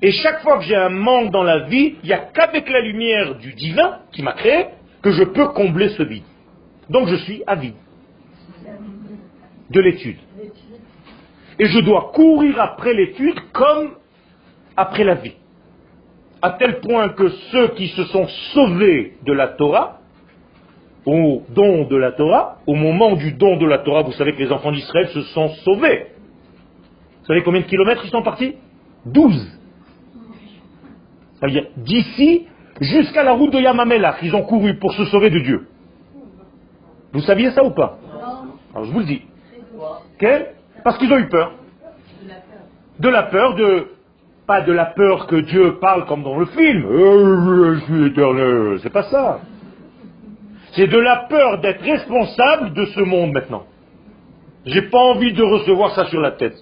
Et 0.01 0.11
chaque 0.11 0.41
fois 0.41 0.57
que 0.57 0.63
j'ai 0.63 0.75
un 0.75 0.89
manque 0.89 1.31
dans 1.31 1.43
la 1.43 1.65
vie, 1.65 1.95
il 2.03 2.07
n'y 2.07 2.13
a 2.13 2.19
qu'avec 2.19 2.67
la 2.69 2.81
lumière 2.81 3.35
du 3.35 3.53
divin 3.53 3.99
qui 4.11 4.23
m'a 4.23 4.33
créé 4.33 4.65
que 5.01 5.11
je 5.11 5.23
peux 5.23 5.49
combler 5.49 5.89
ce 5.89 6.03
vide. 6.03 6.23
Donc 6.89 7.07
je 7.07 7.15
suis 7.17 7.43
avide 7.45 7.75
de 9.69 9.79
l'étude. 9.79 10.17
Et 11.59 11.65
je 11.65 11.79
dois 11.79 12.11
courir 12.13 12.59
après 12.59 12.93
l'étude 12.93 13.39
comme 13.53 13.91
après 14.75 15.03
la 15.03 15.15
vie. 15.15 15.35
À 16.41 16.51
tel 16.51 16.79
point 16.79 17.09
que 17.09 17.29
ceux 17.51 17.67
qui 17.69 17.89
se 17.89 18.03
sont 18.05 18.27
sauvés 18.53 19.13
de 19.23 19.33
la 19.33 19.49
Torah, 19.49 19.99
au 21.05 21.43
don 21.49 21.85
de 21.85 21.95
la 21.95 22.11
Torah, 22.11 22.57
au 22.65 22.73
moment 22.73 23.15
du 23.15 23.33
don 23.33 23.57
de 23.57 23.65
la 23.67 23.79
Torah, 23.79 24.01
vous 24.01 24.11
savez 24.13 24.33
que 24.33 24.39
les 24.39 24.51
enfants 24.51 24.71
d'Israël 24.71 25.09
se 25.09 25.21
sont 25.21 25.49
sauvés. 25.63 26.07
Vous 27.19 27.27
savez 27.27 27.43
combien 27.43 27.61
de 27.61 27.67
kilomètres 27.67 28.01
ils 28.03 28.09
sont 28.09 28.23
partis? 28.23 28.55
Douze. 29.05 29.60
C'est-à-dire 31.41 31.65
d'ici 31.77 32.47
jusqu'à 32.79 33.23
la 33.23 33.33
route 33.33 33.51
de 33.51 33.59
Yamamela, 33.59 34.17
ils 34.21 34.35
ont 34.35 34.43
couru 34.43 34.75
pour 34.75 34.93
se 34.93 35.05
sauver 35.05 35.31
de 35.31 35.39
Dieu. 35.39 35.67
Vous 37.13 37.21
saviez 37.21 37.51
ça 37.51 37.63
ou 37.63 37.71
pas 37.71 37.97
Alors 38.73 38.85
je 38.85 38.91
vous 38.91 38.99
le 38.99 39.05
dis. 39.05 39.23
Parce 40.83 40.97
qu'ils 40.97 41.11
ont 41.11 41.17
eu 41.17 41.27
peur. 41.27 41.53
De 42.99 43.09
la 43.09 43.23
peur 43.23 43.55
de 43.55 43.87
pas 44.45 44.61
de 44.61 44.71
la 44.71 44.85
peur 44.85 45.27
que 45.27 45.35
Dieu 45.37 45.77
parle 45.79 46.05
comme 46.05 46.23
dans 46.23 46.37
le 46.37 46.45
film. 46.45 46.85
Euh, 46.85 47.75
je 47.75 47.79
suis 47.85 48.05
éternel. 48.07 48.79
C'est 48.83 48.91
pas 48.91 49.03
ça. 49.03 49.39
C'est 50.73 50.87
de 50.87 50.97
la 50.97 51.27
peur 51.29 51.59
d'être 51.59 51.81
responsable 51.81 52.73
de 52.73 52.85
ce 52.85 52.99
monde 53.01 53.33
maintenant. 53.33 53.63
J'ai 54.65 54.83
pas 54.83 54.99
envie 54.99 55.33
de 55.33 55.43
recevoir 55.43 55.91
ça 55.95 56.05
sur 56.05 56.21
la 56.21 56.31
tête. 56.31 56.55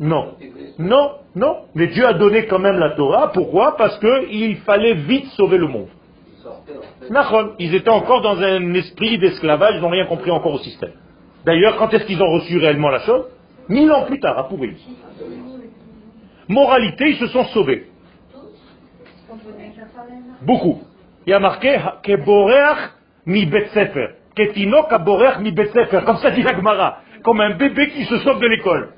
Non. 0.00 0.34
Non, 0.78 1.10
non. 1.34 1.56
Mais 1.74 1.88
Dieu 1.88 2.06
a 2.06 2.14
donné 2.14 2.46
quand 2.46 2.58
même 2.58 2.78
la 2.78 2.90
Torah. 2.90 3.32
Pourquoi? 3.32 3.76
Parce 3.76 3.98
qu'il 3.98 4.56
fallait 4.58 4.94
vite 4.94 5.26
sauver 5.36 5.58
le 5.58 5.66
monde. 5.66 5.88
Ils 7.58 7.74
étaient 7.74 7.90
encore 7.90 8.20
dans 8.22 8.40
un 8.40 8.74
esprit 8.74 9.18
d'esclavage, 9.18 9.74
ils 9.76 9.80
n'ont 9.80 9.88
rien 9.88 10.06
compris 10.06 10.30
encore 10.30 10.54
au 10.54 10.58
système. 10.58 10.92
D'ailleurs, 11.44 11.76
quand 11.76 11.92
est-ce 11.94 12.04
qu'ils 12.04 12.22
ont 12.22 12.30
reçu 12.30 12.58
réellement 12.58 12.90
la 12.90 13.00
chose? 13.00 13.24
Mille 13.68 13.90
ans 13.90 14.04
plus 14.04 14.20
tard, 14.20 14.38
à 14.38 14.48
Pourim. 14.48 14.74
Moralité, 16.48 17.10
ils 17.10 17.16
se 17.16 17.26
sont 17.28 17.44
sauvés. 17.46 17.86
Beaucoup. 20.42 20.82
Il 21.26 21.30
y 21.30 21.32
a 21.32 21.40
marqué 21.40 21.78
mi 23.26 23.46
mi. 23.46 23.50
Comme 26.06 26.16
ça 26.18 26.30
dit 26.30 26.42
la 26.42 26.98
Comme 27.22 27.40
un 27.40 27.56
bébé 27.56 27.88
qui 27.90 28.04
se 28.04 28.18
sauve 28.18 28.40
de 28.40 28.46
l'école. 28.46 28.90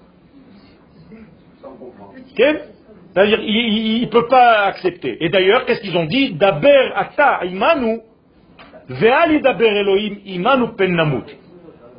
C'est-à-dire, 3.12 3.41
il 3.43 4.03
ne 4.03 4.07
peut 4.07 4.26
pas 4.28 4.66
accepter. 4.66 5.16
Et 5.24 5.28
d'ailleurs, 5.28 5.64
qu'est-ce 5.66 5.80
qu'ils 5.80 5.97
ont 5.97 6.05
dit? 6.05 6.34
Daber 6.34 6.93
ata 6.95 7.45
imanu, 7.45 8.01
ve'ali 8.88 9.41
daber 9.41 9.66
Elohim 9.66 10.18
imanu 10.26 10.68
pen 10.76 10.95
namut. 10.95 11.24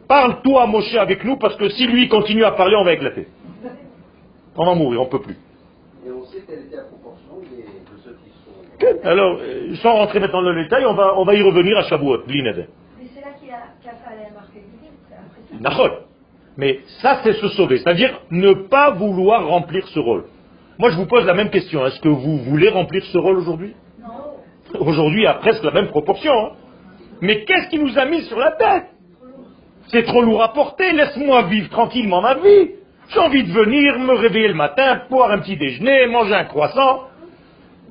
Parle-toi, 0.07 0.67
Moshe, 0.67 0.95
avec 0.95 1.23
nous, 1.23 1.37
parce 1.37 1.55
que 1.55 1.69
si 1.69 1.87
lui 1.87 2.07
continue 2.07 2.43
à 2.43 2.51
parler, 2.51 2.75
on 2.75 2.83
va 2.83 2.93
éclater. 2.93 3.27
On 4.57 4.65
va 4.65 4.75
mourir, 4.75 5.01
on 5.01 5.05
ne 5.05 5.09
peut 5.09 5.21
plus. 5.21 5.37
Et 6.05 6.11
on 6.11 6.25
sait 6.25 6.43
quelle 6.47 6.65
était 6.65 6.75
la 6.75 6.83
proportion 6.83 7.39
de 7.39 8.01
ceux 8.03 8.17
qui 8.23 8.31
sont... 8.43 9.07
Alors, 9.07 9.37
euh, 9.39 9.75
sans 9.75 9.93
rentrer 9.93 10.19
maintenant 10.19 10.41
dans 10.41 10.51
le 10.51 10.63
détail, 10.63 10.85
on 10.85 10.93
va, 10.93 11.17
on 11.17 11.23
va 11.23 11.33
y 11.35 11.41
revenir 11.41 11.77
à 11.77 11.83
Shavuot, 11.83 12.23
l'inede. 12.27 12.67
Mais 12.99 13.05
c'est 13.13 13.21
là 13.21 13.27
qu'il 13.39 13.49
a, 13.51 13.55
a 13.55 13.95
fallu 14.03 14.33
marquer 14.33 14.61
mais 16.57 16.79
ça, 17.01 17.21
c'est 17.23 17.33
se 17.33 17.47
sauver. 17.49 17.77
C'est-à-dire 17.77 18.21
ne 18.29 18.53
pas 18.53 18.91
vouloir 18.91 19.47
remplir 19.47 19.87
ce 19.87 19.99
rôle. 19.99 20.25
Moi, 20.81 20.89
je 20.89 20.95
vous 20.95 21.05
pose 21.05 21.27
la 21.27 21.35
même 21.35 21.51
question. 21.51 21.85
Est-ce 21.85 21.99
que 21.99 22.09
vous 22.09 22.39
voulez 22.39 22.67
remplir 22.67 23.05
ce 23.05 23.17
rôle 23.19 23.37
aujourd'hui 23.37 23.75
Non. 23.99 24.79
Aujourd'hui, 24.79 25.27
a 25.27 25.35
presque 25.35 25.63
la 25.63 25.69
même 25.69 25.89
proportion. 25.89 26.33
Hein. 26.33 26.51
Mais 27.21 27.43
qu'est-ce 27.43 27.69
qui 27.69 27.77
nous 27.77 27.99
a 27.99 28.05
mis 28.05 28.23
sur 28.23 28.39
la 28.39 28.53
tête? 28.53 28.87
C'est 29.89 30.01
trop 30.05 30.23
lourd 30.23 30.41
à 30.41 30.53
porter. 30.53 30.91
Laisse-moi 30.93 31.43
vivre 31.43 31.69
tranquillement 31.69 32.23
ma 32.23 32.33
vie. 32.33 32.71
J'ai 33.09 33.19
envie 33.19 33.43
de 33.43 33.51
venir, 33.51 33.99
me 33.99 34.15
réveiller 34.15 34.47
le 34.47 34.55
matin, 34.55 35.03
boire 35.07 35.29
un 35.29 35.37
petit 35.37 35.55
déjeuner, 35.55 36.07
manger 36.07 36.33
un 36.33 36.45
croissant, 36.45 37.09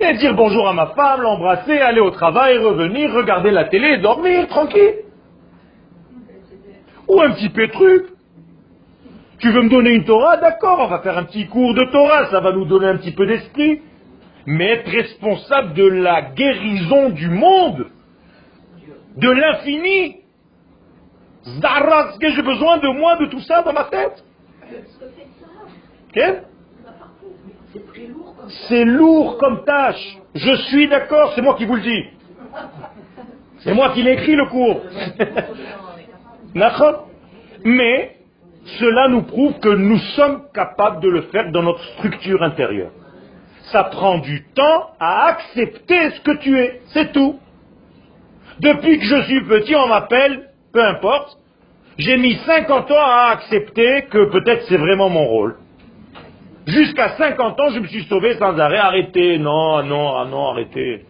et 0.00 0.14
dire 0.14 0.34
bonjour 0.34 0.66
à 0.66 0.72
ma 0.72 0.86
femme, 0.86 1.20
l'embrasser, 1.20 1.78
aller 1.78 2.00
au 2.00 2.10
travail, 2.10 2.58
revenir, 2.58 3.12
regarder 3.12 3.52
la 3.52 3.66
télé, 3.66 3.98
dormir 3.98 4.48
tranquille. 4.48 4.94
Ou 7.06 7.20
un 7.20 7.30
petit 7.30 7.50
peu 7.50 7.68
truc. 7.68 8.06
Tu 9.40 9.50
veux 9.50 9.62
me 9.62 9.70
donner 9.70 9.90
une 9.90 10.04
Torah 10.04 10.36
D'accord, 10.36 10.80
on 10.80 10.86
va 10.88 11.00
faire 11.00 11.16
un 11.16 11.24
petit 11.24 11.46
cours 11.46 11.74
de 11.74 11.84
Torah, 11.90 12.30
ça 12.30 12.40
va 12.40 12.52
nous 12.52 12.66
donner 12.66 12.86
un 12.86 12.96
petit 12.98 13.12
peu 13.12 13.26
d'esprit. 13.26 13.80
Mais 14.46 14.66
être 14.66 14.90
responsable 14.90 15.74
de 15.74 15.84
la 15.84 16.22
guérison 16.22 17.10
du 17.10 17.28
monde, 17.28 17.86
de 19.16 19.30
l'infini, 19.30 20.16
Zara, 21.60 22.18
que 22.18 22.28
j'ai 22.30 22.42
besoin 22.42 22.78
de 22.78 22.88
moi, 22.88 23.16
de 23.16 23.26
tout 23.26 23.40
ça 23.40 23.62
dans 23.62 23.72
ma 23.72 23.84
tête? 23.84 24.24
C'est 28.68 28.84
lourd 28.84 29.38
comme 29.38 29.64
tâche. 29.64 30.18
Je 30.34 30.54
suis 30.68 30.88
d'accord, 30.88 31.32
c'est 31.34 31.42
moi 31.42 31.54
qui 31.54 31.64
vous 31.64 31.76
le 31.76 31.82
dis. 31.82 32.04
C'est 33.60 33.74
moi 33.74 33.90
qui 33.90 34.02
l'ai 34.02 34.12
écrit 34.12 34.36
le 34.36 34.46
cours. 34.46 34.80
Mais 37.64 38.19
cela 38.78 39.08
nous 39.08 39.22
prouve 39.22 39.58
que 39.60 39.68
nous 39.68 39.98
sommes 40.16 40.42
capables 40.54 41.00
de 41.00 41.08
le 41.08 41.22
faire 41.22 41.50
dans 41.50 41.62
notre 41.62 41.82
structure 41.94 42.42
intérieure. 42.42 42.92
Ça 43.72 43.84
prend 43.84 44.18
du 44.18 44.44
temps 44.54 44.90
à 44.98 45.26
accepter 45.26 46.10
ce 46.10 46.20
que 46.20 46.36
tu 46.38 46.58
es, 46.58 46.80
c'est 46.88 47.12
tout. 47.12 47.38
Depuis 48.60 48.98
que 48.98 49.04
je 49.04 49.22
suis 49.22 49.44
petit, 49.44 49.74
on 49.74 49.88
m'appelle, 49.88 50.50
peu 50.72 50.84
importe, 50.84 51.38
j'ai 51.98 52.16
mis 52.16 52.34
50 52.34 52.90
ans 52.90 52.94
à 52.98 53.30
accepter 53.32 54.02
que 54.10 54.30
peut-être 54.30 54.64
c'est 54.68 54.76
vraiment 54.76 55.08
mon 55.08 55.26
rôle. 55.26 55.56
Jusqu'à 56.66 57.16
50 57.16 57.60
ans, 57.60 57.70
je 57.70 57.80
me 57.80 57.86
suis 57.86 58.04
sauvé 58.04 58.34
sans 58.34 58.58
arrêt. 58.58 58.78
Arrêtez, 58.78 59.38
non, 59.38 59.82
non, 59.82 60.16
ah 60.16 60.24
non, 60.24 60.48
arrêtez. 60.48 61.04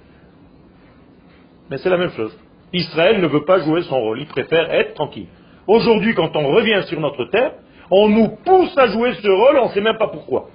Mais 1.71 1.79
c'est 1.79 1.91
la 1.91 1.97
même 1.97 2.11
chose. 2.11 2.37
Israël 2.73 3.21
ne 3.21 3.27
veut 3.27 3.45
pas 3.45 3.61
jouer 3.61 3.83
son 3.83 4.01
rôle, 4.01 4.21
il 4.21 4.27
préfère 4.27 4.73
être 4.73 4.95
tranquille. 4.95 5.27
Aujourd'hui, 5.71 6.17
quand 6.17 6.35
on 6.35 6.49
revient 6.49 6.83
sur 6.89 6.99
notre 6.99 7.27
terre, 7.27 7.53
on 7.93 8.09
nous 8.09 8.31
pousse 8.45 8.77
à 8.77 8.89
jouer 8.89 9.15
ce 9.23 9.29
rôle, 9.29 9.57
on 9.63 9.69
ne 9.69 9.71
sait 9.71 9.81
même 9.81 9.99
pas 9.99 10.09
pourquoi. 10.09 10.49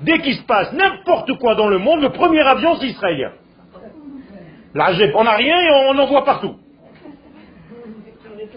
Dès 0.00 0.18
qu'il 0.20 0.34
se 0.34 0.42
passe 0.44 0.72
n'importe 0.72 1.30
quoi 1.34 1.54
dans 1.56 1.68
le 1.68 1.76
monde, 1.76 2.00
le 2.00 2.08
premier 2.08 2.40
avion, 2.40 2.76
c'est 2.76 2.86
israélien. 2.86 3.32
Là, 4.74 4.92
on 5.14 5.24
n'a 5.24 5.36
rien 5.36 5.60
et 5.60 5.70
on 5.90 5.98
en 5.98 6.06
voit 6.06 6.24
partout. 6.24 6.54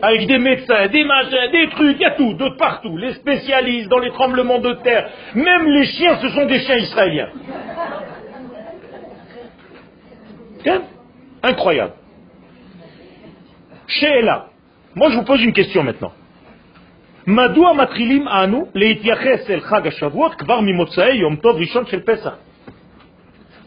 Avec 0.02 0.26
des 0.28 0.38
médecins, 0.38 0.88
des 0.88 1.04
machins, 1.04 1.52
des 1.52 1.70
trucs, 1.72 1.98
il 2.00 2.04
y 2.04 2.06
a 2.06 2.12
tout, 2.12 2.34
de 2.34 2.48
partout. 2.58 2.96
Les 2.96 3.16
spécialistes 3.16 3.90
dans 3.90 4.00
les 4.00 4.12
tremblements 4.12 4.60
de 4.60 4.72
terre. 4.84 5.10
Même 5.36 5.68
les 5.68 5.86
chiens, 5.86 6.18
ce 6.22 6.30
sont 6.30 6.46
des 6.46 6.60
chiens 6.60 6.78
israéliens. 6.78 7.30
Incroyable. 11.44 11.94
Sheela. 13.88 14.55
Moi, 14.96 15.10
je 15.10 15.18
vous 15.18 15.24
pose 15.24 15.44
une 15.44 15.52
question 15.52 15.84
maintenant. 15.84 16.14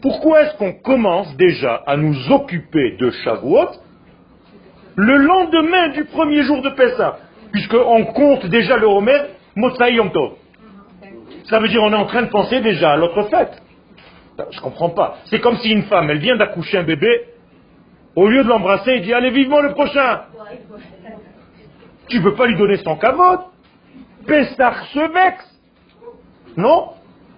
Pourquoi 0.01 0.41
est-ce 0.41 0.57
qu'on 0.57 0.73
commence 0.73 1.35
déjà 1.35 1.83
à 1.85 1.97
nous 1.97 2.31
occuper 2.31 2.95
de 2.97 3.11
Shavuot 3.11 3.69
le 4.95 5.17
lendemain 5.17 5.89
du 5.89 6.05
premier 6.05 6.41
jour 6.43 6.61
de 6.61 6.69
Pessah 6.69 7.19
Puisqu'on 7.51 8.05
compte 8.05 8.45
déjà 8.47 8.77
le 8.77 8.87
Homer 8.87 9.19
Motsai 9.55 9.93
Yom 9.93 10.11
Tov? 10.11 10.31
Ça 11.49 11.59
veut 11.59 11.67
dire 11.67 11.83
on 11.83 11.91
est 11.91 11.95
en 11.95 12.05
train 12.05 12.23
de 12.23 12.29
penser 12.29 12.61
déjà 12.61 12.93
à 12.93 12.97
l'autre 12.97 13.23
fête. 13.29 13.61
Je 14.49 14.57
ne 14.57 14.61
comprends 14.61 14.89
pas. 14.89 15.17
C'est 15.25 15.41
comme 15.41 15.57
si 15.57 15.69
une 15.69 15.83
femme, 15.83 16.09
elle 16.09 16.19
vient 16.19 16.37
d'accoucher 16.37 16.77
un 16.77 16.83
bébé, 16.83 17.25
au 18.15 18.27
lieu 18.27 18.43
de 18.43 18.49
l'embrasser, 18.49 18.95
il 18.95 19.01
dit 19.03 19.13
allez 19.13 19.29
vivement 19.31 19.61
le 19.61 19.73
prochain. 19.73 20.21
Tu 22.09 22.17
ne 22.19 22.23
peux 22.23 22.35
pas 22.35 22.47
lui 22.47 22.57
donner 22.57 22.77
son 22.77 22.95
cavote. 22.97 23.45
Pessah 24.25 24.73
se 24.93 24.99
vexe. 25.11 25.61
Non? 26.57 26.89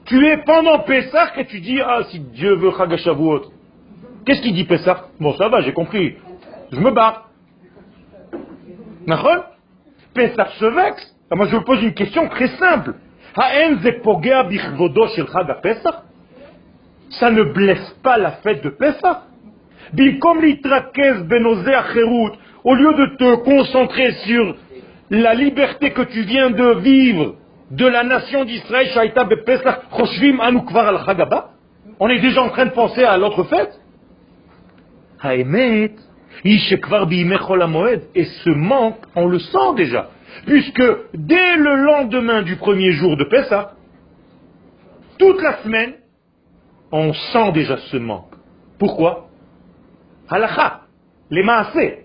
Tu 0.06 0.26
es 0.28 0.38
pendant 0.38 0.80
Pessah 0.80 1.32
et 1.38 1.46
tu 1.46 1.60
dis, 1.60 1.80
ah, 1.82 2.04
si 2.10 2.20
Dieu 2.20 2.56
veut 2.56 2.72
Chagashavuot. 2.72 3.52
Qu'est-ce 4.26 4.42
qu'il 4.42 4.54
dit 4.54 4.64
Pessah? 4.66 5.08
Bon, 5.20 5.34
ça 5.38 5.50
va, 5.50 5.62
j'ai 5.62 5.74
compris. 5.74 6.16
Je 6.72 6.80
me 6.80 6.92
bats. 6.92 7.24
D'accord? 9.08 9.46
Se 10.16 10.66
vexe. 10.66 11.16
Ah, 11.30 11.36
moi, 11.36 11.48
je 11.48 11.56
vous 11.56 11.64
pose 11.64 11.82
une 11.84 11.94
question 11.94 12.28
très 12.30 12.48
simple. 12.58 12.96
Ça 17.10 17.32
ne 17.32 17.44
blesse 17.44 17.98
pas 18.04 18.18
la 18.18 18.32
fête 18.32 18.64
de 18.64 18.70
Pessah? 18.70 19.24
Au 22.64 22.76
lieu 22.76 22.94
de 22.94 23.16
te 23.18 23.36
concentrer 23.44 24.12
sur 24.26 24.56
la 25.10 25.34
liberté 25.34 25.92
que 25.92 26.04
tu 26.04 26.22
viens 26.22 26.52
de 26.52 26.80
vivre 26.80 27.36
de 27.72 27.86
la 27.86 28.04
nation 28.04 28.46
d'Israël, 28.46 28.88
on 32.00 32.10
est 32.10 32.20
déjà 32.20 32.42
en 32.42 32.50
train 32.50 32.66
de 32.66 32.72
penser 32.72 33.04
à 33.04 33.18
l'autre 33.18 33.44
fête. 33.44 33.80
Et 38.16 38.24
ce 38.26 38.50
manque, 38.50 38.98
on 39.16 39.28
le 39.28 39.40
sent 39.40 39.76
déjà. 39.76 40.10
Puisque 40.46 40.84
dès 41.14 41.56
le 41.58 41.76
lendemain 41.84 42.42
du 42.42 42.56
premier 42.56 42.92
jour 42.94 43.18
de 43.18 43.24
Pessah, 43.26 43.74
toute 45.20 45.42
la 45.42 45.58
semaine, 45.58 45.94
on 46.92 47.14
sent 47.14 47.52
déjà 47.54 47.78
ce 47.78 47.98
manque. 47.98 48.34
Pourquoi? 48.80 49.28
Halakha, 50.30 50.82
les 51.30 51.44
maasés. 51.44 52.01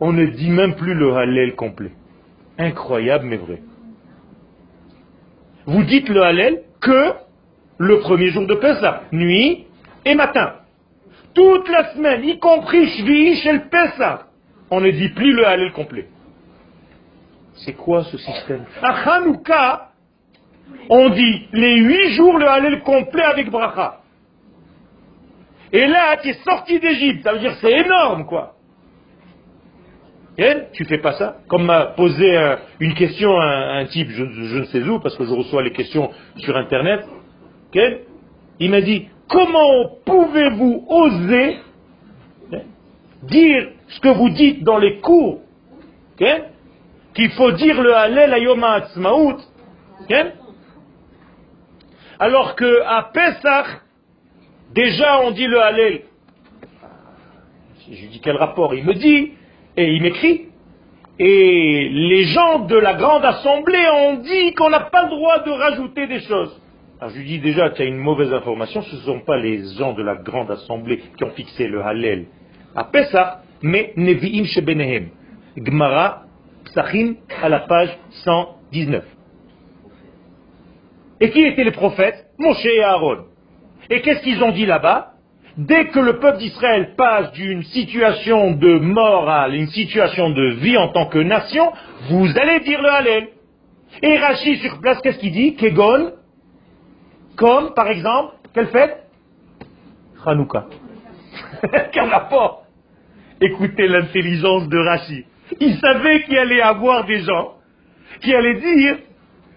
On 0.00 0.12
ne 0.12 0.26
dit 0.26 0.50
même 0.50 0.74
plus 0.74 0.94
le 0.94 1.14
Hallel 1.14 1.54
complet. 1.54 1.92
Incroyable 2.58 3.26
mais 3.26 3.36
vrai. 3.36 3.62
Vous 5.66 5.82
dites 5.84 6.08
le 6.08 6.22
Hallel 6.22 6.62
que 6.80 7.12
le 7.78 8.00
premier 8.00 8.30
jour 8.30 8.46
de 8.46 8.54
Pessah, 8.54 9.02
nuit 9.12 9.66
et 10.04 10.14
matin. 10.14 10.54
Toute 11.34 11.68
la 11.68 11.92
semaine, 11.94 12.24
y 12.24 12.38
compris 12.38 12.86
Shvi 12.86 13.36
chez 13.36 13.52
le 13.52 13.68
Pessah, 13.68 14.26
on 14.70 14.80
ne 14.80 14.90
dit 14.90 15.08
plus 15.08 15.32
le 15.32 15.46
Hallel 15.46 15.72
complet. 15.72 16.08
C'est 17.54 17.72
quoi 17.72 18.04
ce 18.04 18.18
système? 18.18 18.64
À 18.82 19.14
Hanouka, 19.14 19.90
on 20.88 21.08
dit 21.10 21.48
les 21.52 21.76
huit 21.80 22.14
jours 22.14 22.38
le 22.38 22.48
Hallel 22.48 22.82
complet 22.82 23.22
avec 23.22 23.50
Bracha. 23.50 24.00
Et 25.72 25.86
là, 25.86 26.16
tu 26.22 26.28
es 26.28 26.34
sorti 26.44 26.78
d'Égypte. 26.78 27.24
Ça 27.24 27.32
veut 27.32 27.40
dire 27.40 27.56
c'est 27.60 27.72
énorme, 27.72 28.26
quoi. 28.26 28.53
Et 30.36 30.54
tu 30.72 30.84
fais 30.84 30.98
pas 30.98 31.12
ça 31.12 31.36
Comme 31.48 31.64
m'a 31.64 31.86
posé 31.86 32.56
une 32.80 32.94
question 32.94 33.40
un, 33.40 33.78
un 33.78 33.84
type, 33.86 34.08
je, 34.10 34.24
ne 34.58 34.64
sais 34.64 34.82
où, 34.82 34.98
parce 34.98 35.16
que 35.16 35.24
je 35.24 35.32
reçois 35.32 35.62
les 35.62 35.72
questions 35.72 36.10
sur 36.38 36.56
Internet. 36.56 37.06
Il 38.60 38.70
m'a 38.70 38.80
dit, 38.80 39.08
comment 39.28 39.90
pouvez-vous 40.04 40.86
oser 40.88 41.58
dire 43.22 43.68
ce 43.88 44.00
que 44.00 44.08
vous 44.08 44.30
dites 44.30 44.64
dans 44.64 44.78
les 44.78 44.98
cours 45.00 45.40
Qu'il 46.16 47.30
faut 47.30 47.52
dire 47.52 47.80
le 47.80 47.94
Hallel 47.94 48.32
Ayom 48.32 48.62
Ha'atzmaut 48.62 49.38
alors 52.18 52.54
qu'à 52.54 53.10
Pesach, 53.12 53.66
Déjà, 54.74 55.20
on 55.20 55.30
dit 55.30 55.46
le 55.46 55.60
Hallel. 55.60 56.02
Je 57.88 58.00
lui 58.00 58.08
dis 58.08 58.20
quel 58.20 58.36
rapport? 58.36 58.74
Il 58.74 58.84
me 58.84 58.94
dit, 58.94 59.32
et 59.76 59.92
il 59.92 60.02
m'écrit, 60.02 60.48
et 61.18 61.88
les 61.90 62.24
gens 62.24 62.60
de 62.60 62.76
la 62.76 62.94
grande 62.94 63.24
assemblée 63.24 63.86
ont 63.92 64.14
dit 64.16 64.52
qu'on 64.54 64.70
n'a 64.70 64.80
pas 64.80 65.04
le 65.04 65.10
droit 65.10 65.38
de 65.44 65.50
rajouter 65.50 66.06
des 66.06 66.20
choses. 66.20 66.60
Alors 67.00 67.12
je 67.12 67.18
lui 67.18 67.26
dis 67.26 67.38
déjà, 67.38 67.70
tu 67.70 67.82
as 67.82 67.84
une 67.84 67.98
mauvaise 67.98 68.32
information, 68.32 68.82
ce 68.82 68.96
ne 68.96 69.00
sont 69.02 69.20
pas 69.20 69.36
les 69.36 69.62
gens 69.76 69.92
de 69.92 70.02
la 70.02 70.16
grande 70.16 70.50
assemblée 70.50 71.02
qui 71.16 71.24
ont 71.24 71.30
fixé 71.30 71.68
le 71.68 71.82
Hallel 71.82 72.26
à 72.74 72.84
Pessah, 72.84 73.42
mais 73.62 73.92
Nevi'im 73.96 74.44
Shebenehem. 74.44 75.08
Gmara, 75.56 76.24
Psachim, 76.64 77.14
à 77.42 77.48
la 77.48 77.60
page 77.60 77.96
119. 78.24 79.04
Et 81.20 81.30
qui 81.30 81.44
étaient 81.44 81.64
les 81.64 81.70
prophètes? 81.70 82.26
Moshe 82.38 82.64
et 82.66 82.82
Aaron. 82.82 83.26
Et 83.88 84.00
qu'est-ce 84.00 84.22
qu'ils 84.22 84.42
ont 84.42 84.50
dit 84.50 84.66
là-bas? 84.66 85.13
Dès 85.56 85.86
que 85.86 86.00
le 86.00 86.18
peuple 86.18 86.38
d'Israël 86.38 86.94
passe 86.96 87.30
d'une 87.32 87.62
situation 87.62 88.52
de 88.52 88.78
mort 88.78 89.28
à 89.28 89.48
une 89.48 89.68
situation 89.68 90.30
de 90.30 90.54
vie 90.54 90.76
en 90.76 90.88
tant 90.88 91.06
que 91.06 91.18
nation, 91.18 91.72
vous 92.10 92.26
allez 92.36 92.60
dire 92.60 92.82
le 92.82 92.88
Hallel. 92.88 93.28
Et 94.02 94.18
Rachid 94.18 94.60
sur 94.60 94.80
place, 94.80 95.00
qu'est-ce 95.00 95.18
qu'il 95.18 95.32
dit? 95.32 95.54
Kegon, 95.54 96.12
comme 97.36 97.72
par 97.74 97.86
exemple, 97.86 98.34
quelle 98.52 98.68
fête? 98.68 99.04
Hanouka. 100.26 100.66
Quel 101.92 102.08
rapport? 102.08 102.64
Écoutez 103.40 103.88
l'intelligence 103.88 104.68
de 104.68 104.78
Rachid. 104.78 105.24
Il 105.60 105.78
savait 105.78 106.22
qu'il 106.22 106.38
allait 106.38 106.62
avoir 106.62 107.04
des 107.04 107.20
gens 107.20 107.54
qui 108.20 108.34
allaient 108.34 108.60
dire 108.60 108.98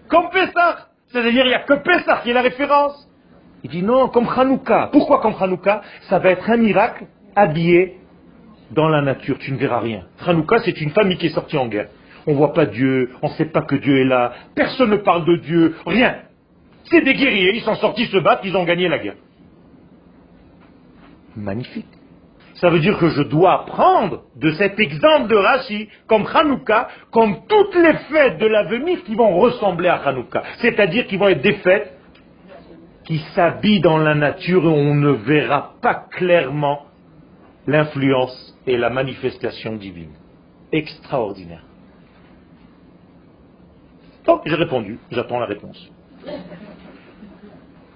comme 0.09 0.29
Pessah. 0.29 0.89
C'est-à-dire, 1.07 1.45
il 1.45 1.49
n'y 1.49 1.53
a 1.53 1.59
que 1.59 1.73
Pessah 1.73 2.21
qui 2.23 2.31
est 2.31 2.33
la 2.33 2.41
référence. 2.41 3.06
Il 3.67 3.81
dit 3.81 3.83
non, 3.83 4.07
comme 4.07 4.29
Hanouka. 4.29 4.89
Pourquoi 4.93 5.19
comme 5.19 5.33
Hanouka? 5.37 5.81
Ça 6.09 6.19
va 6.19 6.29
être 6.29 6.49
un 6.49 6.55
miracle 6.55 7.05
habillé 7.35 7.97
dans 8.71 8.87
la 8.87 9.01
nature. 9.01 9.37
Tu 9.39 9.51
ne 9.51 9.57
verras 9.57 9.81
rien. 9.81 10.03
Hanouka, 10.25 10.59
c'est 10.59 10.79
une 10.79 10.91
famille 10.91 11.17
qui 11.17 11.25
est 11.25 11.31
sortie 11.31 11.57
en 11.57 11.67
guerre. 11.67 11.89
on 12.25 12.31
ne 12.31 12.37
voit 12.37 12.53
pas 12.53 12.65
Dieu, 12.65 13.11
on 13.21 13.27
ne 13.27 13.33
sait 13.33 13.45
pas 13.45 13.63
que 13.63 13.75
Dieu 13.75 13.99
est 13.99 14.05
là, 14.05 14.31
personne 14.55 14.91
ne 14.91 14.97
parle 14.97 15.25
de 15.25 15.35
Dieu, 15.37 15.75
rien. 15.85 16.15
C'est 16.85 17.01
des 17.01 17.13
guerriers, 17.13 17.55
ils 17.55 17.61
sont 17.61 17.75
sortis 17.75 18.05
se 18.05 18.17
battre, 18.17 18.41
ils 18.45 18.55
ont 18.55 18.63
gagné 18.63 18.87
la 18.87 18.99
guerre. 18.99 19.15
Magnifique. 21.35 21.85
Ça 22.55 22.69
veut 22.69 22.79
dire 22.79 22.97
que 22.97 23.09
je 23.09 23.21
dois 23.21 23.61
apprendre 23.63 24.23
de 24.37 24.51
cet 24.51 24.79
exemple 24.79 25.27
de 25.27 25.35
Rashi, 25.35 25.89
comme 26.07 26.25
Hanouka, 26.33 26.87
comme 27.11 27.35
toutes 27.49 27.75
les 27.75 27.93
fêtes 28.11 28.37
de 28.39 28.47
l'avenir 28.47 29.03
qui 29.03 29.15
vont 29.15 29.37
ressembler 29.37 29.89
à 29.89 29.95
Hanouka. 29.95 30.43
C'est-à-dire 30.59 31.05
qui 31.07 31.17
vont 31.17 31.27
être 31.27 31.41
des 31.41 31.55
fêtes 31.55 31.96
qui 33.07 33.19
s'habillent 33.33 33.79
dans 33.79 33.97
la 33.97 34.15
nature 34.15 34.65
on 34.65 34.93
ne 34.93 35.11
verra 35.11 35.75
pas 35.81 36.07
clairement 36.11 36.83
l'influence 37.65 38.55
et 38.67 38.77
la 38.77 38.89
manifestation 38.89 39.77
divine. 39.77 40.11
Extraordinaire. 40.73 41.63
Donc 44.25 44.41
j'ai 44.45 44.55
répondu, 44.55 44.99
j'attends 45.09 45.39
la 45.39 45.45
réponse. 45.45 45.89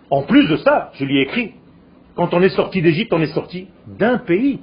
En 0.09 0.24
plus 0.24 0.47
de 0.47 0.55
ça, 0.55 0.91
je 0.93 1.03
lui 1.03 1.20
ai 1.20 1.24
écrit, 1.24 1.55
quand 2.16 2.34
on 2.34 2.41
est 2.41 2.55
sorti 2.55 2.82
d'Égypte, 2.82 3.12
on 3.12 3.22
est 3.22 3.34
sorti 3.34 3.68
d'un 3.86 4.18
pays. 4.18 4.62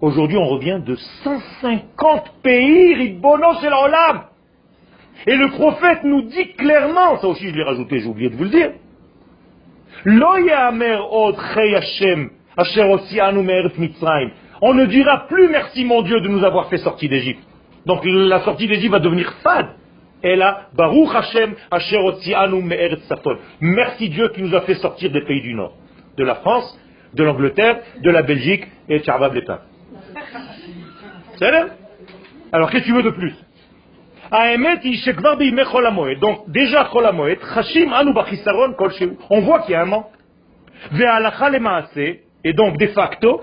Aujourd'hui, 0.00 0.36
on 0.36 0.46
revient 0.46 0.80
de 0.86 0.94
150 1.24 2.32
pays, 2.44 2.94
Ribono 2.94 3.54
c'est. 3.60 3.68
Et 5.32 5.36
le 5.36 5.48
prophète 5.50 6.04
nous 6.04 6.22
dit 6.22 6.52
clairement, 6.52 7.18
ça 7.18 7.26
aussi 7.26 7.48
je 7.50 7.56
l'ai 7.56 7.64
rajouté, 7.64 7.98
j'ai 7.98 8.06
oublié 8.06 8.30
de 8.30 8.36
vous 8.36 8.44
le 8.44 8.50
dire, 8.50 8.70
on 14.60 14.74
ne 14.74 14.86
dira 14.86 15.26
plus 15.26 15.48
merci 15.48 15.84
mon 15.84 16.02
Dieu 16.02 16.20
de 16.20 16.28
nous 16.28 16.44
avoir 16.44 16.68
fait 16.68 16.78
sortir 16.78 17.10
d'Égypte. 17.10 17.42
Donc 17.86 18.00
la 18.04 18.40
sortie 18.40 18.66
d'Égypte 18.66 18.92
va 18.92 18.98
devenir 18.98 19.32
fade. 19.42 19.68
Et 20.22 20.36
là, 20.36 20.68
Baruch 20.74 21.14
Hashem, 21.14 21.54
Merci 23.60 24.08
Dieu 24.08 24.28
qui 24.28 24.42
nous 24.42 24.54
a 24.54 24.62
fait 24.62 24.76
sortir 24.76 25.10
des 25.10 25.20
pays 25.22 25.42
du 25.42 25.52
Nord. 25.54 25.74
De 26.16 26.24
la 26.24 26.36
France, 26.36 26.78
de 27.12 27.22
l'Angleterre, 27.22 27.80
de 28.02 28.10
la 28.10 28.22
Belgique 28.22 28.64
et 28.88 29.00
de 29.00 29.04
Charbab 29.04 29.38
C'est 31.36 31.50
Alors 32.52 32.70
qu'est-ce 32.70 32.84
que 32.84 32.88
tu 32.88 32.94
veux 32.94 33.02
de 33.02 33.10
plus? 33.10 33.34
Donc 36.20 36.50
déjà 36.50 36.88
on 39.30 39.40
voit 39.40 39.60
qu'il 39.60 39.72
y 39.72 39.74
a 39.74 39.82
un 39.82 39.86
manque. 39.86 40.06
Et 42.44 42.52
donc, 42.52 42.76
de 42.76 42.86
facto, 42.88 43.42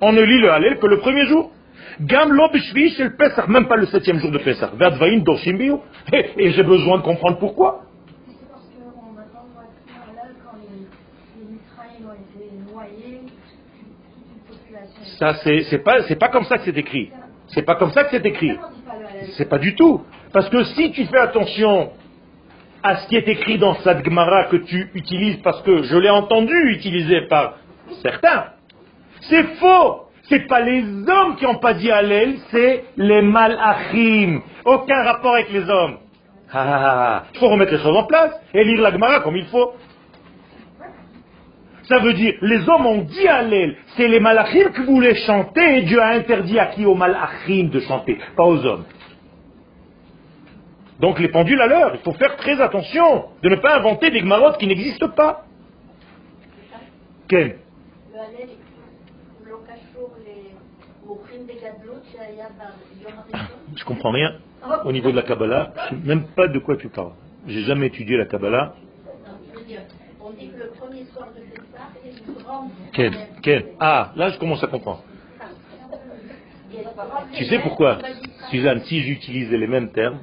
on 0.00 0.12
ne 0.12 0.22
lit 0.22 0.38
le 0.38 0.50
Hallel 0.50 0.78
que 0.78 0.86
le 0.86 0.98
premier 0.98 1.26
jour. 1.26 1.50
Même 3.48 3.66
pas 3.66 3.76
le 3.76 3.86
septième 3.86 4.18
jour 4.18 4.30
de 4.30 4.38
Pesach. 4.38 4.70
Et 6.38 6.52
j'ai 6.52 6.62
besoin 6.62 6.98
de 6.98 7.02
comprendre 7.02 7.38
pourquoi. 7.38 7.87
Ça, 15.18 15.34
c'est 15.42 15.82
pas, 15.82 16.02
pas 16.18 16.28
comme 16.28 16.44
ça 16.44 16.58
que 16.58 16.64
c'est 16.64 16.78
écrit. 16.78 17.10
C'est 17.48 17.62
pas 17.62 17.74
comme 17.74 17.90
ça 17.90 18.04
que 18.04 18.10
c'est 18.10 18.24
écrit. 18.24 18.56
C'est 19.36 19.48
pas 19.48 19.58
du 19.58 19.74
tout. 19.74 20.02
Parce 20.32 20.48
que 20.48 20.62
si 20.64 20.92
tu 20.92 21.06
fais 21.06 21.18
attention 21.18 21.90
à 22.82 22.96
ce 22.96 23.08
qui 23.08 23.16
est 23.16 23.26
écrit 23.26 23.58
dans 23.58 23.74
cette 23.80 24.04
Gemara 24.04 24.44
que 24.44 24.56
tu 24.56 24.90
utilises, 24.94 25.38
parce 25.42 25.60
que 25.62 25.82
je 25.82 25.96
l'ai 25.96 26.10
entendu 26.10 26.54
utiliser 26.70 27.22
par 27.22 27.54
certains, 28.02 28.44
c'est 29.22 29.42
faux. 29.56 30.04
C'est 30.28 30.46
pas 30.46 30.60
les 30.60 30.84
hommes 30.84 31.36
qui 31.36 31.44
n'ont 31.44 31.58
pas 31.58 31.74
dit 31.74 31.90
Hallel, 31.90 32.36
c'est 32.50 32.84
les 32.96 33.22
malachim. 33.22 34.42
Aucun 34.64 35.02
rapport 35.02 35.34
avec 35.34 35.50
les 35.50 35.68
hommes. 35.68 35.96
Ah, 36.52 36.64
ah, 36.66 36.80
ah, 36.82 37.24
il 37.34 37.40
faut 37.40 37.48
remettre 37.48 37.72
les 37.72 37.78
choses 37.78 37.96
en 37.96 38.04
place 38.04 38.32
et 38.54 38.62
lire 38.62 38.80
la 38.82 38.92
Gemara 38.92 39.20
comme 39.20 39.36
il 39.36 39.46
faut. 39.46 39.72
Ça 41.88 41.98
veut 42.00 42.12
dire, 42.12 42.34
les 42.42 42.68
hommes 42.68 42.86
ont 42.86 43.02
dit 43.02 43.26
Hallel, 43.26 43.76
c'est 43.96 44.08
les 44.08 44.20
malachim 44.20 44.70
qui 44.74 44.82
voulaient 44.82 45.14
chanter 45.14 45.78
et 45.78 45.82
Dieu 45.82 46.00
a 46.00 46.08
interdit 46.08 46.58
à 46.58 46.66
qui 46.66 46.84
aux 46.84 46.94
malachim 46.94 47.70
de 47.70 47.80
chanter, 47.80 48.18
pas 48.36 48.44
aux 48.44 48.64
hommes. 48.66 48.84
Donc 51.00 51.18
les 51.18 51.28
pendules 51.28 51.60
à 51.62 51.66
l'heure, 51.66 51.92
il 51.94 52.00
faut 52.00 52.12
faire 52.12 52.36
très 52.36 52.60
attention 52.60 53.26
de 53.42 53.48
ne 53.48 53.56
pas 53.56 53.78
inventer 53.78 54.10
des 54.10 54.20
gmarottes 54.20 54.58
qui 54.58 54.66
n'existent 54.66 55.08
pas. 55.08 55.44
Quel? 57.26 57.58
Je 63.76 63.84
comprends 63.84 64.10
rien 64.10 64.36
au 64.84 64.92
niveau 64.92 65.10
de 65.10 65.16
la 65.16 65.22
Kabbalah, 65.22 65.72
je 65.90 65.94
ne 65.94 66.00
sais 66.00 66.06
même 66.06 66.24
pas 66.34 66.48
de 66.48 66.58
quoi 66.58 66.76
tu 66.76 66.88
parles. 66.88 67.12
J'ai 67.46 67.62
jamais 67.62 67.86
étudié 67.86 68.18
la 68.18 68.26
Kabbalah. 68.26 68.74
On 70.20 70.30
dit 70.32 70.50
que 70.50 70.58
le 70.58 70.70
premier 70.70 71.04
soir 71.06 71.28
de 71.34 71.48
quel 73.42 73.64
Ah, 73.78 74.12
là 74.16 74.30
je 74.30 74.38
commence 74.38 74.62
à 74.62 74.66
comprendre. 74.66 75.02
Tu 77.34 77.44
sais 77.44 77.58
pourquoi, 77.60 77.98
Suzanne, 78.50 78.80
si 78.84 79.02
j'utilisais 79.02 79.56
les 79.56 79.66
mêmes 79.66 79.92
termes, 79.92 80.18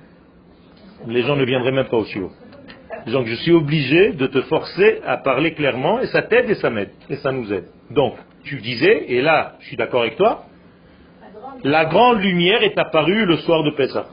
les 1.07 1.21
gens 1.23 1.35
ne 1.35 1.45
viendraient 1.45 1.71
même 1.71 1.87
pas 1.87 1.97
au 1.97 2.05
chiot. 2.05 2.31
Donc 3.07 3.27
je 3.27 3.35
suis 3.35 3.51
obligé 3.51 4.13
de 4.13 4.27
te 4.27 4.41
forcer 4.43 5.01
à 5.05 5.17
parler 5.17 5.53
clairement 5.53 5.99
et 5.99 6.07
ça 6.07 6.23
t'aide 6.23 6.49
et 6.49 6.55
ça 6.55 6.69
m'aide 6.69 6.91
et 7.09 7.15
ça 7.17 7.31
nous 7.31 7.51
aide. 7.53 7.67
Donc 7.91 8.15
tu 8.43 8.59
disais, 8.61 9.05
et 9.09 9.21
là 9.21 9.55
je 9.59 9.67
suis 9.67 9.77
d'accord 9.77 10.01
avec 10.01 10.15
toi, 10.15 10.45
la 11.63 11.85
grande 11.85 12.21
lumière 12.21 12.63
est 12.63 12.77
apparue 12.77 13.25
le 13.25 13.37
soir 13.37 13.63
de 13.63 13.71
Pessah. 13.71 14.07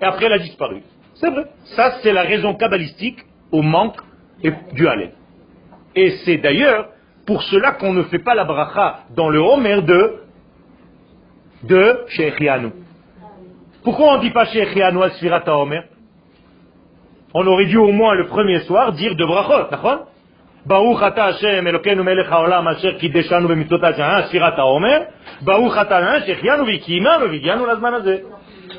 Et 0.00 0.04
après 0.04 0.26
elle 0.26 0.32
a 0.32 0.38
disparu. 0.38 0.82
C'est 1.14 1.30
vrai. 1.30 1.44
Ça 1.76 1.98
c'est 2.02 2.12
la 2.12 2.22
raison 2.22 2.54
kabbalistique 2.54 3.18
au 3.52 3.62
manque 3.62 3.96
du 4.72 4.86
Halel. 4.88 5.12
Et 5.94 6.10
c'est 6.24 6.38
d'ailleurs 6.38 6.90
pour 7.28 7.42
cela 7.42 7.72
qu'on 7.72 7.92
ne 7.92 8.04
fait 8.04 8.20
pas 8.20 8.34
la 8.34 8.44
bracha 8.44 9.00
dans 9.14 9.28
le 9.28 9.38
Homer 9.38 9.82
de, 9.82 10.14
de 11.64 11.98
Shechianu. 12.08 12.70
Pourquoi 13.84 14.14
on 14.14 14.16
ne 14.16 14.22
dit 14.22 14.30
pas 14.30 14.46
Shechianu 14.46 15.02
à 15.02 15.10
Sfirata 15.10 15.54
Homer 15.54 15.82
On 17.34 17.46
aurait 17.46 17.66
dû 17.66 17.76
au 17.76 17.92
moins 17.92 18.14
le 18.14 18.28
premier 18.28 18.60
soir 18.60 18.94
dire 18.94 19.14
de 19.14 19.26
brachot, 19.26 19.68
d'accord? 19.70 20.06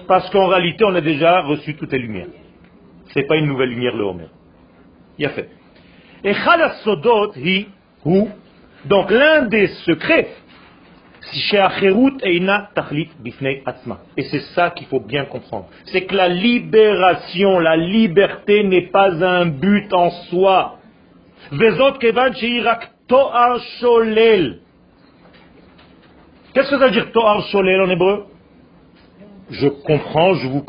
Parce 0.07 0.29
qu'en 0.31 0.47
réalité, 0.47 0.85
on 0.85 0.95
a 0.95 1.01
déjà 1.01 1.41
reçu 1.41 1.75
toutes 1.75 1.91
les 1.91 1.99
lumières. 1.99 2.27
Ce 3.13 3.19
n'est 3.19 3.27
pas 3.27 3.35
une 3.35 3.45
nouvelle 3.45 3.69
lumière, 3.69 3.95
le 3.95 4.05
Homer. 4.05 4.29
Il 5.19 5.27
a 5.27 5.29
fait. 5.29 5.49
Et 6.23 6.33
Sodot 6.83 7.33
hi 7.35 7.67
donc 8.85 9.11
l'un 9.11 9.43
des 9.43 9.67
secrets, 9.85 10.29
et 14.17 14.23
c'est 14.23 14.39
ça 14.55 14.71
qu'il 14.71 14.87
faut 14.87 14.99
bien 15.01 15.25
comprendre, 15.25 15.67
c'est 15.85 16.05
que 16.05 16.15
la 16.15 16.27
libération, 16.27 17.59
la 17.59 17.75
liberté 17.75 18.63
n'est 18.63 18.87
pas 18.87 19.11
un 19.23 19.45
but 19.47 19.93
en 19.93 20.09
soi. 20.29 20.77
Qu'est-ce 21.51 21.89
que 26.69 26.79
ça 26.79 26.85
veut 26.85 26.91
dire 26.91 27.11
To'ar 27.11 27.41
Sholel 27.47 27.81
en 27.81 27.89
hébreu? 27.89 28.25
Je 29.51 29.67
comprends, 29.67 30.35
je, 30.35 30.47
vous 30.47 30.61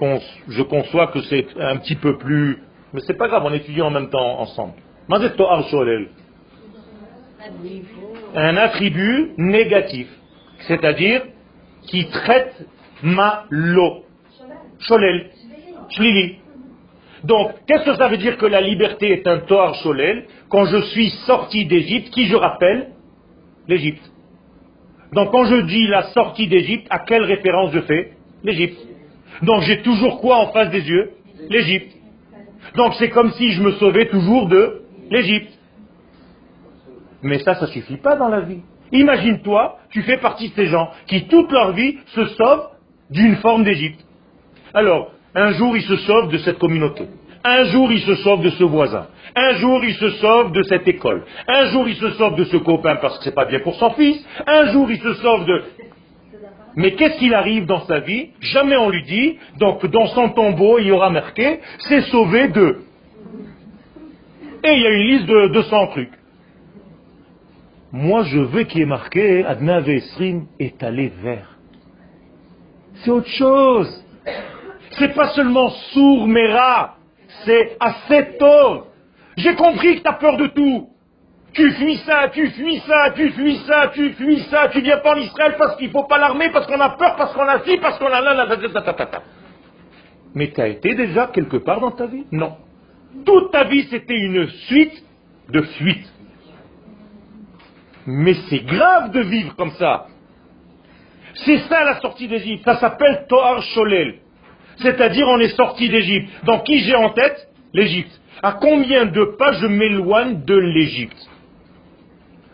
conçois 0.64 1.06
que 1.08 1.20
c'est 1.22 1.46
un 1.58 1.76
petit 1.76 1.96
peu 1.96 2.18
plus... 2.18 2.62
Mais 2.92 3.00
c'est 3.06 3.16
pas 3.16 3.28
grave, 3.28 3.44
on 3.44 3.52
étudie 3.52 3.82
en 3.82 3.90
même 3.90 4.10
temps 4.10 4.40
ensemble. 4.40 4.72
To'ar 5.36 5.68
Sholel 5.68 6.08
un 8.34 8.56
attribut 8.56 9.32
négatif, 9.36 10.08
c'est-à-dire 10.66 11.22
qui 11.86 12.06
traite 12.08 12.54
ma 13.02 13.44
lo, 13.50 14.04
sholel, 14.80 15.30
shlili. 15.90 16.36
Donc, 17.24 17.52
qu'est-ce 17.66 17.84
que 17.84 17.96
ça 17.96 18.08
veut 18.08 18.16
dire 18.16 18.36
que 18.38 18.46
la 18.46 18.60
liberté 18.60 19.10
est 19.12 19.26
un 19.26 19.40
toar 19.40 19.74
sholel 19.76 20.24
quand 20.48 20.64
je 20.66 20.80
suis 20.92 21.10
sorti 21.26 21.66
d'Égypte, 21.66 22.10
qui 22.10 22.26
je 22.26 22.36
rappelle 22.36 22.88
L'Égypte. 23.68 24.02
Donc, 25.12 25.30
quand 25.30 25.44
je 25.44 25.60
dis 25.62 25.86
la 25.86 26.04
sortie 26.14 26.46
d'Égypte, 26.46 26.86
à 26.90 27.00
quelle 27.00 27.24
référence 27.24 27.72
je 27.72 27.80
fais 27.80 28.12
L'Égypte. 28.42 28.78
Donc, 29.42 29.62
j'ai 29.62 29.82
toujours 29.82 30.20
quoi 30.20 30.38
en 30.38 30.52
face 30.52 30.70
des 30.70 30.88
yeux 30.88 31.10
L'Égypte. 31.48 31.92
Donc, 32.76 32.94
c'est 32.94 33.10
comme 33.10 33.32
si 33.32 33.52
je 33.52 33.62
me 33.62 33.72
sauvais 33.72 34.06
toujours 34.06 34.48
de 34.48 34.82
l'Égypte. 35.10 35.52
Mais 37.22 37.38
ça, 37.40 37.54
ça 37.54 37.66
suffit 37.66 37.96
pas 37.96 38.16
dans 38.16 38.28
la 38.28 38.40
vie. 38.40 38.60
Imagine-toi, 38.92 39.78
tu 39.90 40.02
fais 40.02 40.16
partie 40.16 40.48
de 40.48 40.54
ces 40.54 40.66
gens 40.66 40.90
qui, 41.06 41.26
toute 41.26 41.50
leur 41.52 41.72
vie, 41.72 41.98
se 42.06 42.26
sauvent 42.26 42.68
d'une 43.10 43.36
forme 43.36 43.64
d'Égypte. 43.64 44.00
Alors, 44.74 45.12
un 45.34 45.52
jour, 45.52 45.76
ils 45.76 45.82
se 45.82 45.96
sauvent 45.98 46.30
de 46.30 46.38
cette 46.38 46.58
communauté. 46.58 47.04
Un 47.44 47.64
jour, 47.64 47.90
ils 47.92 48.02
se 48.02 48.16
sauvent 48.16 48.42
de 48.42 48.50
ce 48.50 48.64
voisin. 48.64 49.06
Un 49.34 49.52
jour, 49.54 49.84
ils 49.84 49.94
se 49.94 50.10
sauvent 50.10 50.52
de 50.52 50.62
cette 50.62 50.86
école. 50.88 51.24
Un 51.46 51.66
jour, 51.66 51.88
ils 51.88 51.96
se 51.96 52.10
sauvent 52.10 52.36
de 52.36 52.44
ce 52.44 52.56
copain 52.56 52.96
parce 52.96 53.18
que 53.18 53.24
c'est 53.24 53.34
pas 53.34 53.46
bien 53.46 53.60
pour 53.60 53.76
son 53.76 53.90
fils. 53.90 54.24
Un 54.46 54.66
jour, 54.72 54.90
ils 54.90 55.00
se 55.00 55.14
sauvent 55.14 55.46
de... 55.46 55.62
Mais 56.76 56.92
qu'est-ce 56.92 57.18
qu'il 57.18 57.34
arrive 57.34 57.66
dans 57.66 57.80
sa 57.86 58.00
vie? 58.00 58.30
Jamais 58.40 58.76
on 58.76 58.90
lui 58.90 59.02
dit, 59.04 59.38
donc 59.58 59.84
dans 59.86 60.06
son 60.08 60.30
tombeau, 60.30 60.78
il 60.78 60.86
y 60.86 60.92
aura 60.92 61.10
marqué, 61.10 61.60
c'est 61.80 62.02
sauvé 62.02 62.48
de. 62.48 62.78
Et 64.62 64.72
il 64.72 64.80
y 64.80 64.86
a 64.86 64.90
une 64.90 65.06
liste 65.08 65.26
de 65.26 65.48
200 65.48 65.86
trucs. 65.88 66.12
Moi, 67.92 68.22
je 68.24 68.38
veux 68.38 68.62
qu'il 68.64 68.82
ait 68.82 68.86
marqué, 68.86 69.44
Adna 69.44 69.80
Vesrim 69.80 70.46
est 70.58 70.82
allé 70.82 71.12
vers. 71.22 71.58
C'est 72.94 73.10
autre 73.10 73.28
chose. 73.28 74.04
C'est 74.92 75.14
pas 75.14 75.28
seulement 75.30 75.70
sourd, 75.70 76.28
mais 76.28 76.52
rare. 76.52 76.96
C'est 77.44 77.76
assez 77.80 78.36
tôt. 78.38 78.86
J'ai 79.36 79.54
compris 79.54 79.96
que 79.96 80.02
tu 80.02 80.08
as 80.08 80.14
peur 80.14 80.36
de 80.36 80.46
tout. 80.48 80.88
Tu 81.52 81.68
fuis 81.72 81.96
ça, 82.06 82.28
tu 82.28 82.48
fuis 82.50 82.78
ça, 82.86 83.10
tu 83.10 83.30
fuis 83.30 83.56
ça, 83.66 83.90
tu 83.92 84.12
fuis 84.12 84.40
ça, 84.50 84.68
tu 84.68 84.80
viens 84.82 84.98
pas 84.98 85.14
en 85.14 85.18
Israël 85.18 85.56
parce 85.58 85.76
qu'il 85.76 85.90
faut 85.90 86.04
pas 86.04 86.18
l'armer, 86.18 86.50
parce 86.52 86.66
qu'on 86.66 86.80
a 86.80 86.90
peur, 86.90 87.16
parce 87.16 87.32
qu'on 87.34 87.48
a 87.48 87.60
ci, 87.64 87.76
parce 87.78 87.98
qu'on 87.98 88.06
a 88.06 88.20
là. 88.20 88.46
Mais 90.34 90.52
tu 90.52 90.60
as 90.60 90.68
été 90.68 90.94
déjà 90.94 91.26
quelque 91.26 91.56
part 91.56 91.80
dans 91.80 91.90
ta 91.90 92.06
vie? 92.06 92.24
Non. 92.30 92.56
Toute 93.24 93.50
ta 93.50 93.64
vie, 93.64 93.88
c'était 93.90 94.16
une 94.16 94.48
suite 94.48 95.04
de 95.48 95.62
fuites. 95.62 96.09
Mais 98.06 98.34
c'est 98.48 98.64
grave 98.64 99.12
de 99.12 99.20
vivre 99.20 99.54
comme 99.56 99.72
ça. 99.72 100.06
C'est 101.34 101.58
ça 101.68 101.84
la 101.84 102.00
sortie 102.00 102.28
d'Égypte. 102.28 102.64
Ça 102.64 102.76
s'appelle 102.76 103.26
Toar 103.28 103.62
Sholel. 103.62 104.16
C'est-à-dire 104.78 105.26
on 105.28 105.38
est 105.38 105.56
sorti 105.56 105.88
d'Égypte. 105.88 106.28
Donc 106.44 106.64
qui 106.64 106.80
j'ai 106.80 106.94
en 106.94 107.10
tête 107.10 107.48
L'Égypte. 107.72 108.20
À 108.42 108.52
combien 108.52 109.06
de 109.06 109.24
pas 109.38 109.52
je 109.52 109.66
m'éloigne 109.66 110.44
de 110.44 110.56
l'Égypte 110.56 111.28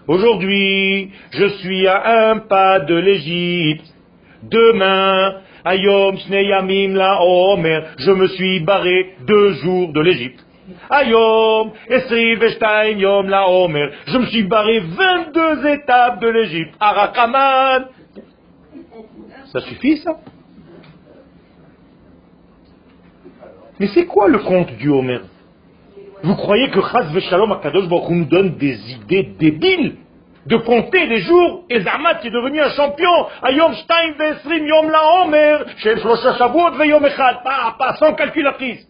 Aujourd'hui, 0.08 1.10
je 1.32 1.46
suis 1.58 1.86
à 1.86 2.30
un 2.30 2.38
pas 2.38 2.80
de 2.80 2.94
l'Égypte. 2.94 3.86
Demain, 4.42 5.40
Ayom 5.64 6.16
Shneyamim 6.18 6.94
la 6.94 7.20
Omer, 7.22 7.94
je 7.98 8.10
me 8.12 8.28
suis 8.28 8.60
barré 8.60 9.14
deux 9.26 9.54
jours 9.54 9.92
de 9.92 10.00
l'Égypte. 10.00 10.45
Ayom, 10.90 11.72
Yom 12.98 13.28
la 13.28 13.48
Omer, 13.48 13.90
je 14.06 14.18
me 14.18 14.26
suis 14.26 14.42
barré 14.42 14.80
22 14.80 15.66
étapes 15.68 16.20
de 16.20 16.28
l'Égypte. 16.28 16.74
Arakaman. 16.80 17.86
Ça 19.52 19.60
suffit 19.60 19.98
ça? 19.98 20.18
Mais 23.78 23.88
c'est 23.88 24.06
quoi 24.06 24.28
le 24.28 24.38
conte 24.38 24.72
du 24.76 24.88
Homer 24.88 25.20
Vous 26.22 26.34
croyez 26.34 26.70
que 26.70 26.80
Chaz 26.80 27.12
Veshalom 27.12 27.52
Akadosh 27.52 27.88
Baruch 27.88 28.10
nous 28.10 28.24
donne 28.24 28.56
des 28.56 28.92
idées 28.92 29.34
débiles 29.38 29.96
de 30.46 30.56
compter 30.56 31.06
les 31.06 31.20
jours 31.22 31.64
et 31.68 31.80
Zahmat 31.80 32.24
est 32.24 32.30
devenu 32.30 32.60
un 32.60 32.70
champion. 32.70 33.26
Ayom 33.42 33.72
Shtaim 33.74 34.12
Vesrim 34.18 34.66
Yom 34.66 34.90
La 34.90 35.22
Omer, 35.22 35.64
Shel 35.78 36.00
Shlosha 36.00 36.34
Shavuot 36.38 36.72
Veyom 36.72 37.04
Echad, 37.04 37.42
pas, 37.44 37.76
pas, 37.78 37.94
sans 37.96 38.14
calculatrice. 38.14 38.86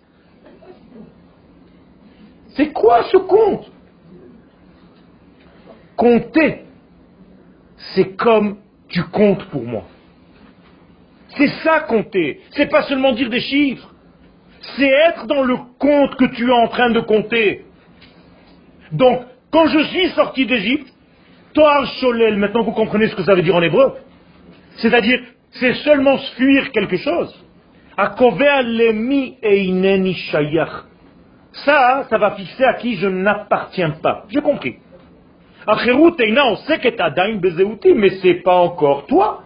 C'est 2.56 2.72
quoi 2.72 3.04
ce 3.04 3.18
compte 3.18 3.70
Compter, 5.96 6.64
c'est 7.94 8.16
comme 8.16 8.58
tu 8.88 9.02
comptes 9.04 9.44
pour 9.46 9.62
moi. 9.62 9.84
C'est 11.36 11.48
ça 11.62 11.80
compter. 11.80 12.40
C'est 12.50 12.66
pas 12.66 12.82
seulement 12.82 13.12
dire 13.12 13.30
des 13.30 13.40
chiffres. 13.40 13.94
C'est 14.76 14.88
être 14.88 15.26
dans 15.26 15.42
le 15.42 15.56
compte 15.78 16.16
que 16.16 16.24
tu 16.34 16.48
es 16.48 16.52
en 16.52 16.68
train 16.68 16.90
de 16.90 17.00
compter. 17.00 17.64
Donc, 18.92 19.22
quand 19.50 19.66
je 19.66 19.78
suis 19.84 20.08
sorti 20.10 20.46
d'Égypte, 20.46 20.92
Toar 21.52 21.86
Sholel, 22.00 22.36
maintenant 22.36 22.62
vous 22.62 22.72
comprenez 22.72 23.08
ce 23.08 23.16
que 23.16 23.22
ça 23.22 23.34
veut 23.34 23.42
dire 23.42 23.54
en 23.54 23.62
hébreu. 23.62 23.94
C'est-à-dire, 24.76 25.20
c'est 25.52 25.74
seulement 25.74 26.18
fuir 26.36 26.70
quelque 26.72 26.96
chose. 26.96 27.34
Akovea 27.96 28.62
lemi. 28.62 29.38
Ça, 31.64 32.04
ça 32.10 32.18
va 32.18 32.32
fixer 32.32 32.64
à 32.64 32.74
qui 32.74 32.96
je 32.96 33.06
n'appartiens 33.06 33.90
pas. 33.90 34.24
J'ai 34.28 34.40
compris. 34.40 34.76
Acherut 35.66 36.14
eina, 36.20 36.46
on 36.46 36.56
sait 36.56 36.78
que 36.78 36.88
t'adaim 36.88 37.36
bezeuti, 37.36 37.92
mais 37.94 38.10
c'est 38.22 38.34
pas 38.34 38.56
encore 38.56 39.06
toi. 39.06 39.42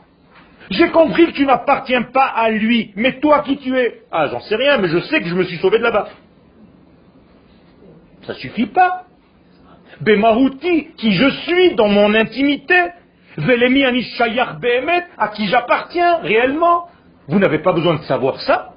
J'ai 0.70 0.90
compris 0.90 1.26
que 1.26 1.32
tu 1.32 1.46
n'appartiens 1.46 2.02
pas 2.02 2.26
à 2.26 2.50
lui, 2.50 2.92
mais 2.94 3.18
toi 3.20 3.40
qui 3.40 3.56
tu 3.56 3.76
es? 3.76 4.02
Ah, 4.12 4.26
j'en 4.28 4.40
sais 4.40 4.56
rien, 4.56 4.78
mais 4.78 4.88
je 4.88 4.98
sais 5.00 5.20
que 5.20 5.26
je 5.26 5.34
me 5.34 5.44
suis 5.44 5.56
sauvé 5.58 5.78
de 5.78 5.82
là-bas. 5.82 6.08
Ça 8.26 8.34
suffit 8.34 8.66
pas. 8.66 9.04
Bemahuti, 10.00 10.88
qui 10.96 11.12
je 11.12 11.28
suis 11.30 11.74
dans 11.74 11.88
mon 11.88 12.14
intimité. 12.14 12.74
Velemi 13.36 13.84
anishayach 13.84 14.58
behemet, 14.61 15.04
à 15.16 15.28
qui 15.28 15.46
j'appartiens 15.48 16.18
réellement. 16.18 16.88
Vous 17.28 17.38
n'avez 17.38 17.61
pas 17.61 17.72
besoin 17.72 17.94
de 17.94 18.02
savoir 18.02 18.40
ça. 18.42 18.74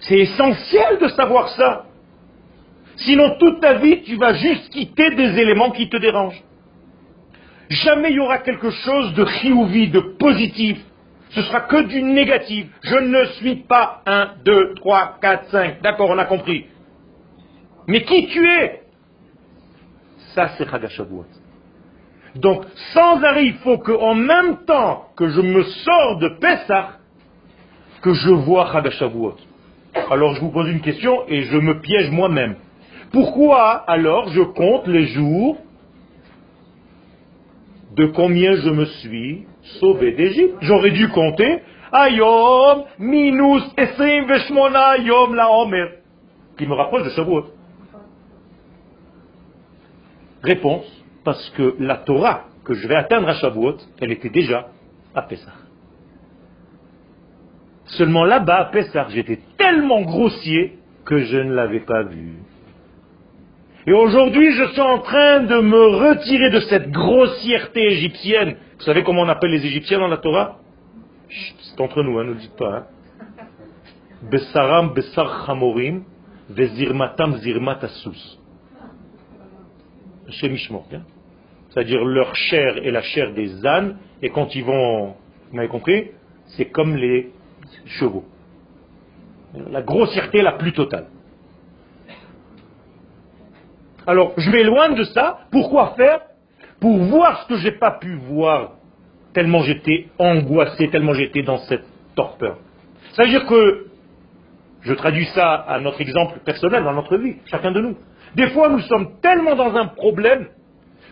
C'est 0.00 0.18
essentiel 0.18 0.98
de 0.98 1.08
savoir 1.08 1.48
ça. 1.50 1.86
Sinon, 2.96 3.36
toute 3.38 3.60
ta 3.60 3.74
vie, 3.74 4.02
tu 4.02 4.16
vas 4.16 4.34
juste 4.34 4.70
quitter 4.70 5.10
des 5.14 5.38
éléments 5.38 5.70
qui 5.70 5.88
te 5.88 5.96
dérangent. 5.96 6.42
Jamais 7.68 8.10
il 8.10 8.16
y 8.16 8.20
aura 8.20 8.38
quelque 8.38 8.70
chose 8.70 9.14
de 9.14 9.24
chiouvi, 9.24 9.88
de 9.88 10.00
positif. 10.00 10.78
Ce 11.30 11.42
sera 11.42 11.60
que 11.60 11.82
du 11.82 12.02
négatif. 12.02 12.66
Je 12.82 12.96
ne 12.96 13.24
suis 13.36 13.56
pas 13.56 14.02
un, 14.06 14.30
deux, 14.44 14.74
trois, 14.74 15.18
quatre, 15.20 15.48
cinq. 15.50 15.80
D'accord, 15.80 16.10
on 16.10 16.18
a 16.18 16.24
compris. 16.24 16.66
Mais 17.86 18.02
qui 18.02 18.26
tu 18.26 18.44
es? 18.48 18.82
Ça, 20.34 20.50
c'est 20.56 20.68
Chagashavuot. 20.68 21.26
Donc, 22.36 22.64
sans 22.92 23.22
arrêt, 23.22 23.46
il 23.46 23.54
faut 23.54 23.78
qu'en 23.78 24.14
même 24.14 24.64
temps 24.64 25.08
que 25.16 25.28
je 25.28 25.40
me 25.40 25.62
sors 25.62 26.18
de 26.18 26.28
Pessah, 26.40 26.98
que 28.02 28.12
je 28.14 28.30
vois 28.30 28.72
Chagashavuot. 28.72 29.36
Alors, 29.94 30.34
je 30.34 30.40
vous 30.40 30.50
pose 30.50 30.68
une 30.68 30.80
question 30.80 31.24
et 31.28 31.42
je 31.42 31.56
me 31.56 31.80
piège 31.80 32.10
moi-même. 32.10 32.56
Pourquoi 33.12 33.72
alors 33.88 34.28
je 34.30 34.42
compte 34.42 34.86
les 34.86 35.06
jours 35.08 35.58
de 37.96 38.06
combien 38.06 38.54
je 38.56 38.70
me 38.70 38.84
suis 38.84 39.46
sauvé 39.80 40.12
d'Égypte? 40.12 40.54
J'aurais 40.60 40.92
dû 40.92 41.08
compter 41.08 41.62
Ayom 41.92 42.84
minus 42.98 43.64
Veshmona 43.76 44.98
Yom 44.98 45.34
la 45.34 45.50
Omer, 45.50 45.88
qui 46.56 46.66
me 46.66 46.74
rapproche 46.74 47.02
de 47.02 47.10
Shavuot. 47.10 47.46
Réponse, 50.42 50.86
parce 51.24 51.50
que 51.50 51.74
la 51.80 51.96
Torah 51.96 52.44
que 52.64 52.74
je 52.74 52.86
vais 52.86 52.94
atteindre 52.94 53.28
à 53.28 53.34
Shavuot, 53.34 53.78
elle 54.00 54.12
était 54.12 54.30
déjà 54.30 54.68
à 55.14 55.22
Pessah. 55.22 55.59
Seulement 57.96 58.24
là-bas, 58.24 58.56
à 58.56 58.64
Pessah, 58.66 59.06
j'étais 59.10 59.40
tellement 59.58 60.02
grossier 60.02 60.78
que 61.04 61.18
je 61.18 61.36
ne 61.38 61.52
l'avais 61.52 61.80
pas 61.80 62.02
vu. 62.02 62.34
Et 63.86 63.92
aujourd'hui, 63.92 64.52
je 64.52 64.64
suis 64.72 64.80
en 64.80 64.98
train 64.98 65.40
de 65.40 65.60
me 65.60 65.86
retirer 65.96 66.50
de 66.50 66.60
cette 66.60 66.90
grossièreté 66.90 67.80
égyptienne. 67.92 68.56
Vous 68.78 68.84
savez 68.84 69.02
comment 69.02 69.22
on 69.22 69.28
appelle 69.28 69.50
les 69.50 69.66
Égyptiens 69.66 69.98
dans 69.98 70.08
la 70.08 70.18
Torah? 70.18 70.58
C'est 71.28 71.80
entre 71.80 72.02
nous, 72.02 72.18
hein, 72.18 72.24
ne 72.24 72.30
le 72.30 72.34
dites 72.36 72.56
pas. 72.56 72.86
Besaram 74.30 74.92
besar 74.92 75.46
chamorim, 75.46 76.04
vezirmatam 76.50 77.38
zirmat 77.38 77.78
asus. 77.82 78.38
Hein. 80.28 81.02
C'est-à-dire 81.70 82.04
leur 82.04 82.34
chair 82.36 82.76
est 82.84 82.90
la 82.90 83.02
chair 83.02 83.32
des 83.32 83.66
ânes, 83.66 83.96
et 84.22 84.30
quand 84.30 84.54
ils 84.54 84.64
vont, 84.64 85.14
vous 85.50 85.56
m'avez 85.56 85.68
compris, 85.68 86.10
c'est 86.56 86.66
comme 86.66 86.96
les 86.96 87.30
chevaux. 87.86 88.24
La 89.70 89.82
grossièreté 89.82 90.42
la 90.42 90.52
plus 90.52 90.72
totale. 90.72 91.06
Alors, 94.06 94.32
je 94.36 94.50
m'éloigne 94.50 94.94
de 94.94 95.04
ça. 95.04 95.40
Pourquoi 95.50 95.94
faire? 95.96 96.20
Pour 96.80 96.96
voir 96.96 97.42
ce 97.42 97.48
que 97.48 97.56
je 97.56 97.64
n'ai 97.64 97.72
pas 97.72 97.92
pu 97.92 98.14
voir, 98.14 98.72
tellement 99.34 99.62
j'étais 99.62 100.08
angoissé, 100.18 100.88
tellement 100.88 101.14
j'étais 101.14 101.42
dans 101.42 101.58
cette 101.58 101.84
torpeur. 102.14 102.58
Ça 103.12 103.24
veut 103.24 103.28
dire 103.28 103.46
que, 103.46 103.86
je 104.82 104.94
traduis 104.94 105.26
ça 105.34 105.54
à 105.54 105.78
notre 105.80 106.00
exemple 106.00 106.38
personnel 106.40 106.84
dans 106.84 106.94
notre 106.94 107.16
vie, 107.18 107.36
chacun 107.46 107.70
de 107.70 107.80
nous. 107.80 107.96
Des 108.34 108.48
fois, 108.50 108.68
nous 108.68 108.80
sommes 108.80 109.20
tellement 109.20 109.56
dans 109.56 109.74
un 109.74 109.86
problème 109.86 110.48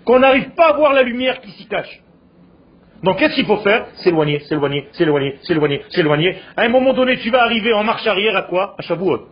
qu'on 0.04 0.20
n'arrive 0.20 0.50
pas 0.50 0.70
à 0.70 0.72
voir 0.72 0.94
la 0.94 1.02
lumière 1.02 1.40
qui 1.40 1.50
s'y 1.50 1.66
cache. 1.66 2.02
Donc 3.02 3.18
qu'est-ce 3.18 3.34
qu'il 3.34 3.46
faut 3.46 3.58
faire? 3.58 3.86
S'éloigner, 3.96 4.40
s'éloigner, 4.40 4.88
s'éloigner, 4.92 5.36
s'éloigner, 5.42 5.82
s'éloigner. 5.90 6.36
À 6.56 6.62
un 6.62 6.68
moment 6.68 6.92
donné, 6.92 7.16
tu 7.18 7.30
vas 7.30 7.42
arriver 7.42 7.72
en 7.72 7.84
marche 7.84 8.06
arrière 8.06 8.36
à 8.36 8.42
quoi? 8.42 8.74
À 8.78 8.82
Shavuot. 8.82 9.28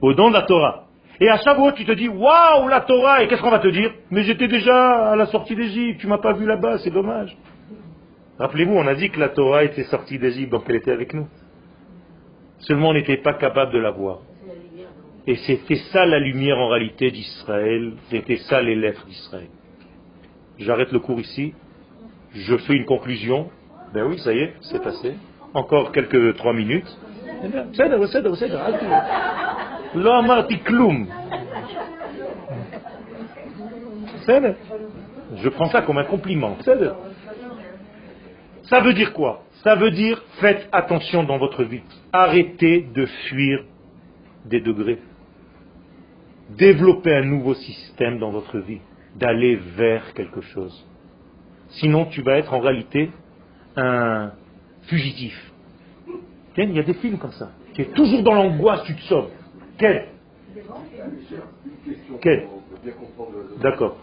Au 0.00 0.14
don 0.14 0.28
de 0.28 0.34
la 0.34 0.42
Torah. 0.42 0.84
Et 1.20 1.28
à 1.28 1.38
Shavuot, 1.38 1.72
tu 1.72 1.84
te 1.84 1.92
dis, 1.92 2.08
waouh, 2.08 2.68
la 2.68 2.80
Torah, 2.80 3.22
et 3.22 3.28
qu'est-ce 3.28 3.42
qu'on 3.42 3.50
va 3.50 3.58
te 3.58 3.68
dire? 3.68 3.92
Mais 4.10 4.22
j'étais 4.22 4.48
déjà 4.48 5.12
à 5.12 5.16
la 5.16 5.26
sortie 5.26 5.54
d'Égypte, 5.54 6.00
tu 6.00 6.06
m'as 6.06 6.18
pas 6.18 6.32
vu 6.32 6.46
là-bas, 6.46 6.78
c'est 6.78 6.90
dommage. 6.90 7.36
Rappelez-vous, 8.38 8.74
on 8.74 8.86
a 8.86 8.94
dit 8.94 9.10
que 9.10 9.18
la 9.18 9.30
Torah 9.30 9.64
était 9.64 9.84
sortie 9.84 10.18
d'Égypte, 10.18 10.50
donc 10.50 10.64
elle 10.68 10.76
était 10.76 10.92
avec 10.92 11.14
nous. 11.14 11.26
Seulement 12.58 12.90
on 12.90 12.94
n'était 12.94 13.16
pas 13.18 13.34
capable 13.34 13.72
de 13.72 13.78
la 13.78 13.90
voir. 13.90 14.20
Et 15.26 15.36
c'était 15.36 15.80
ça 15.92 16.06
la 16.06 16.18
lumière 16.18 16.58
en 16.58 16.68
réalité 16.68 17.10
d'Israël, 17.10 17.94
c'était 18.10 18.36
ça 18.36 18.62
les 18.62 18.76
lettres 18.76 19.04
d'Israël. 19.06 19.48
J'arrête 20.58 20.92
le 20.92 21.00
cours 21.00 21.18
ici, 21.18 21.54
je 22.36 22.56
fais 22.58 22.74
une 22.74 22.84
conclusion. 22.84 23.50
Ben 23.92 24.04
oui, 24.04 24.18
ça 24.18 24.32
y 24.32 24.38
est, 24.38 24.54
c'est 24.60 24.82
passé. 24.82 25.14
Encore 25.54 25.92
quelques 25.92 26.36
trois 26.36 26.52
minutes. 26.52 26.86
Je 35.36 35.48
prends 35.48 35.66
ça 35.66 35.82
comme 35.82 35.98
un 35.98 36.04
compliment. 36.04 36.56
Ça 38.64 38.80
veut 38.80 38.94
dire 38.94 39.12
quoi? 39.12 39.42
Ça 39.62 39.74
veut 39.76 39.90
dire 39.90 40.22
faites 40.40 40.68
attention 40.72 41.24
dans 41.24 41.38
votre 41.38 41.64
vie. 41.64 41.82
Arrêtez 42.12 42.86
de 42.94 43.06
fuir 43.06 43.64
des 44.44 44.60
degrés. 44.60 44.98
Développez 46.50 47.14
un 47.14 47.24
nouveau 47.24 47.54
système 47.54 48.18
dans 48.18 48.30
votre 48.30 48.58
vie, 48.58 48.80
d'aller 49.16 49.56
vers 49.56 50.12
quelque 50.14 50.40
chose. 50.40 50.86
Sinon, 51.70 52.06
tu 52.06 52.22
vas 52.22 52.38
être 52.38 52.52
en 52.54 52.60
réalité 52.60 53.10
un 53.76 54.32
fugitif. 54.82 55.52
Il 56.56 56.72
y 56.72 56.78
a 56.78 56.82
des 56.82 56.94
films 56.94 57.18
comme 57.18 57.32
ça. 57.32 57.50
Tu 57.74 57.82
es 57.82 57.86
toujours 57.86 58.22
dans 58.22 58.34
l'angoisse, 58.34 58.82
tu 58.84 58.94
te 58.94 59.02
sauves. 59.02 59.30
Quel 59.78 60.08
D'accord. 63.60 63.96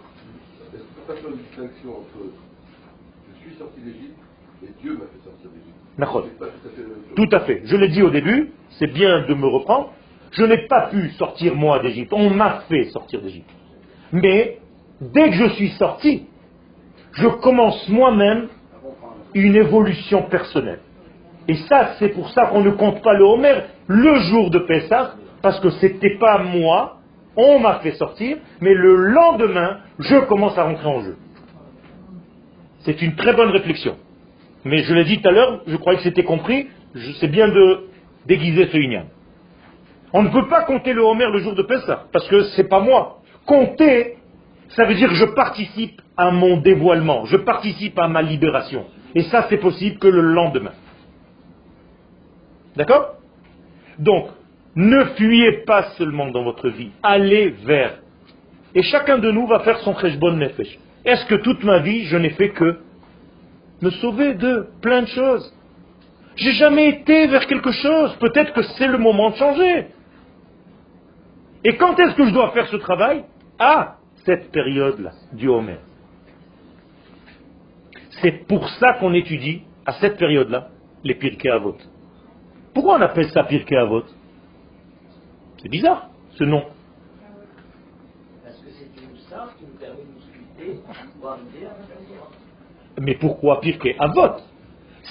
Tout 7.15 7.29
à 7.31 7.39
fait. 7.41 7.61
Je 7.65 7.75
l'ai 7.75 7.89
dit 7.89 8.01
au 8.01 8.09
début, 8.09 8.51
c'est 8.71 8.91
bien 8.91 9.25
de 9.27 9.33
me 9.33 9.47
reprendre. 9.47 9.93
Je 10.31 10.43
n'ai 10.43 10.67
pas 10.67 10.87
pu 10.87 11.09
sortir 11.11 11.55
moi 11.55 11.79
d'Égypte. 11.79 12.11
On 12.13 12.29
m'a 12.29 12.61
fait 12.61 12.85
sortir 12.85 13.21
d'Égypte. 13.21 13.49
Mais 14.11 14.59
dès 15.01 15.29
que 15.29 15.35
je 15.35 15.49
suis 15.49 15.69
sorti, 15.71 16.27
je 17.13 17.27
commence 17.27 17.87
moi-même 17.89 18.47
une 19.33 19.55
évolution 19.55 20.23
personnelle. 20.23 20.79
Et 21.47 21.55
ça, 21.55 21.91
c'est 21.99 22.09
pour 22.09 22.29
ça 22.29 22.47
qu'on 22.47 22.61
ne 22.61 22.71
compte 22.71 23.01
pas 23.01 23.13
le 23.13 23.23
Homer 23.23 23.55
le 23.87 24.15
jour 24.21 24.49
de 24.49 24.59
Pessah, 24.59 25.15
parce 25.41 25.59
que 25.59 25.69
c'était 25.71 26.17
pas 26.17 26.39
moi, 26.39 26.97
on 27.35 27.59
m'a 27.59 27.79
fait 27.79 27.93
sortir, 27.93 28.37
mais 28.61 28.73
le 28.73 28.95
lendemain, 28.95 29.79
je 29.99 30.17
commence 30.25 30.57
à 30.57 30.63
rentrer 30.63 30.87
en 30.87 31.01
jeu. 31.01 31.17
C'est 32.79 33.01
une 33.01 33.15
très 33.15 33.33
bonne 33.33 33.49
réflexion. 33.49 33.97
Mais 34.65 34.83
je 34.83 34.93
l'ai 34.93 35.03
dit 35.03 35.21
tout 35.21 35.27
à 35.27 35.31
l'heure, 35.31 35.61
je 35.67 35.75
croyais 35.75 35.97
que 35.97 36.03
c'était 36.03 36.23
compris, 36.23 36.67
sais 37.19 37.27
bien 37.27 37.47
de 37.49 37.87
déguiser 38.25 38.67
ce 38.67 38.77
igname. 38.77 39.07
On 40.13 40.23
ne 40.23 40.29
peut 40.29 40.47
pas 40.47 40.63
compter 40.63 40.93
le 40.93 41.01
Homer 41.01 41.27
le 41.31 41.39
jour 41.39 41.55
de 41.55 41.63
Pessah, 41.63 42.05
parce 42.13 42.27
que 42.29 42.43
c'est 42.55 42.69
pas 42.69 42.79
moi. 42.79 43.21
Compter, 43.45 44.17
ça 44.69 44.85
veut 44.85 44.95
dire 44.95 45.13
je 45.13 45.25
participe 45.25 46.01
à 46.17 46.31
mon 46.31 46.57
dévoilement, 46.57 47.25
je 47.25 47.37
participe 47.37 47.97
à 47.97 48.07
ma 48.07 48.21
libération. 48.21 48.85
Et 49.15 49.23
ça, 49.23 49.47
c'est 49.49 49.57
possible 49.57 49.97
que 49.99 50.07
le 50.07 50.21
lendemain. 50.21 50.73
D'accord? 52.75 53.15
Donc, 53.99 54.27
ne 54.75 55.03
fuyez 55.15 55.63
pas 55.65 55.83
seulement 55.97 56.31
dans 56.31 56.43
votre 56.43 56.69
vie, 56.69 56.91
allez 57.03 57.49
vers. 57.49 57.99
Et 58.75 58.81
chacun 58.81 59.19
de 59.19 59.29
nous 59.29 59.45
va 59.45 59.59
faire 59.59 59.79
son 59.79 59.95
cheshbon 59.99 60.33
nefesh. 60.33 60.79
Est-ce 61.05 61.25
que 61.25 61.35
toute 61.35 61.63
ma 61.63 61.79
vie, 61.79 62.05
je 62.05 62.17
n'ai 62.17 62.31
fait 62.31 62.49
que 62.49 62.79
me 63.81 63.89
sauver 63.91 64.33
de 64.33 64.67
plein 64.81 65.01
de 65.01 65.07
choses? 65.07 65.53
J'ai 66.35 66.53
jamais 66.53 66.89
été 66.89 67.27
vers 67.27 67.45
quelque 67.45 67.71
chose. 67.71 68.15
Peut-être 68.19 68.53
que 68.53 68.63
c'est 68.63 68.87
le 68.87 68.97
moment 68.97 69.29
de 69.29 69.35
changer. 69.35 69.87
Et 71.63 71.75
quand 71.75 71.99
est-ce 71.99 72.15
que 72.15 72.25
je 72.25 72.33
dois 72.33 72.51
faire 72.51 72.67
ce 72.67 72.77
travail? 72.77 73.25
À 73.59 73.97
cette 74.25 74.51
période-là, 74.51 75.11
du 75.33 75.47
Homer. 75.47 75.77
C'est 78.23 78.47
pour 78.47 78.69
ça 78.69 78.93
qu'on 78.93 79.13
étudie, 79.13 79.63
à 79.85 79.93
cette 79.99 80.17
période-là, 80.17 80.69
les 81.03 81.15
Pirkei 81.15 81.49
Avot. 81.49 81.75
Pourquoi 82.73 82.97
on 82.97 83.01
appelle 83.01 83.29
ça 83.31 83.43
Pirkei 83.43 83.75
Avot? 83.75 84.03
C'est 85.61 85.67
bizarre, 85.67 86.09
ce 86.31 86.45
nom. 86.45 86.63
Parce 88.43 88.55
que 88.59 88.69
c'est 88.69 88.85
une 88.85 89.09
qui 89.59 89.65
nous 89.65 89.77
permet 89.77 90.03
de 90.03 90.13
discuter. 90.15 90.79
Mais 93.01 93.15
pourquoi 93.15 93.59
Pirkei 93.59 93.97
Avot? 93.99 94.37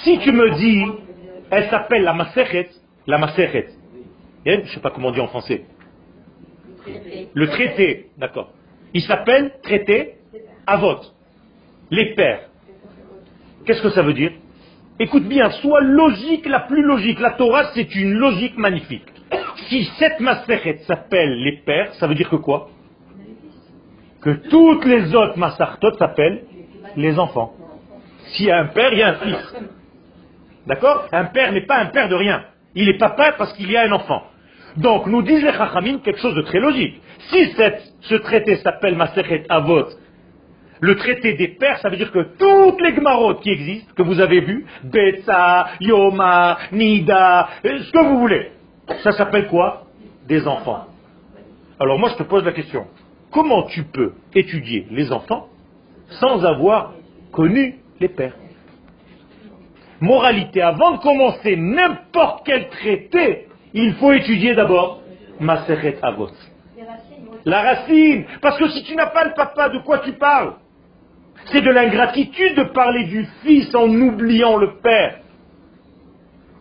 Si 0.05 0.19
tu 0.21 0.33
me 0.33 0.51
dis, 0.57 0.83
elle 1.51 1.69
s'appelle 1.69 2.05
la 2.05 2.15
Masechet, 2.15 2.71
la 3.07 3.19
Masechet, 3.19 3.75
je 4.47 4.53
ne 4.53 4.65
sais 4.65 4.81
pas 4.81 4.91
comment 4.91 5.09
on 5.09 5.13
dit 5.13 5.21
en 5.21 5.29
français, 5.29 5.67
le 7.35 7.47
traité, 7.49 8.09
d'accord. 8.17 8.53
Il 8.95 9.03
s'appelle 9.03 9.53
traité 9.63 10.15
Avot, 10.67 11.01
les 11.91 12.15
pères. 12.15 12.49
Qu'est-ce 13.65 13.83
que 13.83 13.91
ça 13.91 14.03
veut 14.03 14.15
dire 14.15 14.33
Écoute 14.99 15.25
bien, 15.25 15.51
sois 15.51 15.81
logique 15.81 16.47
la 16.47 16.61
plus 16.61 16.83
logique. 16.83 17.21
La 17.21 17.31
Torah, 17.33 17.71
c'est 17.75 17.95
une 17.95 18.15
logique 18.15 18.57
magnifique. 18.59 19.07
Si 19.69 19.85
cette 19.99 20.21
Masechet 20.21 20.79
s'appelle 20.87 21.43
les 21.43 21.63
pères, 21.65 21.95
ça 21.95 22.07
veut 22.07 22.15
dire 22.15 22.29
que 22.29 22.37
quoi 22.37 22.69
Que 24.21 24.49
toutes 24.49 24.85
les 24.85 25.15
autres 25.15 25.39
Masartot 25.39 25.97
s'appellent 25.97 26.43
les 26.97 27.19
enfants. 27.19 27.55
S'il 28.33 28.47
y 28.47 28.51
a 28.51 28.59
un 28.59 28.67
père, 28.67 28.93
il 28.93 28.99
y 28.99 29.03
a 29.03 29.09
un 29.09 29.15
fils. 29.15 29.57
D'accord 30.67 31.07
Un 31.13 31.25
père 31.27 31.53
n'est 31.53 31.67
pas 31.67 31.79
un 31.79 31.87
père 31.87 32.09
de 32.09 32.15
rien. 32.15 32.45
Il 32.75 32.89
est 32.89 32.99
papa 32.99 33.33
parce 33.39 33.53
qu'il 33.55 33.71
y 33.71 33.77
a 33.77 33.83
un 33.83 33.93
enfant. 33.93 34.23
Donc, 34.77 35.07
nous 35.07 35.23
disent 35.23 35.43
les 35.43 35.53
Chachamim 35.53 35.99
quelque 35.99 36.21
chose 36.21 36.35
de 36.35 36.43
très 36.43 36.61
logique. 36.61 37.01
Si 37.31 37.55
ce 38.03 38.15
traité 38.17 38.57
s'appelle 38.57 38.97
Masechet 38.97 39.45
Avot, 39.49 39.87
le 40.83 40.97
traité 40.97 41.35
des 41.35 41.47
pères, 41.47 41.79
ça 41.79 41.89
veut 41.89 41.97
dire 41.97 42.11
que 42.11 42.37
toutes 42.37 42.81
les 42.81 42.93
Gmarot 42.93 43.37
qui 43.37 43.51
existent, 43.51 43.95
que 43.97 44.03
vous 44.03 44.21
avez 44.21 44.41
vues, 44.41 44.67
Betsa, 44.83 45.69
Yoma, 45.81 46.59
Nida, 46.73 47.49
euh, 47.65 47.79
ce 47.79 47.93
que 47.93 48.05
vous 48.05 48.19
voulez, 48.19 48.51
ça 49.05 49.13
s'appelle 49.13 49.47
quoi? 49.47 49.85
Des 50.27 50.47
enfants. 50.47 50.87
Alors 51.79 52.01
moi 52.01 52.09
je 52.11 52.17
te 52.17 52.25
pose 52.25 52.45
la 52.45 52.51
question, 52.51 52.87
comment 53.31 53.63
tu 53.69 53.85
peux 53.85 54.15
étudier 54.35 54.89
les 54.91 55.13
enfants 55.13 55.47
sans 56.21 56.45
avoir 56.45 56.95
connu 57.31 57.77
les 58.01 58.09
pères 58.09 58.35
Moralité, 60.01 60.63
avant 60.63 60.97
de 60.97 60.99
commencer 60.99 61.55
n'importe 61.55 62.45
quel 62.45 62.69
traité, 62.71 63.47
il 63.73 63.95
faut 63.95 64.13
étudier 64.13 64.57
d'abord 64.57 65.01
Masechet 65.39 65.99
Avot. 66.03 66.31
La 67.45 67.63
racine. 67.63 68.25
Parce 68.41 68.59
que 68.59 68.69
si 68.69 68.83
tu 68.83 68.97
n'as 68.97 69.07
pas 69.07 69.25
le 69.25 69.35
papa, 69.35 69.69
de 69.69 69.79
quoi 69.79 70.01
tu 70.01 70.13
parles? 70.13 70.55
C'est 71.47 71.61
de 71.61 71.71
l'ingratitude 71.71 72.57
de 72.57 72.65
parler 72.65 73.05
du 73.05 73.27
fils 73.43 73.75
en 73.75 73.89
oubliant 73.89 74.57
le 74.57 74.79
père. 74.79 75.19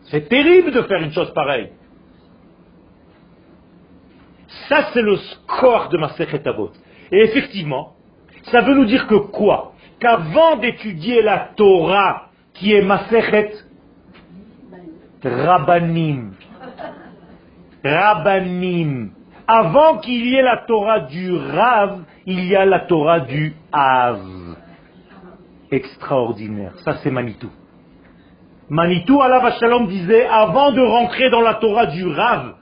C'est 0.06 0.28
terrible 0.28 0.72
de 0.72 0.82
faire 0.84 1.02
une 1.02 1.14
chose 1.14 1.34
pareille. 1.34 1.72
Ça, 4.68 4.90
c'est 4.94 5.02
le 5.02 5.18
score 5.18 5.90
de 5.90 5.98
Masechet 5.98 6.48
Avot. 6.48 6.72
Et 7.12 7.20
effectivement, 7.24 7.94
ça 8.52 8.62
veut 8.62 8.74
nous 8.74 8.86
dire 8.86 9.08
que 9.08 9.16
quoi? 9.16 9.74
Qu'avant 10.00 10.58
d'étudier 10.58 11.22
la 11.22 11.52
Torah, 11.56 12.30
qui 12.54 12.74
est 12.74 12.82
Masechet 12.82 13.54
Rabbanim, 15.24 16.34
Rabbanim. 17.84 19.12
Avant 19.48 19.98
qu'il 19.98 20.28
y 20.28 20.36
ait 20.36 20.42
la 20.42 20.58
Torah 20.58 21.02
du 21.02 21.32
Rav, 21.34 22.04
il 22.26 22.46
y 22.46 22.56
a 22.56 22.66
la 22.66 22.80
Torah 22.82 23.20
du 23.22 23.54
Av. 23.72 24.56
Extraordinaire. 25.72 26.74
Ça, 26.84 26.98
c'est 27.02 27.12
Manitou. 27.12 27.50
Manitou, 28.70 29.22
Allah 29.22 29.52
Shalom 29.60 29.88
disait, 29.88 30.26
avant 30.26 30.72
de 30.72 30.82
rentrer 30.82 31.30
dans 31.30 31.42
la 31.42 31.56
Torah 31.56 31.88
du 31.88 32.06
Rav, 32.06 32.56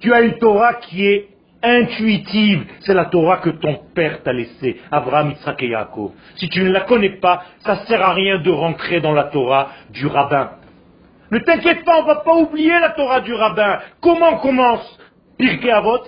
tu 0.00 0.12
as 0.12 0.20
une 0.22 0.38
Torah 0.38 0.74
qui 0.74 1.06
est 1.06 1.28
intuitive. 1.62 2.66
C'est 2.80 2.94
la 2.94 3.06
Torah 3.06 3.38
que 3.38 3.50
ton 3.50 3.80
père 3.94 4.22
t'a 4.22 4.32
laissée, 4.32 4.80
Abraham, 4.90 5.30
Yitzhak 5.30 5.62
et 5.62 5.68
Yaakov. 5.68 6.12
Si 6.36 6.48
tu 6.48 6.62
ne 6.62 6.70
la 6.70 6.82
connais 6.82 7.18
pas, 7.20 7.42
ça 7.60 7.76
ne 7.76 7.86
sert 7.86 8.02
à 8.02 8.12
rien 8.12 8.38
de 8.38 8.50
rentrer 8.50 9.00
dans 9.00 9.12
la 9.12 9.24
Torah 9.24 9.68
du 9.90 10.06
rabbin. 10.06 10.50
Ne 11.30 11.38
t'inquiète 11.38 11.84
pas, 11.84 11.98
on 11.98 12.02
ne 12.02 12.06
va 12.06 12.16
pas 12.16 12.36
oublier 12.36 12.78
la 12.78 12.90
Torah 12.90 13.20
du 13.20 13.32
rabbin. 13.32 13.80
Comment 14.00 14.36
commence 14.38 14.98
Pirkei 15.38 15.70
Avot 15.70 16.00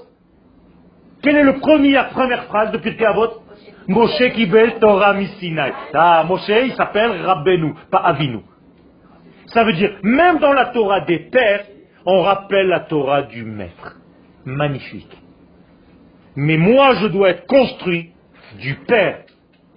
Quelle 1.22 1.37
est 1.37 1.45
la 1.45 1.55
première 1.55 2.45
phrase 2.45 2.70
de 2.70 2.78
Pirkei 2.78 3.07
Avot 3.07 3.43
Moshe 3.89 4.32
Kibel 4.34 4.78
Torah 4.80 5.14
Misinai. 5.14 5.72
Ah, 5.95 6.24
Moshe, 6.26 6.49
il 6.49 6.74
s'appelle 6.74 7.22
Rabbeinu, 7.22 7.74
pas 7.91 7.99
Avinu. 7.99 8.41
Ça 9.49 9.64
veut 9.64 9.74
dire, 9.74 9.93
même 10.03 10.39
dans 10.39 10.53
la 10.53 10.66
Torah 10.66 11.01
des 11.01 11.18
pères, 11.30 11.64
on 12.05 12.22
rappelle 12.22 12.68
la 12.68 12.80
Torah 12.80 13.22
du 13.22 13.45
maître. 13.45 13.97
Magnifique. 14.45 15.16
Mais 16.37 16.57
moi, 16.57 16.95
je 16.97 17.07
dois 17.07 17.30
être 17.30 17.47
construit 17.47 18.11
du 18.61 18.74
père 18.87 19.20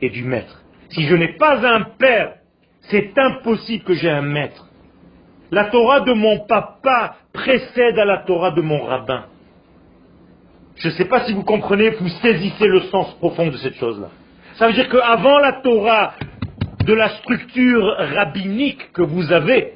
et 0.02 0.10
du 0.10 0.24
maître. 0.24 0.64
Si 0.90 1.04
je 1.04 1.16
n'ai 1.16 1.34
pas 1.34 1.66
un 1.66 1.82
père, 1.82 2.36
c'est 2.82 3.18
impossible 3.18 3.84
que 3.84 3.94
j'ai 3.94 4.10
un 4.10 4.22
maître. 4.22 4.68
La 5.52 5.66
Torah 5.66 6.02
de 6.02 6.14
mon 6.14 6.46
papa 6.46 7.16
précède 7.34 7.98
à 7.98 8.06
la 8.06 8.20
Torah 8.20 8.52
de 8.52 8.62
mon 8.62 8.84
rabbin. 8.84 9.26
Je 10.80 10.88
ne 10.88 10.94
sais 10.94 11.06
pas 11.06 11.26
si 11.26 11.34
vous 11.34 11.44
comprenez, 11.44 11.92
vous 11.92 12.08
saisissez 12.08 12.68
le 12.68 12.82
sens 12.84 13.14
profond 13.16 13.48
de 13.48 13.58
cette 13.58 13.76
chose-là. 13.76 14.08
Ça 14.56 14.68
veut 14.68 14.74
dire 14.74 14.90
qu'avant 14.90 15.38
la 15.40 15.62
Torah 15.62 16.14
de 16.86 16.94
la 16.94 17.10
structure 17.18 17.96
rabbinique 18.16 18.92
que 18.94 19.02
vous 19.02 19.32
avez, 19.32 19.74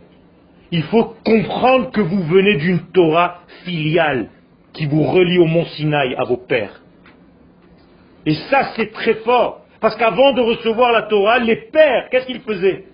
il 0.71 0.83
faut 0.83 1.13
comprendre 1.25 1.91
que 1.91 2.01
vous 2.01 2.23
venez 2.23 2.55
d'une 2.55 2.79
Torah 2.93 3.41
filiale 3.65 4.29
qui 4.71 4.85
vous 4.85 5.03
relie 5.03 5.37
au 5.37 5.45
mont 5.45 5.65
Sinaï, 5.65 6.15
à 6.15 6.23
vos 6.23 6.37
pères. 6.37 6.81
Et 8.25 8.33
ça, 8.49 8.71
c'est 8.75 8.91
très 8.91 9.15
fort. 9.15 9.61
Parce 9.81 9.97
qu'avant 9.97 10.31
de 10.31 10.41
recevoir 10.41 10.93
la 10.93 11.03
Torah, 11.03 11.39
les 11.39 11.57
pères, 11.57 12.07
qu'est-ce 12.09 12.25
qu'ils 12.25 12.41
faisaient? 12.41 12.85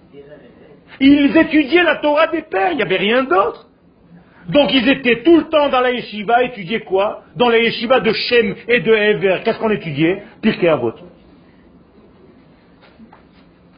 Ils 0.99 1.37
étudiaient 1.37 1.83
la 1.83 1.97
Torah 1.97 2.27
des 2.27 2.41
pères, 2.41 2.71
il 2.71 2.77
n'y 2.77 2.83
avait 2.83 2.97
rien 2.97 3.23
d'autre. 3.23 3.68
Donc 4.49 4.73
ils 4.73 4.89
étaient 4.89 5.21
tout 5.21 5.37
le 5.37 5.43
temps 5.43 5.69
dans 5.69 5.79
la 5.79 5.91
yeshiva, 5.91 6.43
étudier 6.43 6.79
quoi? 6.81 7.23
Dans 7.35 7.49
la 7.49 7.59
yeshiva 7.59 7.99
de 7.99 8.11
Shem 8.11 8.55
et 8.67 8.79
de 8.79 8.91
Ever, 8.91 9.41
qu'est-ce 9.43 9.59
qu'on 9.59 9.69
étudiait? 9.69 10.23
Pirkei 10.41 10.67
Avot. 10.67 10.93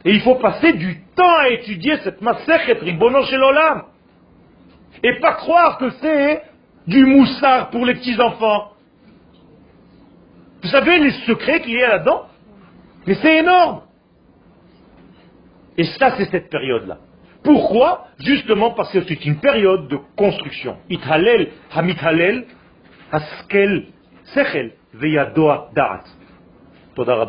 Et 0.04 0.12
il 0.12 0.20
faut 0.22 0.36
passer 0.36 0.72
du 0.72 1.02
temps 1.14 1.36
à 1.38 1.50
étudier 1.50 1.98
cette 1.98 2.22
Masechet 2.22 2.78
Ribono 2.80 3.22
Shel 3.24 3.42
Olam. 3.42 3.82
Et 5.02 5.20
pas 5.20 5.34
croire 5.34 5.76
que 5.76 5.90
c'est 6.00 6.42
du 6.86 7.04
moussard 7.04 7.70
pour 7.70 7.84
les 7.84 7.94
petits-enfants. 7.94 8.72
Vous 10.62 10.68
savez 10.68 10.98
les 10.98 11.12
secrets 11.26 11.60
qu'il 11.60 11.74
y 11.74 11.82
a 11.82 11.88
là-dedans? 11.88 12.22
Mais 13.06 13.14
c'est 13.14 13.38
énorme. 13.38 13.82
Et 15.76 15.84
ça, 15.84 16.16
c'est 16.16 16.30
cette 16.30 16.48
période-là. 16.50 16.98
Pourquoi 17.42 18.06
Justement 18.18 18.70
parce 18.70 18.92
que 18.92 19.02
c'est 19.02 19.24
une 19.24 19.38
période 19.38 19.88
de 19.88 19.98
construction. 20.16 20.76
Ithalel, 20.88 21.48
hamithalel, 21.72 22.44
haskel, 23.10 23.86
sechel, 24.34 24.72
veyadoa 24.94 25.70
da'at. 25.74 26.04
Toda. 26.94 27.26